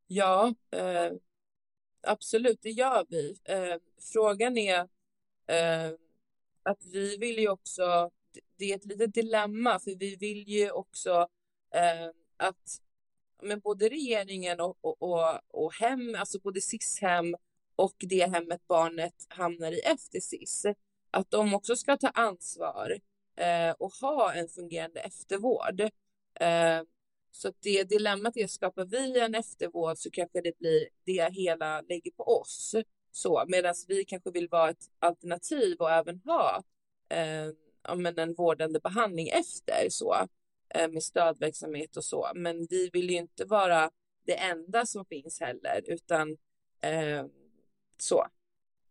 Ja, 0.07 0.53
eh, 0.71 1.11
absolut, 2.07 2.59
det 2.61 2.69
gör 2.69 3.05
vi. 3.09 3.37
Eh, 3.43 3.77
frågan 4.13 4.57
är 4.57 4.79
eh, 5.47 5.91
att 6.63 6.85
vi 6.93 7.17
vill 7.17 7.39
ju 7.39 7.49
också, 7.49 8.11
det 8.57 8.71
är 8.71 8.75
ett 8.75 8.85
litet 8.85 9.13
dilemma, 9.13 9.79
för 9.79 9.99
vi 9.99 10.15
vill 10.15 10.47
ju 10.47 10.71
också 10.71 11.27
eh, 11.73 12.09
att 12.37 12.81
men 13.41 13.59
både 13.59 13.89
regeringen 13.89 14.59
och, 14.59 14.77
och, 14.81 15.01
och, 15.01 15.39
och 15.47 15.73
hem, 15.73 16.15
alltså 16.15 16.39
både 16.39 16.61
SIS-hem 16.61 17.35
och 17.75 17.95
det 17.99 18.31
hemmet 18.31 18.67
barnet 18.67 19.13
hamnar 19.27 19.71
i 19.71 19.79
efter 19.79 20.19
SIS, 20.19 20.65
att 21.11 21.31
de 21.31 21.53
också 21.53 21.75
ska 21.75 21.97
ta 21.97 22.07
ansvar 22.07 22.99
eh, 23.35 23.71
och 23.71 23.91
ha 23.91 24.33
en 24.33 24.47
fungerande 24.47 24.99
eftervård. 24.99 25.81
Eh, 26.39 26.81
så 27.31 27.47
att 27.47 27.61
det 27.61 27.83
dilemmat 27.83 28.37
är, 28.37 28.47
skapar 28.47 28.85
vi 28.85 29.19
en 29.19 29.35
eftervård 29.35 29.97
så 29.97 30.11
kanske 30.11 30.41
det 30.41 30.57
blir 30.57 30.87
det 31.05 31.33
hela 31.33 31.81
lägger 31.81 32.11
på 32.11 32.23
oss. 32.23 32.75
Så, 33.11 33.43
medan 33.47 33.75
vi 33.87 34.05
kanske 34.05 34.31
vill 34.31 34.49
vara 34.49 34.69
ett 34.69 34.89
alternativ 34.99 35.77
och 35.79 35.91
även 35.91 36.19
ha 36.19 36.63
eh, 37.09 37.47
en 37.87 38.33
vårdande 38.33 38.79
behandling 38.79 39.27
efter. 39.27 39.89
Så. 39.89 40.27
Eh, 40.75 40.89
med 40.89 41.03
stödverksamhet 41.03 41.97
och 41.97 42.03
så. 42.03 42.31
Men 42.35 42.67
vi 42.69 42.89
vill 42.93 43.09
ju 43.09 43.17
inte 43.17 43.45
vara 43.45 43.89
det 44.25 44.37
enda 44.37 44.85
som 44.85 45.05
finns 45.05 45.39
heller, 45.39 45.81
utan 45.85 46.37
eh, 46.81 47.25
så. 47.97 48.27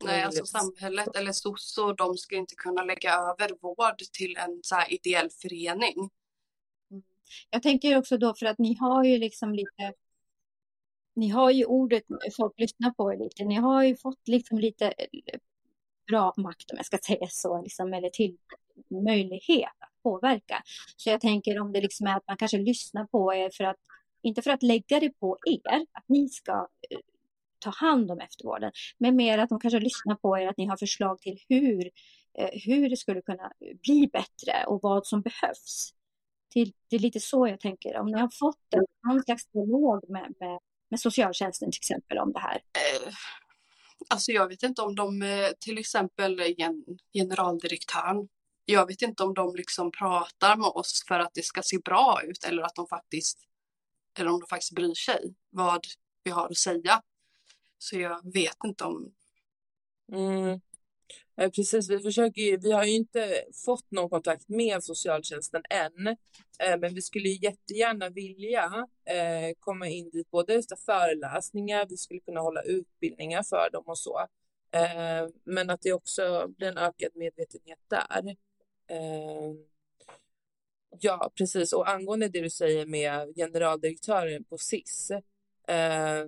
Nej, 0.05 0.23
alltså 0.23 0.47
samhället 0.47 1.17
eller 1.17 1.33
SOSO, 1.33 1.93
de 1.93 2.17
ska 2.17 2.37
inte 2.37 2.55
kunna 2.55 2.85
lägga 2.85 3.15
över 3.15 3.51
vård 3.61 3.99
till 4.13 4.37
en 4.37 4.61
så 4.63 4.75
här 4.75 4.93
ideell 4.93 5.31
förening. 5.31 6.11
Mm. 6.91 7.03
Jag 7.51 7.63
tänker 7.63 7.99
också 7.99 8.19
då 8.19 8.35
för 8.35 8.47
att 8.47 8.59
ni 8.59 8.75
har 8.75 9.05
ju 9.05 9.19
liksom 9.19 9.55
lite 9.55 9.95
ni 11.17 11.29
har 11.29 11.51
ju 11.51 11.65
ordet, 11.65 12.05
folk 12.37 12.55
lyssnar 12.57 12.91
på 12.91 13.13
er 13.13 13.17
lite, 13.17 13.45
ni 13.45 13.55
har 13.55 13.85
ju 13.85 13.97
fått 13.97 14.29
liksom 14.29 14.59
lite 14.59 14.87
eh, 14.87 15.39
bra 16.09 16.35
makt 16.37 16.71
om 16.71 16.77
jag 16.77 16.87
ska 16.87 16.99
säga 16.99 17.27
så, 17.31 17.63
liksom, 17.63 17.95
eller 17.95 18.11
till 18.11 18.37
möjlighet 19.05 19.73
att 19.79 20.03
påverka. 20.03 20.63
Så 20.97 21.11
jag 21.11 21.21
tänker 21.21 21.61
om 21.61 21.73
det 21.73 21.81
liksom 21.81 22.07
är 22.07 22.17
att 22.17 22.27
man 22.27 22.37
kanske 22.37 22.59
lyssnar 22.59 23.07
på 23.07 23.35
er 23.35 23.51
för 23.57 23.65
att, 23.65 23.77
inte 24.23 24.43
för 24.43 24.51
att 24.51 24.63
lägga 24.63 25.01
det 25.01 25.11
på 25.11 25.39
er, 25.47 25.87
att 25.93 26.05
ni 26.09 26.29
ska 26.29 26.53
eh, 26.91 26.99
ta 27.59 27.71
hand 27.71 28.11
om 28.11 28.21
eftervården, 28.21 28.73
men 28.99 29.17
mer 29.17 29.39
att 29.39 29.49
de 29.49 29.61
kanske 29.61 29.81
lyssnar 29.81 30.15
på 30.15 30.39
er, 30.39 30.47
att 30.47 30.57
ni 30.57 30.67
har 30.67 30.77
förslag 30.77 31.21
till 31.21 31.39
hur, 31.49 31.91
eh, 32.39 32.51
hur 32.65 32.91
det 32.91 32.97
skulle 32.97 33.23
kunna 33.23 33.53
bli 33.83 34.11
bättre 34.13 34.67
och 34.67 34.81
vad 34.83 35.07
som 35.07 35.23
behövs. 35.23 35.95
Det 36.55 36.97
är 36.97 36.99
lite 36.99 37.21
så 37.21 37.49
jag 37.49 37.61
tänker, 37.61 37.97
om 37.97 38.07
ni 38.07 38.21
har 38.21 38.31
fått 38.39 38.75
en, 38.75 38.85
någon 39.09 39.23
slags 39.23 39.47
dialog 39.47 40.11
med, 40.11 40.35
med, 40.41 40.59
med 40.91 41.01
socialtjänsten 41.01 41.71
till 41.71 41.79
exempel 41.79 42.19
om 42.19 42.33
det 42.33 42.41
här. 42.41 42.55
Eh, 42.57 43.13
alltså 44.09 44.33
jag 44.33 44.49
vet 44.49 44.63
inte 44.63 44.83
om 44.83 44.95
de, 44.95 45.23
till 45.61 45.79
exempel 45.79 46.41
generaldirektören 47.15 48.29
jag 48.65 48.87
vet 48.87 49.03
inte 49.03 49.23
om 49.23 49.35
de 49.35 49.55
liksom 49.57 49.93
pratar 49.93 50.57
med 50.57 50.67
oss 50.67 51.05
för 51.09 51.21
att 51.21 51.35
det 51.35 51.45
ska 51.45 51.63
se 51.63 51.79
bra 51.79 52.21
ut 52.25 52.45
eller 52.45 52.63
att 52.63 52.75
de 52.75 52.87
faktiskt 52.87 53.39
eller 54.19 54.31
om 54.31 54.41
de 54.41 54.47
faktiskt 54.47 54.75
bryr 54.75 54.95
sig 54.95 55.35
vad 55.51 55.87
vi 56.25 56.31
har 56.31 56.47
att 56.47 56.57
säga. 56.57 57.03
Så 57.79 57.99
jag 57.99 58.33
vet 58.33 58.57
inte 58.65 58.85
om. 58.85 59.15
Mm. 60.13 60.61
Eh, 61.37 61.51
precis, 61.51 61.91
vi 61.91 61.99
försöker 61.99 62.43
ju, 62.43 62.57
vi 62.57 62.73
har 62.73 62.85
ju 62.85 62.93
inte 62.93 63.45
fått 63.65 63.91
någon 63.91 64.11
kontakt 64.11 64.49
med 64.49 64.85
socialtjänsten 64.85 65.63
än, 65.71 66.09
eh, 66.59 66.79
men 66.79 66.95
vi 66.95 67.03
skulle 67.03 67.29
ju 67.29 67.39
jättegärna 67.43 68.09
vilja 68.09 68.87
eh, 69.05 69.55
komma 69.61 69.89
in 69.89 70.11
dit, 70.11 70.31
både 70.31 70.55
efter 70.55 70.77
föreläsningar, 70.77 71.87
vi 71.89 71.97
skulle 71.97 72.21
kunna 72.21 72.41
hålla 72.41 72.63
utbildningar 72.63 73.43
för 73.43 73.71
dem 73.73 73.85
och 73.87 73.99
så, 73.99 74.19
eh, 74.71 75.29
men 75.45 75.71
att 75.71 75.83
det 75.83 75.93
också 75.93 76.49
blir 76.49 76.69
en 76.69 76.79
ökad 76.79 77.11
medvetenhet 77.15 77.79
där. 77.89 78.37
Eh, 78.87 79.55
ja, 81.01 81.33
precis. 81.35 81.73
Och 81.73 81.89
angående 81.89 82.29
det 82.29 82.41
du 82.41 82.51
säger 82.51 82.87
med 82.87 83.35
generaldirektören 83.37 84.45
på 84.45 84.59
SIS. 84.59 85.11
Eh, 85.69 86.25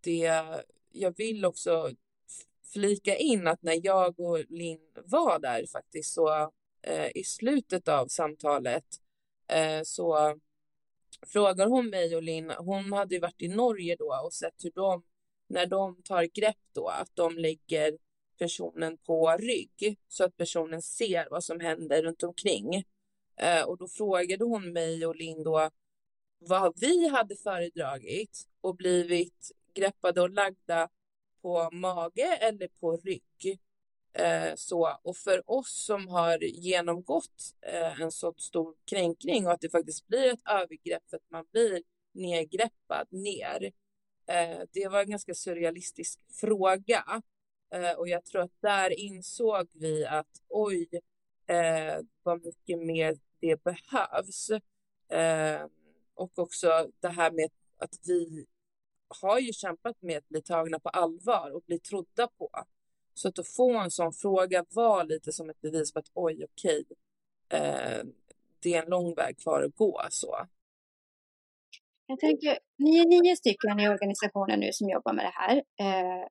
det, 0.00 0.44
jag 0.92 1.16
vill 1.16 1.44
också 1.44 1.90
flika 2.72 3.16
in 3.16 3.46
att 3.46 3.62
när 3.62 3.86
jag 3.86 4.20
och 4.20 4.38
Linn 4.48 4.80
var 5.04 5.38
där 5.38 5.66
faktiskt 5.66 6.14
så 6.14 6.52
eh, 6.82 7.10
i 7.14 7.24
slutet 7.24 7.88
av 7.88 8.06
samtalet 8.06 8.84
eh, 9.48 9.82
så 9.84 10.38
frågar 11.26 11.66
hon 11.66 11.90
mig 11.90 12.16
och 12.16 12.22
Linn, 12.22 12.50
hon 12.50 12.92
hade 12.92 13.14
ju 13.14 13.20
varit 13.20 13.42
i 13.42 13.48
Norge 13.48 13.96
då 13.98 14.20
och 14.24 14.32
sett 14.32 14.64
hur 14.64 14.70
de, 14.70 15.02
när 15.46 15.66
de 15.66 16.02
tar 16.02 16.24
grepp 16.24 16.56
då, 16.72 16.88
att 16.88 17.10
de 17.14 17.38
lägger 17.38 17.98
personen 18.38 18.98
på 18.98 19.36
rygg 19.38 19.98
så 20.08 20.24
att 20.24 20.36
personen 20.36 20.82
ser 20.82 21.28
vad 21.30 21.44
som 21.44 21.60
händer 21.60 22.02
runt 22.02 22.22
omkring. 22.22 22.84
Eh, 23.36 23.62
och 23.62 23.78
då 23.78 23.88
frågade 23.88 24.44
hon 24.44 24.72
mig 24.72 25.06
och 25.06 25.16
Linn 25.16 25.42
då 25.42 25.70
vad 26.38 26.80
vi 26.80 27.08
hade 27.08 27.36
föredragit 27.36 28.48
och 28.60 28.76
blivit 28.76 29.52
greppade 29.74 30.20
och 30.20 30.30
lagda 30.30 30.88
på 31.42 31.70
mage 31.72 32.38
eller 32.40 32.68
på 32.68 32.96
rygg. 32.96 33.60
Eh, 34.12 34.54
så, 34.54 34.98
och 35.02 35.16
för 35.16 35.50
oss 35.50 35.84
som 35.84 36.08
har 36.08 36.38
genomgått 36.44 37.54
eh, 37.62 38.00
en 38.00 38.12
så 38.12 38.34
stor 38.36 38.74
kränkning 38.84 39.46
och 39.46 39.52
att 39.52 39.60
det 39.60 39.70
faktiskt 39.70 40.06
blir 40.06 40.32
ett 40.32 40.48
övergrepp 40.50 41.02
för 41.10 41.16
att 41.16 41.30
man 41.30 41.44
blir 41.52 41.82
nedgreppad 42.12 43.06
ner. 43.10 43.72
Eh, 44.26 44.60
det 44.72 44.88
var 44.88 45.00
en 45.00 45.10
ganska 45.10 45.34
surrealistisk 45.34 46.20
fråga 46.40 47.22
Eh, 47.70 47.92
och 47.92 48.08
jag 48.08 48.24
tror 48.24 48.42
att 48.42 48.60
där 48.60 49.00
insåg 49.00 49.68
vi 49.72 50.06
att 50.06 50.42
oj, 50.48 50.88
eh, 51.46 52.04
vad 52.22 52.44
mycket 52.44 52.78
mer 52.78 53.16
det 53.40 53.64
behövs. 53.64 54.50
Eh, 55.08 55.66
och 56.14 56.38
också 56.38 56.90
det 57.00 57.08
här 57.08 57.30
med 57.30 57.50
att 57.78 57.94
vi 58.06 58.46
har 59.22 59.38
ju 59.38 59.52
kämpat 59.52 60.02
med 60.02 60.18
att 60.18 60.28
bli 60.28 60.42
tagna 60.42 60.78
på 60.78 60.88
allvar 60.88 61.50
och 61.50 61.62
bli 61.66 61.78
trodda 61.78 62.28
på. 62.28 62.50
Så 63.14 63.28
att, 63.28 63.38
att 63.38 63.48
få 63.48 63.78
en 63.78 63.90
sån 63.90 64.12
fråga 64.12 64.64
var 64.68 65.04
lite 65.04 65.32
som 65.32 65.50
ett 65.50 65.60
bevis 65.60 65.92
på 65.92 65.98
att 65.98 66.10
oj, 66.14 66.44
okej, 66.44 66.84
eh, 67.48 68.04
det 68.62 68.74
är 68.74 68.82
en 68.82 68.90
lång 68.90 69.14
väg 69.14 69.38
kvar 69.38 69.62
att 69.62 69.76
gå. 69.76 70.02
Så. 70.10 70.46
Jag 72.06 72.20
tänker, 72.20 72.58
ni 72.78 72.98
är 72.98 73.06
nio 73.06 73.36
stycken 73.36 73.80
i 73.80 73.88
organisationen 73.88 74.60
nu 74.60 74.72
som 74.72 74.88
jobbar 74.88 75.12
med 75.12 75.24
det 75.24 75.32
här. 75.34 75.56
Eh, 75.56 76.26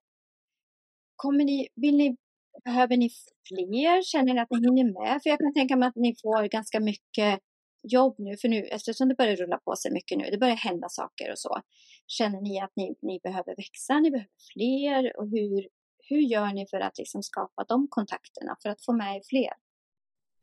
Kommer 1.16 1.44
ni, 1.44 1.68
vill 1.76 1.98
ni, 1.98 2.18
behöver 2.64 2.98
ni 2.98 3.10
fler? 3.50 4.04
Känner 4.04 4.34
ni 4.34 4.40
att 4.40 4.52
ni 4.52 4.58
hinner 4.58 5.02
med? 5.02 5.24
För 5.24 5.30
jag 5.30 5.40
kan 5.40 5.54
tänka 5.54 5.76
mig 5.76 5.88
att 5.88 5.96
ni 5.96 6.16
får 6.22 6.44
ganska 6.44 6.80
mycket 6.80 7.40
jobb 7.88 8.16
nu, 8.18 8.38
för 8.38 8.48
nu 8.48 8.64
eftersom 8.64 9.10
det 9.10 9.16
börjar 9.16 9.36
rulla 9.36 9.58
på 9.58 9.76
sig 9.76 9.92
mycket 9.92 10.18
nu, 10.18 10.30
det 10.32 10.38
börjar 10.38 10.56
hända 10.56 10.90
saker 10.90 11.32
och 11.32 11.40
så. 11.40 11.62
Känner 12.08 12.42
ni 12.42 12.62
att 12.62 12.72
ni, 12.76 12.96
ni 13.02 13.20
behöver 13.24 13.56
växa, 13.56 14.00
ni 14.00 14.12
behöver 14.12 14.30
fler 14.54 15.20
och 15.20 15.30
hur, 15.30 15.68
hur 16.10 16.20
gör 16.20 16.54
ni 16.54 16.68
för 16.68 16.80
att 16.80 16.98
liksom 16.98 17.24
skapa 17.24 17.64
de 17.64 17.88
kontakterna 17.90 18.58
för 18.62 18.70
att 18.70 18.86
få 18.86 18.94
med 18.94 19.16
er 19.16 19.22
fler? 19.30 19.54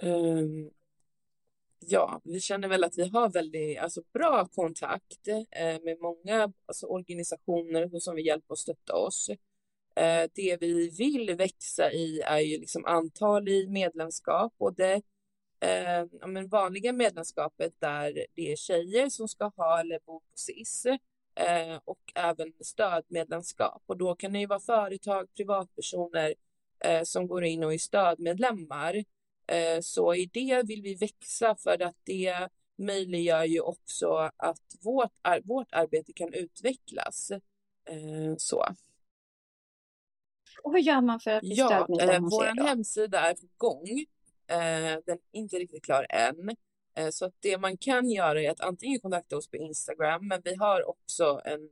Um, 0.02 0.70
ja, 1.78 2.20
vi 2.24 2.40
känner 2.40 2.68
väl 2.68 2.84
att 2.84 2.98
vi 2.98 3.08
har 3.08 3.28
väldigt 3.28 3.78
alltså, 3.78 4.02
bra 4.12 4.48
kontakt 4.54 5.28
eh, 5.28 5.82
med 5.82 5.98
många 6.00 6.52
alltså, 6.66 6.86
organisationer 6.86 8.00
som 8.00 8.16
vill 8.16 8.26
hjälpa 8.26 8.52
och 8.52 8.58
stötta 8.58 8.96
oss. 8.96 9.30
Eh, 9.95 10.30
det 10.34 10.57
vi 10.61 10.88
vill 10.88 11.36
växa 11.36 11.93
i 11.93 12.20
är 12.20 12.38
ju 12.38 12.59
liksom 12.59 12.84
antal 12.84 13.49
i 13.49 13.68
medlemskap, 13.68 14.55
både 14.59 15.03
eh, 15.61 16.05
ja, 16.20 16.26
men 16.26 16.49
vanliga 16.49 16.93
medlemskapet 16.93 17.72
där 17.78 18.26
det 18.34 18.53
är 18.53 18.57
tjejer 18.57 19.09
som 19.09 19.28
ska 19.28 19.45
ha 19.57 19.80
eller 19.80 19.99
bo 19.99 20.20
på 20.20 20.26
SIS 20.34 20.86
eh, 21.34 21.80
och 21.84 22.12
även 22.14 22.53
stödmedlemskap. 22.61 23.82
Och 23.86 23.97
då 23.97 24.14
kan 24.14 24.32
det 24.32 24.38
ju 24.38 24.47
vara 24.47 24.61
företag, 24.61 25.28
privatpersoner 25.36 26.34
eh, 26.84 27.03
som 27.03 27.26
går 27.26 27.45
in 27.45 27.64
och 27.64 27.74
är 27.74 27.78
stödmedlemmar. 27.78 29.05
Eh, 29.47 29.80
så 29.80 30.14
i 30.14 30.30
det 30.32 30.62
vill 30.66 30.82
vi 30.82 30.95
växa 30.95 31.57
för 31.57 31.82
att 31.82 31.97
det 32.05 32.49
möjliggör 32.78 33.45
ju 33.45 33.61
också 33.61 34.30
att 34.36 34.76
vårt, 34.80 35.12
ar 35.22 35.40
vårt 35.45 35.72
arbete 35.72 36.12
kan 36.12 36.32
utvecklas. 36.32 37.30
Eh, 37.84 38.34
så. 38.38 38.66
Och 40.64 40.72
hur 40.72 40.80
gör 40.80 41.00
man 41.00 41.20
för 41.20 41.30
att 41.30 41.40
bli 41.40 41.54
ja, 41.54 41.66
stödmedlem 41.66 42.24
eh, 42.24 42.30
Vår 42.30 42.66
hemsida 42.66 43.20
är 43.20 43.34
på 43.34 43.46
gång. 43.56 43.88
Eh, 44.46 44.98
den 45.06 45.18
är 45.32 45.32
inte 45.32 45.56
riktigt 45.56 45.84
klar 45.84 46.06
än. 46.10 46.56
Eh, 46.96 47.08
så 47.10 47.24
att 47.24 47.34
det 47.40 47.58
man 47.58 47.76
kan 47.76 48.10
göra 48.10 48.42
är 48.42 48.50
att 48.50 48.60
antingen 48.60 49.00
kontakta 49.00 49.36
oss 49.36 49.50
på 49.50 49.56
Instagram, 49.56 50.28
men 50.28 50.40
vi 50.44 50.54
har 50.54 50.88
också 50.88 51.40
en 51.44 51.70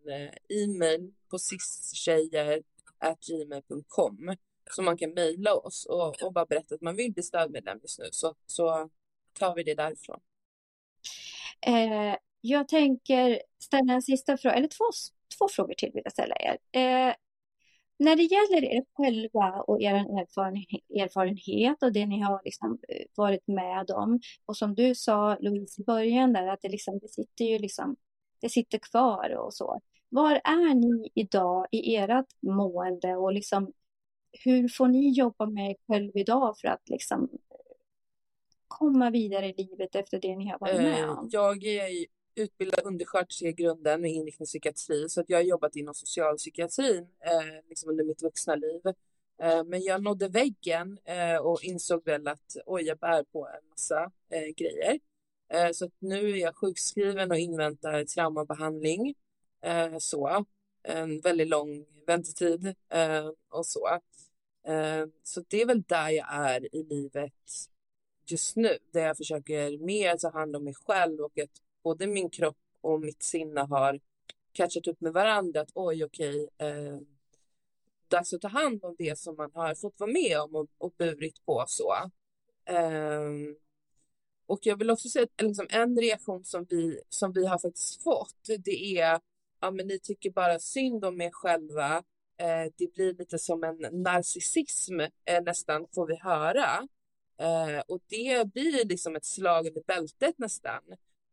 e-mail 0.49 1.13
på 1.31 1.39
sistjejer.gmail.com 1.39 4.37
så 4.71 4.83
man 4.83 4.97
kan 4.97 5.11
mejla 5.11 5.55
oss 5.55 5.87
och, 5.87 6.23
och 6.23 6.33
bara 6.33 6.47
berätta 6.47 6.75
att 6.75 6.81
man 6.81 6.97
vill 6.97 7.13
bli 7.13 7.23
stödmedlem 7.23 7.79
just 7.83 7.99
nu 7.99 8.09
så, 8.11 8.35
så 8.47 8.91
tar 9.33 9.55
vi 9.55 9.63
det 9.63 9.75
därifrån. 9.75 10.21
Eh, 11.67 12.17
jag 12.41 12.69
tänker 12.69 13.43
ställa 13.59 13.93
en 13.93 14.03
sista 14.03 14.37
fråga, 14.37 14.55
eller 14.55 14.69
två, 14.69 14.85
två 15.39 15.49
frågor 15.49 15.75
till 15.75 15.91
vill 15.95 16.03
jag 16.05 16.13
ställa 16.13 16.35
er. 16.41 16.59
Eh, 16.73 17.15
när 18.01 18.17
det 18.17 18.23
gäller 18.23 18.65
er 18.65 18.85
själva 18.97 19.61
och 19.61 19.83
er 19.83 19.95
erfarenhet, 19.95 21.83
och 21.83 21.93
det 21.93 22.07
ni 22.07 22.21
har 22.21 22.41
liksom 22.45 22.79
eh, 22.89 23.07
varit 23.17 23.47
med 23.47 23.91
om 23.91 24.21
och 24.47 24.57
som 24.57 24.75
du 24.75 24.95
sa 24.95 25.37
Louise 25.41 25.83
i 25.83 25.85
början 25.85 26.33
där 26.33 26.47
att 26.47 26.63
det, 26.63 26.69
liksom, 26.69 26.99
det 26.99 27.09
sitter 27.09 27.45
ju 27.45 27.59
liksom, 27.59 27.97
det 28.41 28.49
sitter 28.49 28.79
kvar 28.79 29.37
och 29.37 29.55
så. 29.55 29.81
Var 30.09 30.35
är 30.35 30.75
ni 30.75 31.11
idag 31.15 31.67
i 31.71 31.97
ert 31.97 32.27
mående 32.43 33.17
och 33.17 33.33
liksom 33.33 33.73
hur 34.45 34.69
får 34.69 34.89
ni 34.89 35.11
jobba 35.11 35.47
med 35.47 35.71
er 35.71 35.77
själv 35.87 36.11
idag 36.15 36.55
för 36.61 36.69
att 36.69 36.89
liksom 36.89 37.29
komma 38.69 39.11
vidare 39.11 39.47
i 39.47 39.55
livet 39.57 39.95
efter 39.95 40.21
det 40.21 40.37
ni 40.37 40.49
har 40.49 40.59
varit 40.59 40.77
med 40.77 41.05
eh, 41.05 41.19
om? 41.19 41.29
Jag 41.33 41.65
är 41.65 42.07
utbildad 42.35 42.81
undersköterska 42.85 43.47
i 43.47 43.53
grunden 43.53 44.01
med 44.01 44.11
inriktning 44.11 44.47
psykiatri 44.47 45.09
så 45.09 45.21
att 45.21 45.31
jag 45.31 45.39
har 45.39 45.43
jobbat 45.43 45.77
inom 45.77 45.95
socialpsykiatrin 45.95 47.07
eh, 47.25 47.69
liksom 47.69 47.91
under 47.91 48.05
mitt 48.05 48.23
vuxna 48.23 48.55
liv. 48.55 48.81
Eh, 49.43 49.65
men 49.65 49.83
jag 49.83 50.03
nådde 50.03 50.29
väggen 50.29 50.99
eh, 51.05 51.37
och 51.37 51.63
insåg 51.63 52.05
väl 52.05 52.29
att 52.29 52.57
oj, 52.67 52.83
jag 52.83 52.99
bär 52.99 53.23
på 53.23 53.47
en 53.47 53.69
massa 53.69 54.13
eh, 54.31 54.55
grejer. 54.57 55.01
Eh, 55.53 55.71
så 55.73 55.85
att 55.85 55.95
nu 55.99 56.31
är 56.31 56.37
jag 56.37 56.57
sjukskriven 56.57 57.31
och 57.31 57.39
inväntar 57.39 58.05
traumabehandling. 58.05 59.15
Eh, 59.63 59.99
så 59.99 60.45
en 60.83 61.21
väldigt 61.21 61.49
lång 61.49 61.87
väntetid 62.07 62.75
eh, 62.89 63.29
och 63.49 63.67
så. 63.67 63.89
Eh, 64.67 65.07
så 65.23 65.43
det 65.49 65.63
är 65.63 65.67
väl 65.67 65.83
där 65.83 66.11
jag 66.11 66.27
är 66.31 66.75
i 66.75 66.83
livet 66.83 67.33
just 68.31 68.57
nu, 68.57 68.79
där 68.93 69.01
jag 69.01 69.17
försöker 69.17 69.79
mer 69.79 70.17
ta 70.17 70.31
hand 70.31 70.57
om 70.57 70.65
mig 70.65 70.75
själv 70.75 71.21
och 71.21 71.39
att 71.39 71.51
både 71.83 72.07
min 72.07 72.31
kropp 72.31 72.59
och 72.81 73.01
mitt 73.01 73.23
sinne 73.23 73.61
har 73.61 74.01
catchat 74.53 74.87
upp 74.87 75.01
med 75.01 75.13
varandra. 75.13 75.61
Att 75.61 75.71
oj, 75.75 76.05
okej, 76.05 76.49
eh, 76.59 76.99
dags 78.09 78.13
att 78.13 78.19
alltså 78.19 78.39
ta 78.39 78.49
hand 78.49 78.85
om 78.85 78.95
det 78.99 79.19
som 79.19 79.37
man 79.37 79.51
har 79.55 79.75
fått 79.75 80.01
vara 80.01 80.13
med 80.13 80.41
om 80.41 80.55
och, 80.55 80.67
och 80.79 80.95
burit 80.99 81.45
på 81.47 81.65
så. 81.69 81.93
Eh, 82.65 83.31
och 84.47 84.59
jag 84.63 84.77
vill 84.77 84.91
också 84.91 85.09
säga 85.09 85.25
att 85.25 85.43
liksom, 85.43 85.67
en 85.71 86.01
reaktion 86.01 86.45
som 86.45 86.67
vi, 86.71 87.01
som 87.09 87.33
vi 87.33 87.47
har 87.47 87.59
faktiskt 87.59 88.03
fått, 88.03 88.49
det 88.65 88.99
är 88.99 89.21
ja, 89.61 89.71
men 89.71 89.87
ni 89.87 89.99
tycker 89.99 90.31
bara 90.31 90.59
synd 90.59 91.05
om 91.05 91.21
er 91.21 91.31
själva. 91.31 91.97
Eh, 92.37 92.73
det 92.77 92.95
blir 92.95 93.15
lite 93.15 93.39
som 93.39 93.65
en 93.65 94.03
narcissism 94.03 95.01
eh, 95.01 95.43
nästan, 95.45 95.87
får 95.95 96.07
vi 96.07 96.17
höra. 96.17 96.89
Eh, 97.39 97.83
och 97.89 98.01
det 98.09 98.53
blir 98.53 98.85
liksom 98.85 99.17
ett 99.17 99.25
slag 99.25 99.67
under 99.67 99.83
bältet 99.87 100.39
nästan. 100.39 100.83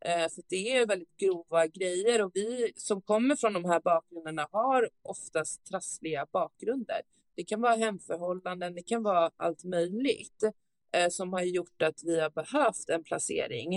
Eh, 0.05 0.29
för 0.29 0.43
det 0.49 0.71
är 0.77 0.87
väldigt 0.87 1.17
grova 1.17 1.67
grejer 1.67 2.25
och 2.25 2.31
vi 2.33 2.73
som 2.75 3.01
kommer 3.01 3.35
från 3.35 3.53
de 3.53 3.65
här 3.65 3.79
bakgrunderna 3.79 4.47
har 4.51 4.89
oftast 5.01 5.65
trassliga 5.65 6.25
bakgrunder. 6.31 7.01
Det 7.35 7.43
kan 7.43 7.61
vara 7.61 7.75
hemförhållanden, 7.75 8.75
det 8.75 8.83
kan 8.83 9.03
vara 9.03 9.31
allt 9.37 9.63
möjligt 9.63 10.43
eh, 10.91 11.09
som 11.09 11.33
har 11.33 11.41
gjort 11.41 11.81
att 11.81 12.03
vi 12.03 12.19
har 12.19 12.29
behövt 12.29 12.89
en 12.89 13.03
placering. 13.03 13.75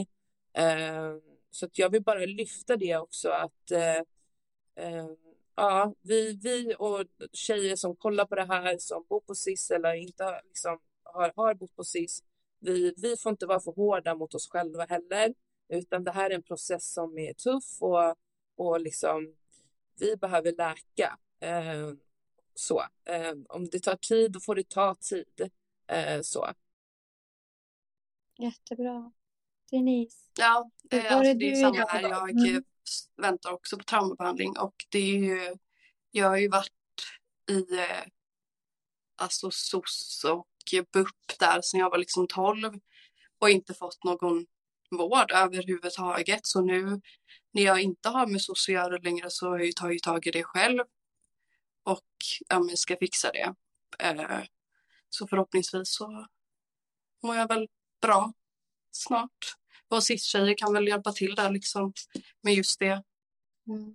Eh, 0.53 1.15
så 1.51 1.67
att 1.67 1.79
jag 1.79 1.91
vill 1.91 2.03
bara 2.03 2.19
lyfta 2.19 2.77
det 2.77 2.97
också 2.97 3.29
att 3.29 3.73
ja, 5.57 5.95
vi, 6.03 6.39
vi 6.43 6.75
och 6.79 7.05
tjejer 7.33 7.77
som 7.77 7.97
kollar 7.97 8.25
på 8.27 8.35
det 8.35 8.45
här 8.45 8.79
som 8.79 9.05
bor 9.09 9.21
på 9.21 9.35
SIS 9.35 9.71
eller 9.71 9.95
inte 9.95 10.41
liksom, 10.45 10.79
har, 11.03 11.33
har 11.37 11.55
bott 11.55 11.77
på 11.77 11.85
SIS, 11.85 12.23
vi, 12.59 12.95
vi 12.97 13.17
får 13.17 13.31
inte 13.31 13.47
vara 13.47 13.61
för 13.61 13.73
hårda 13.73 14.15
mot 14.15 14.35
oss 14.35 14.49
själva 14.51 14.85
heller. 14.85 15.35
Utan 15.71 16.05
det 16.05 16.11
här 16.11 16.31
är 16.31 16.35
en 16.35 16.43
process 16.43 16.93
som 16.93 17.19
är 17.19 17.33
tuff 17.33 17.83
och, 17.83 18.15
och 18.57 18.81
liksom, 18.81 19.35
vi 19.99 20.17
behöver 20.17 20.53
läka. 20.53 21.19
Eh, 21.41 21.93
så. 22.55 22.81
Eh, 23.05 23.35
om 23.49 23.69
det 23.69 23.81
tar 23.81 23.97
tid, 23.97 24.33
då 24.33 24.41
får 24.41 24.55
det 24.55 24.69
ta 24.69 24.95
tid. 24.95 25.51
Eh, 25.87 26.21
så. 26.23 26.49
Jättebra. 28.39 29.13
Denise? 29.71 30.17
Ja, 30.39 30.71
eh, 30.91 31.17
alltså, 31.17 31.35
det 31.35 31.51
är 31.51 31.55
samma 31.55 31.87
här. 31.87 32.03
Jag 32.03 32.31
mm. 32.31 32.65
väntar 33.17 33.53
också 33.53 33.79
på 33.79 33.85
traumabehandling 33.85 34.59
och 34.59 34.75
det 34.89 34.99
är 34.99 35.19
ju, 35.19 35.57
jag 36.11 36.29
har 36.29 36.37
ju 36.37 36.49
varit 36.49 36.73
i 37.51 37.79
eh, 37.79 38.07
alltså 39.17 39.51
SOS 39.51 40.25
och 40.25 40.49
BUP 40.93 41.39
där 41.39 41.61
sedan 41.61 41.81
jag 41.81 41.91
var 41.91 41.99
liksom 41.99 42.27
12 42.27 42.81
och 43.39 43.51
inte 43.51 43.75
fått 43.75 44.05
någon 44.05 44.47
vård 44.91 45.33
överhuvudtaget. 45.33 46.47
Så 46.47 46.61
nu 46.61 47.01
när 47.53 47.63
jag 47.63 47.81
inte 47.81 48.09
har 48.09 48.27
med 48.27 48.43
SOS 48.43 48.69
att 48.69 48.75
göra 48.75 48.99
längre 48.99 49.31
så 49.31 49.49
har 49.49 49.59
jag 49.59 49.77
tagit 49.77 50.03
tag 50.03 50.27
i 50.27 50.31
det 50.31 50.45
själv 50.45 50.81
och 51.83 52.07
ja, 52.49 52.61
men 52.61 52.77
ska 52.77 52.97
fixa 52.97 53.31
det. 53.33 53.55
Eh, 53.99 54.43
så 55.09 55.27
förhoppningsvis 55.27 55.95
så 55.95 56.27
mår 57.23 57.37
jag 57.37 57.49
väl 57.49 57.69
bra 58.03 58.33
snart. 58.91 59.57
Och 59.89 60.03
SIS-tjejer 60.03 60.55
kan 60.59 60.73
väl 60.73 60.89
hjälpa 60.89 61.13
till 61.13 61.35
där 61.35 61.51
liksom 61.51 61.93
med 62.43 62.55
just 62.55 62.79
det. 62.79 63.03
Mm. 63.69 63.95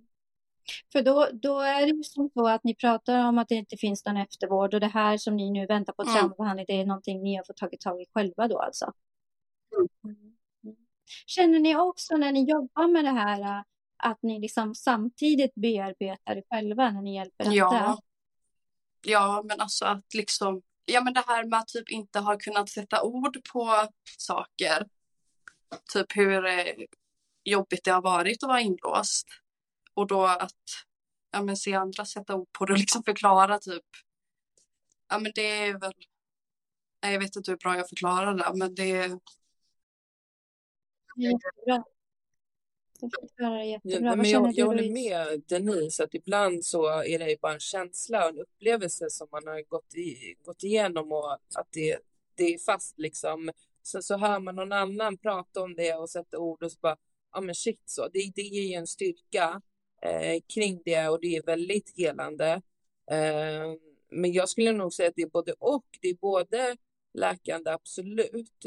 För 0.92 1.02
då, 1.02 1.28
då 1.32 1.60
är 1.60 1.80
det 1.80 1.92
ju 1.92 2.02
som 2.02 2.30
så 2.34 2.48
att 2.48 2.64
ni 2.64 2.74
pratar 2.74 3.28
om 3.28 3.38
att 3.38 3.48
det 3.48 3.54
inte 3.54 3.76
finns 3.76 4.04
någon 4.04 4.16
eftervård 4.16 4.74
och 4.74 4.80
det 4.80 4.86
här 4.86 5.18
som 5.18 5.36
ni 5.36 5.50
nu 5.50 5.66
väntar 5.66 5.92
på 5.92 6.02
mm. 6.02 6.14
traumabehandling, 6.14 6.66
det 6.68 6.80
är 6.80 6.86
någonting 6.86 7.22
ni 7.22 7.36
har 7.36 7.44
fått 7.44 7.56
tagit 7.56 7.80
tag 7.80 8.02
i 8.02 8.06
själva 8.14 8.48
då 8.48 8.58
alltså? 8.58 8.92
Mm. 10.04 10.35
Känner 11.26 11.58
ni 11.58 11.76
också 11.76 12.16
när 12.16 12.32
ni 12.32 12.50
jobbar 12.50 12.88
med 12.88 13.04
det 13.04 13.10
här 13.10 13.40
äh, 13.40 13.62
att 13.96 14.22
ni 14.22 14.40
liksom 14.40 14.74
samtidigt 14.74 15.54
bearbetar 15.54 16.34
det 16.34 16.42
själva 16.50 16.90
när 16.90 17.02
ni 17.02 17.16
hjälper 17.16 17.44
andra? 17.44 17.56
Ja. 17.56 18.02
ja, 19.04 19.42
men 19.48 19.60
alltså 19.60 19.84
att 19.84 20.14
liksom, 20.14 20.62
ja 20.84 21.00
men 21.00 21.14
det 21.14 21.24
här 21.26 21.44
med 21.44 21.58
att 21.58 21.68
typ 21.68 21.90
inte 21.90 22.18
ha 22.18 22.38
kunnat 22.38 22.68
sätta 22.68 23.02
ord 23.02 23.38
på 23.52 23.88
saker. 24.18 24.86
Typ 25.92 26.16
hur 26.16 26.46
eh, 26.46 26.74
jobbigt 27.44 27.84
det 27.84 27.90
har 27.90 28.02
varit 28.02 28.42
att 28.42 28.48
vara 28.48 28.60
inlåst. 28.60 29.26
Och 29.94 30.06
då 30.06 30.24
att 30.24 30.52
ja, 31.32 31.42
men 31.42 31.56
se 31.56 31.74
andra 31.74 32.04
sätta 32.04 32.34
ord 32.34 32.48
på 32.52 32.64
det 32.64 32.72
och 32.72 32.78
liksom 32.78 33.02
förklara 33.02 33.58
typ. 33.58 33.84
Ja 35.08 35.18
men 35.18 35.32
det 35.34 35.66
är 35.66 35.78
väl, 35.78 35.92
jag 37.00 37.18
vet 37.18 37.36
inte 37.36 37.50
hur 37.50 37.58
bra 37.58 37.76
jag 37.76 37.88
förklarar 37.88 38.34
det 38.34 38.58
men 38.58 38.74
det 38.74 38.90
är 38.90 39.18
Jättebra. 41.16 41.84
jättebra. 43.64 44.10
Ja, 44.10 44.16
men 44.16 44.30
jag, 44.30 44.52
jag 44.52 44.66
håller 44.66 44.90
med 44.90 45.42
Denise 45.48 46.04
att 46.04 46.14
ibland 46.14 46.64
så 46.64 47.02
är 47.02 47.18
det 47.18 47.40
bara 47.40 47.52
en 47.52 47.60
känsla 47.60 48.24
och 48.24 48.28
en 48.28 48.38
upplevelse 48.38 49.10
som 49.10 49.28
man 49.32 49.46
har 49.46 49.62
gått, 49.62 49.94
i, 49.94 50.34
gått 50.44 50.62
igenom 50.62 51.12
och 51.12 51.32
att 51.32 51.68
det, 51.70 51.98
det 52.34 52.54
är 52.54 52.58
fast 52.58 52.98
liksom. 52.98 53.50
Sen 53.82 54.02
så 54.02 54.16
hör 54.16 54.40
man 54.40 54.56
någon 54.56 54.72
annan 54.72 55.18
prata 55.18 55.62
om 55.62 55.74
det 55.74 55.94
och 55.94 56.10
sätta 56.10 56.38
ord 56.38 56.62
och 56.62 56.72
så 56.72 56.78
bara, 56.80 56.96
ja 57.32 57.40
men 57.40 57.54
shit 57.54 57.82
så. 57.84 58.08
Det, 58.12 58.32
det 58.34 58.42
ger 58.42 58.62
ju 58.62 58.74
en 58.74 58.86
styrka 58.86 59.62
eh, 60.02 60.40
kring 60.54 60.82
det 60.84 61.08
och 61.08 61.20
det 61.20 61.36
är 61.36 61.42
väldigt 61.42 61.92
helande. 61.96 62.62
Eh, 63.10 63.74
men 64.10 64.32
jag 64.32 64.48
skulle 64.48 64.72
nog 64.72 64.92
säga 64.92 65.08
att 65.08 65.16
det 65.16 65.22
är 65.22 65.30
både 65.30 65.52
och. 65.58 65.86
Det 66.00 66.08
är 66.08 66.14
både 66.14 66.76
läkande, 67.14 67.70
absolut. 67.70 68.64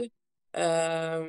Eh, 0.52 1.26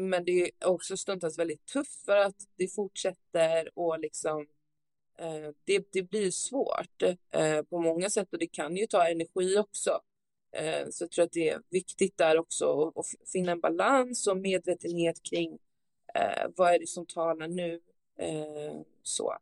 men 0.00 0.24
det 0.24 0.32
är 0.40 0.66
också 0.68 0.96
stundtals 0.96 1.38
väldigt 1.38 1.66
tufft 1.66 2.04
för 2.04 2.16
att 2.16 2.36
det 2.56 2.68
fortsätter 2.68 3.78
och 3.78 4.00
liksom 4.00 4.46
eh, 5.18 5.50
det, 5.64 5.92
det 5.92 6.02
blir 6.02 6.30
svårt 6.30 7.02
eh, 7.30 7.62
på 7.62 7.80
många 7.80 8.10
sätt 8.10 8.32
och 8.32 8.38
det 8.38 8.46
kan 8.46 8.76
ju 8.76 8.86
ta 8.86 9.08
energi 9.08 9.58
också. 9.58 10.00
Eh, 10.52 10.88
så 10.90 11.04
jag 11.04 11.10
tror 11.10 11.24
att 11.24 11.32
det 11.32 11.48
är 11.48 11.62
viktigt 11.70 12.18
där 12.18 12.38
också 12.38 12.88
att, 12.88 12.98
att 12.98 13.30
finna 13.32 13.52
en 13.52 13.60
balans 13.60 14.26
och 14.26 14.36
medvetenhet 14.36 15.22
kring 15.22 15.58
eh, 16.14 16.48
vad 16.56 16.74
är 16.74 16.78
det 16.78 16.88
som 16.88 17.06
talar 17.06 17.48
nu. 17.48 17.80
Eh, 18.18 18.80
så. 19.02 19.36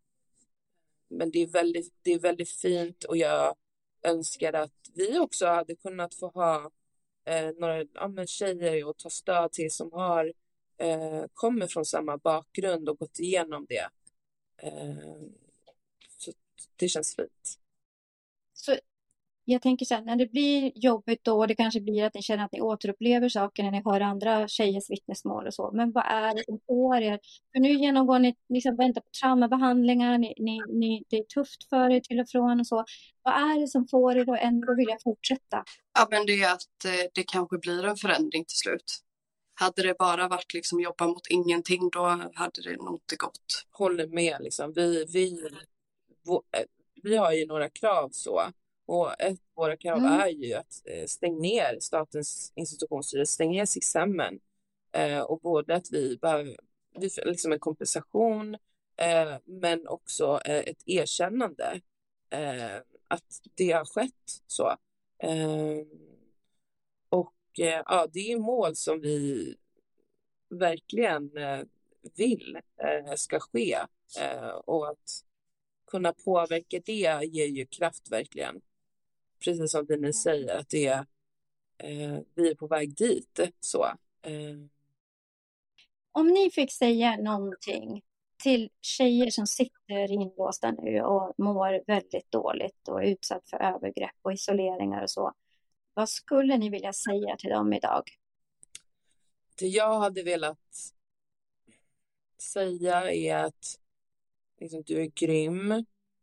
Men 1.09 1.31
det 1.31 1.43
är, 1.43 1.47
väldigt, 1.47 1.95
det 2.03 2.13
är 2.13 2.19
väldigt 2.19 2.51
fint 2.51 3.05
och 3.05 3.17
jag 3.17 3.55
önskar 4.03 4.53
att 4.53 4.73
vi 4.95 5.19
också 5.19 5.47
hade 5.47 5.77
kunnat 5.77 6.15
få 6.15 6.29
ha 6.29 6.71
eh, 7.25 7.51
några 7.57 7.85
ja, 7.85 8.27
tjejer 8.27 8.91
att 8.91 8.99
ta 8.99 9.11
stöd 9.11 9.53
till 9.53 9.71
som 9.71 9.93
har 9.93 10.33
eh, 10.79 11.25
kommer 11.35 11.67
från 11.67 11.85
samma 11.85 12.17
bakgrund 12.17 12.89
och 12.89 12.99
gått 12.99 13.19
igenom 13.19 13.67
det. 13.69 13.89
Eh, 14.63 15.23
så 16.19 16.33
det 16.77 16.89
känns 16.89 17.17
fint. 17.17 17.59
Så 18.53 18.77
jag 19.45 19.63
tänker 19.63 19.87
så 19.87 19.95
här, 19.95 20.03
när 20.03 20.17
det 20.17 20.27
blir 20.27 20.73
jobbigt 20.75 21.25
då, 21.25 21.47
det 21.47 21.55
kanske 21.55 21.81
blir 21.81 22.05
att 22.05 22.15
ni 22.15 22.23
känner 22.23 22.45
att 22.45 22.53
ni 22.53 22.61
återupplever 22.61 23.29
saker 23.29 23.63
när 23.63 23.71
ni 23.71 23.83
hör 23.85 24.01
andra 24.01 24.49
tjejers 24.49 24.91
vittnesmål 24.91 25.47
och 25.47 25.55
så. 25.55 25.71
Men 25.75 25.93
vad 25.93 26.05
är 26.07 26.35
det 26.35 26.45
som 26.45 26.61
får 26.67 26.97
er? 26.97 27.19
För 27.53 27.61
nu 27.61 27.73
genomgår 27.73 28.19
ni, 28.19 28.35
liksom 28.49 28.77
väntar 28.77 29.01
på 29.01 29.09
traumabehandlingar, 29.21 30.19
ni, 30.19 30.35
ni, 30.39 30.61
ni, 30.69 31.05
det 31.09 31.17
är 31.17 31.23
tufft 31.23 31.69
för 31.69 31.91
er 31.91 32.01
till 32.01 32.21
och 32.21 32.29
från 32.29 32.61
och 32.61 32.67
så. 32.67 32.85
Vad 33.23 33.35
är 33.35 33.61
det 33.61 33.69
som 33.69 33.89
får 33.89 34.17
er 34.17 34.33
att 34.33 34.41
ändå 34.41 34.75
vilja 34.75 34.97
fortsätta? 35.05 35.65
Ja, 35.99 36.07
men 36.11 36.27
det 36.27 36.43
är 36.43 36.53
att 36.53 36.85
eh, 36.85 37.11
det 37.15 37.23
kanske 37.23 37.59
blir 37.59 37.85
en 37.85 37.97
förändring 37.97 38.45
till 38.45 38.57
slut. 38.57 39.05
Hade 39.61 39.83
det 39.83 39.99
bara 39.99 40.29
varit 40.29 40.55
liksom 40.55 40.81
jobba 40.81 41.07
mot 41.07 41.27
ingenting, 41.31 41.91
då 41.91 42.05
hade 42.35 42.63
det 42.63 42.77
nog 42.77 42.95
inte 42.95 43.17
gått. 43.17 43.67
Håller 43.71 44.07
med 44.07 44.37
liksom. 44.41 44.73
Vi, 44.73 45.05
vi, 45.05 45.45
eh, 46.53 46.65
vi 47.03 47.17
har 47.17 47.33
ju 47.33 47.47
några 47.47 47.69
krav 47.69 48.09
så. 48.13 48.43
Och 48.87 49.21
ett 49.21 49.41
av 49.55 49.65
våra 49.65 49.77
krav 49.77 49.99
mm. 49.99 50.13
är 50.13 50.29
ju 50.29 50.55
att 50.55 50.83
eh, 50.85 51.07
stänga 51.07 51.39
ner 51.39 51.79
Statens 51.81 52.53
institutionsstyrelse, 52.55 53.33
stänga 53.33 53.53
ner 53.53 53.65
SIS-hemmen. 53.65 54.41
Eh, 54.93 55.21
och 55.21 55.41
både 55.41 55.75
att 55.75 55.93
vi 55.93 56.17
behöver 56.17 56.57
liksom 57.25 57.53
en 57.53 57.59
kompensation 57.59 58.55
eh, 58.97 59.37
men 59.45 59.89
också 59.89 60.41
eh, 60.45 60.59
ett 60.59 60.83
erkännande 60.87 61.81
eh, 62.31 62.77
att 63.09 63.41
det 63.55 63.71
har 63.71 63.85
skett. 63.85 64.43
så. 64.47 64.77
Eh, 67.61 67.83
ja, 67.87 68.07
det 68.13 68.33
är 68.33 68.39
mål 68.39 68.77
som 68.77 69.01
vi 69.01 69.55
verkligen 70.49 71.37
eh, 71.37 71.61
vill 72.17 72.59
eh, 72.83 73.15
ska 73.15 73.41
ske 73.41 73.79
eh, 74.21 74.49
och 74.49 74.89
att 74.89 75.25
kunna 75.87 76.13
påverka 76.13 76.81
det 76.85 77.25
ger 77.25 77.47
ju 77.47 77.67
kraft 77.67 78.13
verkligen 78.13 78.61
precis 79.45 79.71
som 79.71 79.87
det 79.87 79.97
ni 79.97 80.13
säger, 80.13 80.57
att 80.57 80.69
det 80.69 80.87
är, 80.87 81.05
vi 82.35 82.51
är 82.51 82.55
på 82.55 82.67
väg 82.67 82.97
dit. 82.97 83.41
Så. 83.61 83.87
Om 86.13 86.27
ni 86.27 86.51
fick 86.51 86.73
säga 86.73 87.17
någonting 87.17 88.03
till 88.43 88.71
tjejer 88.81 89.31
som 89.31 89.47
sitter 89.47 90.13
inlåsta 90.13 90.71
nu 90.71 91.03
och 91.03 91.35
mår 91.39 91.85
väldigt 91.87 92.31
dåligt 92.31 92.89
och 92.89 93.03
är 93.03 93.07
utsatt 93.07 93.51
för 93.51 93.57
övergrepp 93.57 94.17
och 94.23 94.33
isoleringar 94.33 95.03
och 95.03 95.11
så. 95.11 95.35
Vad 95.99 96.09
skulle 96.09 96.57
ni 96.57 96.71
vilja 96.71 96.93
säga 96.93 97.37
till 97.37 97.51
dem 97.51 97.73
idag? 97.73 98.03
Det 99.59 99.67
jag 99.67 99.99
hade 99.99 100.23
velat 100.23 100.93
säga 102.53 103.13
är 103.13 103.37
att 103.37 103.81
liksom, 104.61 104.83
du 104.87 105.03
är 105.03 105.07
grym. 105.07 105.73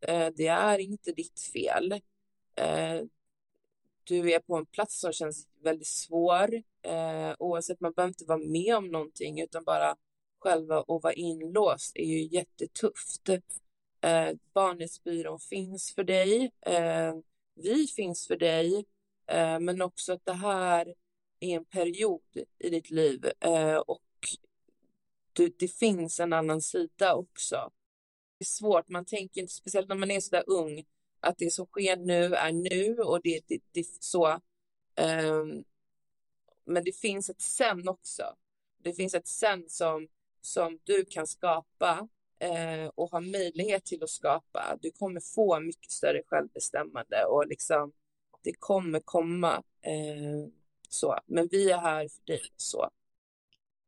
Eh, 0.01 0.27
det 0.35 0.47
är 0.47 0.79
inte 0.79 1.11
ditt 1.11 1.39
fel. 1.53 1.91
Eh, 2.55 3.01
du 4.03 4.31
är 4.31 4.39
på 4.39 4.55
en 4.55 4.65
plats 4.65 4.99
som 4.99 5.13
känns 5.13 5.47
väldigt 5.63 5.87
svår. 5.87 6.63
Eh, 6.81 7.35
oavsett, 7.39 7.81
man 7.81 7.93
behöver 7.93 8.09
inte 8.09 8.25
vara 8.25 8.37
med 8.37 8.75
om 8.75 8.87
någonting 8.87 9.41
utan 9.41 9.63
bara 9.63 9.95
själva 10.39 10.79
att 10.79 11.03
vara 11.03 11.13
inlåst 11.13 11.95
är 11.95 12.05
ju 12.05 12.23
jättetufft. 12.23 13.29
Eh, 14.01 14.29
Barnhetsbyrån 14.53 15.39
finns 15.39 15.93
för 15.95 16.03
dig. 16.03 16.51
Eh, 16.61 17.15
vi 17.55 17.87
finns 17.87 18.27
för 18.27 18.37
dig. 18.37 18.85
Eh, 19.27 19.59
men 19.59 19.81
också 19.81 20.13
att 20.13 20.25
det 20.25 20.33
här 20.33 20.93
är 21.39 21.55
en 21.55 21.65
period 21.65 22.21
i 22.59 22.69
ditt 22.69 22.89
liv 22.89 23.31
eh, 23.39 23.75
och 23.75 24.01
du, 25.33 25.55
det 25.59 25.67
finns 25.67 26.19
en 26.19 26.33
annan 26.33 26.61
sida 26.61 27.15
också. 27.15 27.71
Det 28.37 28.43
är 28.43 28.45
svårt, 28.45 28.89
man 28.89 29.05
tänker 29.05 29.41
inte, 29.41 29.53
speciellt 29.53 29.89
när 29.89 29.95
man 29.95 30.11
är 30.11 30.19
så 30.19 30.35
där 30.35 30.43
ung, 30.47 30.85
att 31.19 31.37
det 31.37 31.53
som 31.53 31.65
sker 31.65 31.97
nu 31.97 32.35
är 32.35 32.51
nu 32.51 32.97
och 32.97 33.21
det, 33.23 33.41
det, 33.47 33.59
det 33.71 33.79
är 33.79 33.85
så. 33.99 34.39
Ehm, 34.95 35.63
men 36.65 36.83
det 36.83 36.91
finns 36.91 37.29
ett 37.29 37.41
sen 37.41 37.87
också. 37.87 38.23
Det 38.77 38.93
finns 38.93 39.13
ett 39.13 39.27
sen 39.27 39.69
som, 39.69 40.07
som 40.41 40.79
du 40.83 41.05
kan 41.05 41.27
skapa 41.27 42.07
eh, 42.39 42.87
och 42.95 43.11
ha 43.11 43.19
möjlighet 43.19 43.85
till 43.85 44.03
att 44.03 44.09
skapa. 44.09 44.77
Du 44.81 44.91
kommer 44.91 45.19
få 45.35 45.59
mycket 45.59 45.91
större 45.91 46.21
självbestämmande 46.25 47.25
och 47.25 47.47
liksom 47.47 47.93
det 48.45 48.53
kommer 48.59 48.99
komma. 48.99 49.53
Eh, 49.81 50.49
så. 50.89 51.19
Men 51.25 51.47
vi 51.51 51.71
är 51.71 51.77
här 51.77 52.07
för 52.07 52.25
dig. 52.25 52.41
Så. 52.57 52.89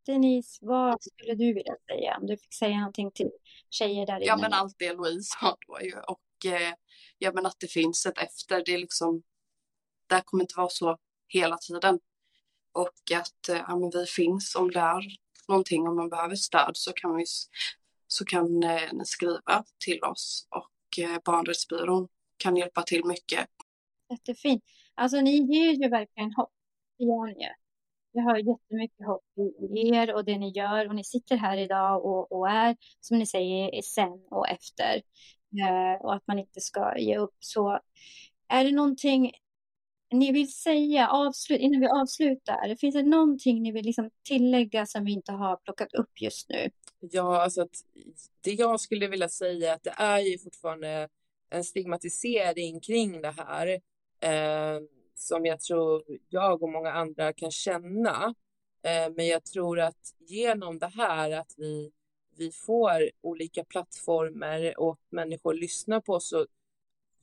Denise, 0.05 0.65
vad 0.65 1.03
skulle 1.03 1.35
du 1.35 1.53
vilja 1.53 1.75
säga 1.87 2.17
om 2.21 2.27
du 2.27 2.37
fick 2.37 2.53
säga 2.53 2.77
någonting 2.77 3.11
till 3.11 3.31
tjejer 3.69 4.05
där 4.05 4.15
inne? 4.15 4.25
Ja, 4.25 4.37
men 4.37 4.53
allt 4.53 4.75
det 4.79 4.93
Louise 4.93 5.37
sa 5.39 5.57
då 5.67 5.81
ju 5.81 5.99
och 5.99 6.45
eh, 6.45 6.73
ja, 7.17 7.31
men 7.33 7.45
att 7.45 7.59
det 7.59 7.67
finns 7.67 8.05
ett 8.05 8.17
efter. 8.17 8.63
Det 8.65 8.73
är 8.73 8.77
liksom, 8.77 9.23
det 10.07 10.15
här 10.15 10.21
kommer 10.21 10.43
inte 10.43 10.57
vara 10.57 10.69
så 10.69 10.97
hela 11.27 11.57
tiden. 11.57 11.99
Och 12.71 13.11
att 13.15 13.49
eh, 13.49 13.63
ja, 13.67 13.75
men 13.75 13.89
vi 13.89 14.05
finns 14.05 14.55
om 14.55 14.71
det 14.71 14.79
är 14.79 15.03
någonting, 15.47 15.87
om 15.87 15.95
man 15.95 16.09
behöver 16.09 16.35
stöd 16.35 16.71
så 16.73 16.93
kan, 16.93 17.15
vi, 17.15 17.25
så 18.07 18.25
kan 18.25 18.63
eh, 18.63 18.93
ni 18.93 19.05
skriva 19.05 19.63
till 19.85 20.03
oss 20.03 20.47
och 20.49 20.99
eh, 21.03 21.19
Barnrättsbyrån 21.25 22.07
kan 22.37 22.55
hjälpa 22.55 22.83
till 22.83 23.05
mycket. 23.05 23.47
Jättefint. 24.09 24.63
Alltså 24.95 25.21
ni 25.21 25.31
ger 25.31 25.73
ju 25.73 25.89
verkligen 25.89 26.33
hopp. 26.33 26.51
Det 26.97 27.03
gör 27.03 27.25
ni 27.25 27.43
ju. 27.43 27.49
Jag 28.11 28.23
har 28.23 28.37
jättemycket 28.37 29.05
hopp 29.05 29.23
i 29.77 29.89
er 29.89 30.13
och 30.13 30.25
det 30.25 30.37
ni 30.37 30.51
gör 30.51 30.87
och 30.87 30.95
ni 30.95 31.03
sitter 31.03 31.35
här 31.35 31.57
idag 31.57 32.05
och, 32.05 32.31
och 32.31 32.49
är, 32.49 32.77
som 33.01 33.17
ni 33.17 33.25
säger, 33.25 33.81
sen 33.81 34.27
och 34.29 34.49
efter. 34.49 35.01
Eh, 35.61 36.01
och 36.01 36.15
att 36.15 36.27
man 36.27 36.39
inte 36.39 36.61
ska 36.61 36.97
ge 36.97 37.17
upp. 37.17 37.35
Så 37.39 37.79
är 38.47 38.63
det 38.63 38.71
någonting 38.71 39.31
ni 40.11 40.31
vill 40.31 40.53
säga 40.53 41.09
avslut, 41.09 41.59
innan 41.59 41.81
vi 41.81 41.87
avslutar? 41.87 42.75
Finns 42.75 42.95
det 42.95 43.03
någonting 43.03 43.61
ni 43.61 43.71
vill 43.71 43.85
liksom 43.85 44.09
tillägga 44.23 44.85
som 44.85 45.05
vi 45.05 45.11
inte 45.11 45.31
har 45.31 45.55
plockat 45.55 45.93
upp 45.93 46.21
just 46.21 46.49
nu? 46.49 46.69
Ja, 46.99 47.41
alltså 47.41 47.61
att 47.61 47.83
det 48.41 48.51
jag 48.51 48.79
skulle 48.79 49.07
vilja 49.07 49.29
säga 49.29 49.71
är 49.71 49.75
att 49.75 49.83
det 49.83 49.93
är 49.97 50.19
ju 50.19 50.37
fortfarande 50.37 51.09
en 51.49 51.63
stigmatisering 51.63 52.79
kring 52.79 53.21
det 53.21 53.33
här 53.37 53.79
eh, 54.20 54.80
som 55.15 55.45
jag 55.45 55.61
tror 55.61 56.03
jag 56.30 56.63
och 56.63 56.70
många 56.70 56.91
andra 56.91 57.34
kan 57.34 57.51
känna. 57.51 58.36
Eh, 58.84 59.13
men 59.15 59.28
jag 59.28 59.45
tror 59.45 59.80
att 59.80 60.15
genom 60.20 60.80
det 60.80 60.91
här 60.95 61.32
att 61.32 61.53
vi 61.57 61.91
vi 62.38 62.51
får 62.51 63.09
olika 63.22 63.63
plattformar 63.63 64.80
och 64.80 64.99
människor 65.09 65.53
lyssnar 65.53 66.01
på 66.01 66.13
oss 66.13 66.30
så 66.30 66.47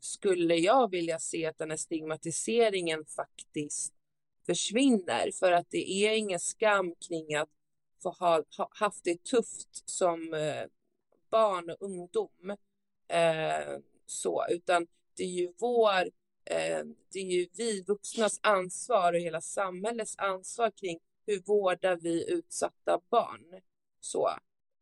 skulle 0.00 0.54
jag 0.54 0.90
vilja 0.90 1.18
se 1.18 1.46
att 1.46 1.58
den 1.58 1.70
här 1.70 1.76
stigmatiseringen 1.76 3.04
faktiskt 3.04 3.94
försvinner 4.46 5.30
för 5.30 5.52
att 5.52 5.70
det 5.70 5.90
är 5.90 6.16
ingen 6.16 6.40
skam 6.40 6.94
kring 6.94 7.34
att 7.34 7.48
få 8.02 8.10
ha, 8.10 8.42
ha 8.56 8.68
haft 8.70 9.04
det 9.04 9.24
tufft 9.24 9.90
som 9.90 10.34
eh, 10.34 10.64
barn 11.30 11.70
och 11.70 11.82
ungdom. 11.82 12.56
Eh, 13.08 13.78
så, 14.06 14.46
utan 14.50 14.86
det 15.16 15.24
är 15.24 15.28
ju 15.28 15.52
vår, 15.58 16.10
Eh, 16.44 16.84
det 17.12 17.18
är 17.18 17.24
ju 17.24 17.46
vi 17.52 17.82
vuxnas 17.82 18.40
ansvar 18.42 19.12
och 19.12 19.20
hela 19.20 19.40
samhällets 19.40 20.18
ansvar 20.18 20.70
kring 20.70 20.98
hur 21.26 21.42
vårdar 21.46 21.96
vi 21.96 22.32
utsatta 22.32 23.00
barn. 23.10 23.62
Så 24.00 24.30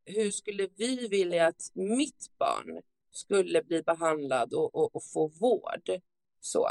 hur 0.05 0.31
skulle 0.31 0.69
vi 0.77 1.09
vilja 1.09 1.47
att 1.47 1.71
mitt 1.75 2.31
barn 2.39 2.83
skulle 3.11 3.63
bli 3.63 3.83
behandlad 3.83 4.55
och, 4.55 4.75
och, 4.75 4.97
och 4.97 5.05
få 5.05 5.29
vård? 5.29 6.01
Så. 6.41 6.71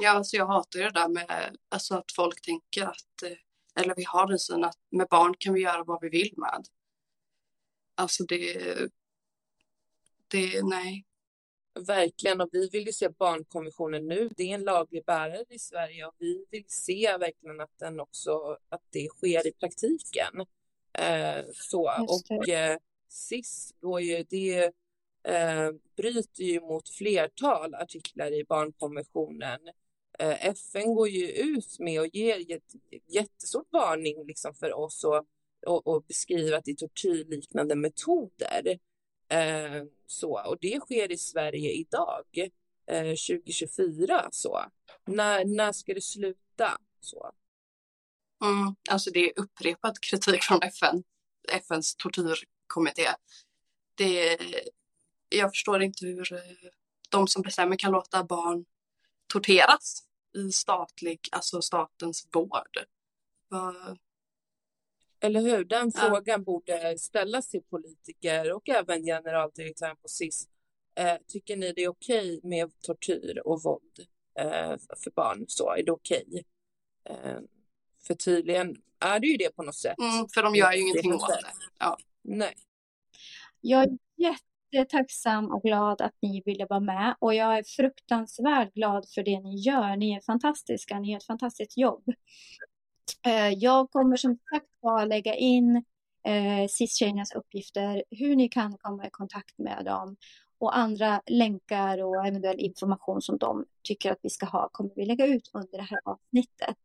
Ja, 0.00 0.10
alltså 0.10 0.36
jag 0.36 0.46
hatar 0.46 0.80
det 0.80 0.90
där 0.90 1.08
med 1.08 1.56
alltså 1.68 1.94
att 1.94 2.12
folk 2.12 2.42
tänker 2.42 2.82
att, 2.82 3.22
eh, 3.22 3.82
eller 3.82 3.94
vi 3.94 4.04
har 4.04 4.26
den 4.26 4.38
synen 4.38 4.64
att 4.64 4.78
med 4.90 5.06
barn 5.10 5.34
kan 5.38 5.54
vi 5.54 5.60
göra 5.60 5.84
vad 5.84 6.00
vi 6.00 6.08
vill 6.08 6.34
med. 6.36 6.66
Alltså 7.94 8.24
det, 8.24 8.90
det, 10.28 10.62
nej. 10.62 11.05
Verkligen, 11.76 12.40
och 12.40 12.48
vi 12.52 12.68
vill 12.68 12.86
ju 12.86 12.92
se 12.92 13.08
barnkonventionen 13.08 14.06
nu. 14.06 14.30
Det 14.36 14.42
är 14.42 14.54
en 14.54 14.64
laglig 14.64 15.04
bärare 15.04 15.44
i 15.48 15.58
Sverige 15.58 16.06
och 16.06 16.14
vi 16.18 16.46
vill 16.50 16.64
se 16.68 17.16
verkligen 17.20 17.60
att 17.60 17.78
den 17.78 18.00
också, 18.00 18.58
att 18.68 18.82
det 18.90 19.08
sker 19.08 19.46
i 19.46 19.52
praktiken. 19.52 20.46
Eh, 20.92 21.44
så, 21.52 21.90
och 22.08 22.48
eh, 22.48 22.78
SIS 23.08 23.74
går 23.80 24.00
ju, 24.00 24.24
det 24.28 24.64
eh, 25.22 25.70
bryter 25.96 26.42
ju 26.42 26.60
mot 26.60 26.88
flertal 26.88 27.74
artiklar 27.74 28.32
i 28.32 28.44
barnkonventionen. 28.44 29.60
Eh, 30.18 30.46
FN 30.46 30.94
går 30.94 31.08
ju 31.08 31.28
ut 31.30 31.78
med 31.78 32.00
och 32.00 32.06
ger 32.06 32.56
ett 32.56 32.74
jättestort 33.06 33.68
varning 33.70 34.26
liksom 34.26 34.54
för 34.54 34.72
oss 34.72 35.04
och, 35.04 35.24
och, 35.66 35.86
och 35.86 36.02
beskriver 36.02 36.56
att 36.56 36.64
det 36.64 36.70
är 36.70 36.74
tortyrliknande 36.74 37.74
metoder. 37.74 38.78
Eh, 39.28 39.82
så, 40.06 40.42
och 40.46 40.58
det 40.60 40.80
sker 40.80 41.12
i 41.12 41.18
Sverige 41.18 41.70
idag, 41.72 42.24
eh, 42.86 43.02
2024. 43.04 44.28
Så. 44.32 44.64
När, 45.04 45.44
när 45.44 45.72
ska 45.72 45.94
det 45.94 46.00
sluta? 46.04 46.78
Så. 47.00 47.32
Mm, 48.44 48.76
alltså 48.90 49.10
det 49.10 49.20
är 49.30 49.40
upprepad 49.40 50.00
kritik 50.00 50.42
från 50.42 50.62
FN, 50.62 51.04
FNs 51.48 51.96
tortyrkommitté. 51.96 53.08
Det, 53.94 54.38
jag 55.28 55.50
förstår 55.50 55.82
inte 55.82 56.06
hur, 56.06 56.32
eh, 56.32 56.40
de 57.10 57.28
som 57.28 57.42
bestämmer 57.42 57.76
kan 57.76 57.92
låta 57.92 58.24
barn 58.24 58.64
torteras 59.26 60.02
i 60.36 60.52
statlig, 60.52 61.28
alltså 61.32 61.62
statens 61.62 62.28
vård. 62.32 62.78
Vad- 63.48 63.98
eller 65.26 65.40
hur? 65.40 65.64
Den 65.64 65.92
Ja. 65.94 66.00
frågan 66.00 66.44
borde 66.44 66.98
ställas 66.98 67.48
till 67.48 67.62
politiker 67.62 68.52
och 68.52 68.68
även 68.68 69.02
generaldirektören 69.02 69.96
på 69.96 70.08
SIS. 70.08 70.48
Eh, 70.94 71.16
tycker 71.28 71.56
ni 71.56 71.72
det 71.72 71.82
är 71.84 71.88
okej 71.88 72.40
med 72.42 72.80
tortyr 72.80 73.42
och 73.44 73.62
våld 73.62 74.06
eh, 74.38 74.76
för 75.04 75.10
barn? 75.14 75.44
Så 75.48 75.74
är 75.74 75.82
det 75.82 75.92
okej? 75.92 76.44
Eh, 77.04 77.38
för 78.06 78.14
tydligen 78.14 78.76
är 79.00 79.20
det 79.20 79.26
ju 79.26 79.36
det 79.36 79.56
på 79.56 79.62
något 79.62 79.74
sätt. 79.74 79.98
Mm, 79.98 80.28
för 80.34 80.42
de 80.42 80.54
gör 80.54 80.72
ju 80.72 80.80
ingenting 80.80 81.14
åt 81.14 81.28
det. 81.28 81.40
Ja. 81.78 81.98
Nej. 82.22 82.54
Jag 83.60 83.82
är 83.82 83.98
jättetacksam 84.16 85.50
och 85.50 85.62
glad 85.62 86.00
att 86.00 86.14
ni 86.22 86.42
ville 86.46 86.66
vara 86.66 86.80
med 86.80 87.16
och 87.18 87.34
jag 87.34 87.58
är 87.58 87.62
fruktansvärt 87.76 88.74
glad 88.74 89.06
för 89.14 89.22
det 89.22 89.40
ni 89.40 89.56
gör. 89.56 89.96
Ni 89.96 90.12
är 90.16 90.20
fantastiska, 90.20 90.98
ni 91.00 91.10
gör 91.10 91.16
ett 91.16 91.26
fantastiskt 91.26 91.78
jobb. 91.78 92.04
Eh, 93.26 93.48
jag 93.48 93.90
kommer 93.90 94.16
som 94.16 94.38
sagt 94.50 94.80
bara 94.82 95.04
lägga 95.04 95.34
in 95.34 95.84
eh, 96.24 96.68
SIS-tjejernas 96.68 97.34
uppgifter, 97.34 98.04
hur 98.10 98.36
ni 98.36 98.48
kan 98.48 98.78
komma 98.78 99.06
i 99.06 99.10
kontakt 99.10 99.58
med 99.58 99.84
dem 99.84 100.16
och 100.58 100.76
andra 100.76 101.22
länkar 101.26 102.04
och 102.04 102.26
eventuell 102.26 102.60
information 102.60 103.22
som 103.22 103.38
de 103.38 103.64
tycker 103.82 104.12
att 104.12 104.18
vi 104.22 104.30
ska 104.30 104.46
ha 104.46 104.68
kommer 104.72 104.90
vi 104.96 105.06
lägga 105.06 105.26
ut 105.26 105.50
under 105.54 105.78
det 105.78 105.84
här 105.84 106.00
avsnittet. 106.04 106.78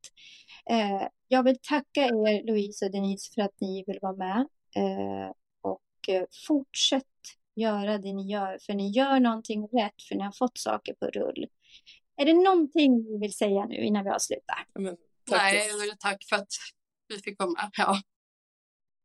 Eh, 0.70 1.08
Jag 1.28 1.44
vill 1.44 1.58
tacka 1.62 2.06
er 2.06 2.48
Louise 2.48 2.86
och 2.86 2.92
Denise 2.92 3.34
för 3.34 3.42
att 3.42 3.62
ni 3.62 3.84
vill 3.88 4.00
vara 4.02 4.16
med 4.16 4.48
eh, 4.76 5.32
och 5.62 6.10
eh, 6.10 6.24
fortsätt 6.48 7.06
göra 7.56 7.98
det 7.98 8.14
ni 8.14 8.32
gör 8.32 8.58
för 8.62 8.74
ni 8.74 8.90
gör 8.90 9.20
någonting 9.20 9.68
rätt 9.68 10.02
för 10.10 10.16
ni 10.16 10.24
har 10.24 10.32
fått 10.32 10.58
saker 10.58 10.94
på 10.94 11.06
rull. 11.06 11.48
Är 12.16 12.26
det 12.26 12.34
någonting 12.34 13.04
ni 13.04 13.18
vill 13.18 13.34
säga 13.34 13.66
nu 13.66 13.76
innan 13.76 14.04
vi 14.04 14.10
avslutar? 14.10 14.68
Mm. 14.80 14.96
Nej, 15.32 15.70
tack 16.00 16.24
för 16.30 16.36
att 16.36 16.54
vi 17.08 17.20
fick 17.20 17.38
komma. 17.38 17.72
Ja. 17.78 18.02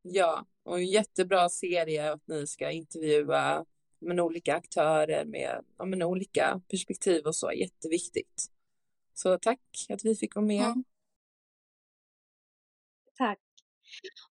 Ja, 0.02 0.46
och 0.62 0.78
en 0.78 0.86
jättebra 0.86 1.48
serie 1.48 2.12
att 2.12 2.28
ni 2.28 2.46
ska 2.46 2.70
intervjua 2.70 3.64
men, 3.98 4.20
olika 4.20 4.56
aktörer 4.56 5.24
med 5.24 5.64
men, 5.84 6.02
olika 6.02 6.60
perspektiv 6.70 7.26
och 7.26 7.36
så. 7.36 7.52
Jätteviktigt. 7.52 8.46
Så 9.14 9.38
tack 9.38 9.60
att 9.88 10.04
vi 10.04 10.16
fick 10.16 10.34
vara 10.34 10.46
med. 10.46 10.64
Mm. 10.64 10.84
Tack. 13.18 13.38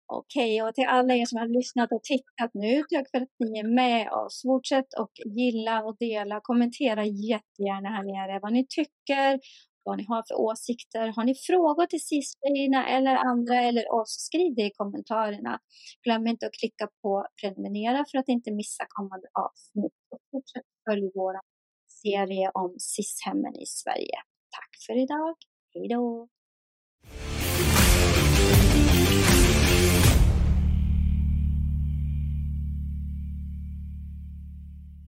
Okej, 0.06 0.64
och 0.64 0.76
till 0.76 0.88
alla 0.88 1.16
er 1.16 1.26
som 1.26 1.40
har 1.40 1.48
lyssnat 1.48 1.92
och 1.92 2.04
tittat 2.04 2.52
nu, 2.54 2.84
tack 2.90 3.10
för 3.12 3.18
att 3.18 3.30
ni 3.40 3.60
är 3.60 3.76
med 3.76 4.12
oss. 4.12 4.42
Fortsätt 4.42 4.94
och 5.00 5.12
gilla 5.26 5.84
och 5.84 5.98
dela, 6.00 6.40
kommentera 6.44 7.06
jättegärna 7.06 7.90
här 7.90 8.04
nere 8.04 8.40
vad 8.40 8.54
ni 8.54 8.66
tycker, 8.70 9.40
vad 9.86 9.98
ni 9.98 10.06
har 10.08 10.24
för 10.28 10.36
åsikter. 10.40 11.08
Har 11.08 11.24
ni 11.24 11.36
frågor 11.36 11.86
till 11.86 12.00
SIS-tjejerna 12.00 12.88
eller 12.88 13.16
andra 13.16 13.62
eller 13.62 13.94
oss, 13.94 14.12
skriv 14.28 14.56
det 14.56 14.62
i 14.62 14.72
kommentarerna. 14.72 15.60
Glöm 16.04 16.28
inte 16.28 16.46
att 16.46 16.54
klicka 16.54 16.88
på 17.02 17.28
prenumerera 17.42 18.06
för 18.12 18.18
att 18.18 18.28
inte 18.28 18.52
missa 18.52 18.86
kommande 18.90 19.28
avsnitt. 19.34 19.94
Och 20.12 20.20
fortsätt 20.32 20.64
följa 20.90 21.12
vår 21.16 21.36
serie 22.02 22.52
om 22.54 22.76
SIS-hemmen 22.80 23.56
i 23.56 23.66
Sverige. 23.66 24.18
Tack 24.58 24.72
för 24.88 25.04
idag. 25.04 25.36
Hej 25.74 25.88
då! 25.88 26.28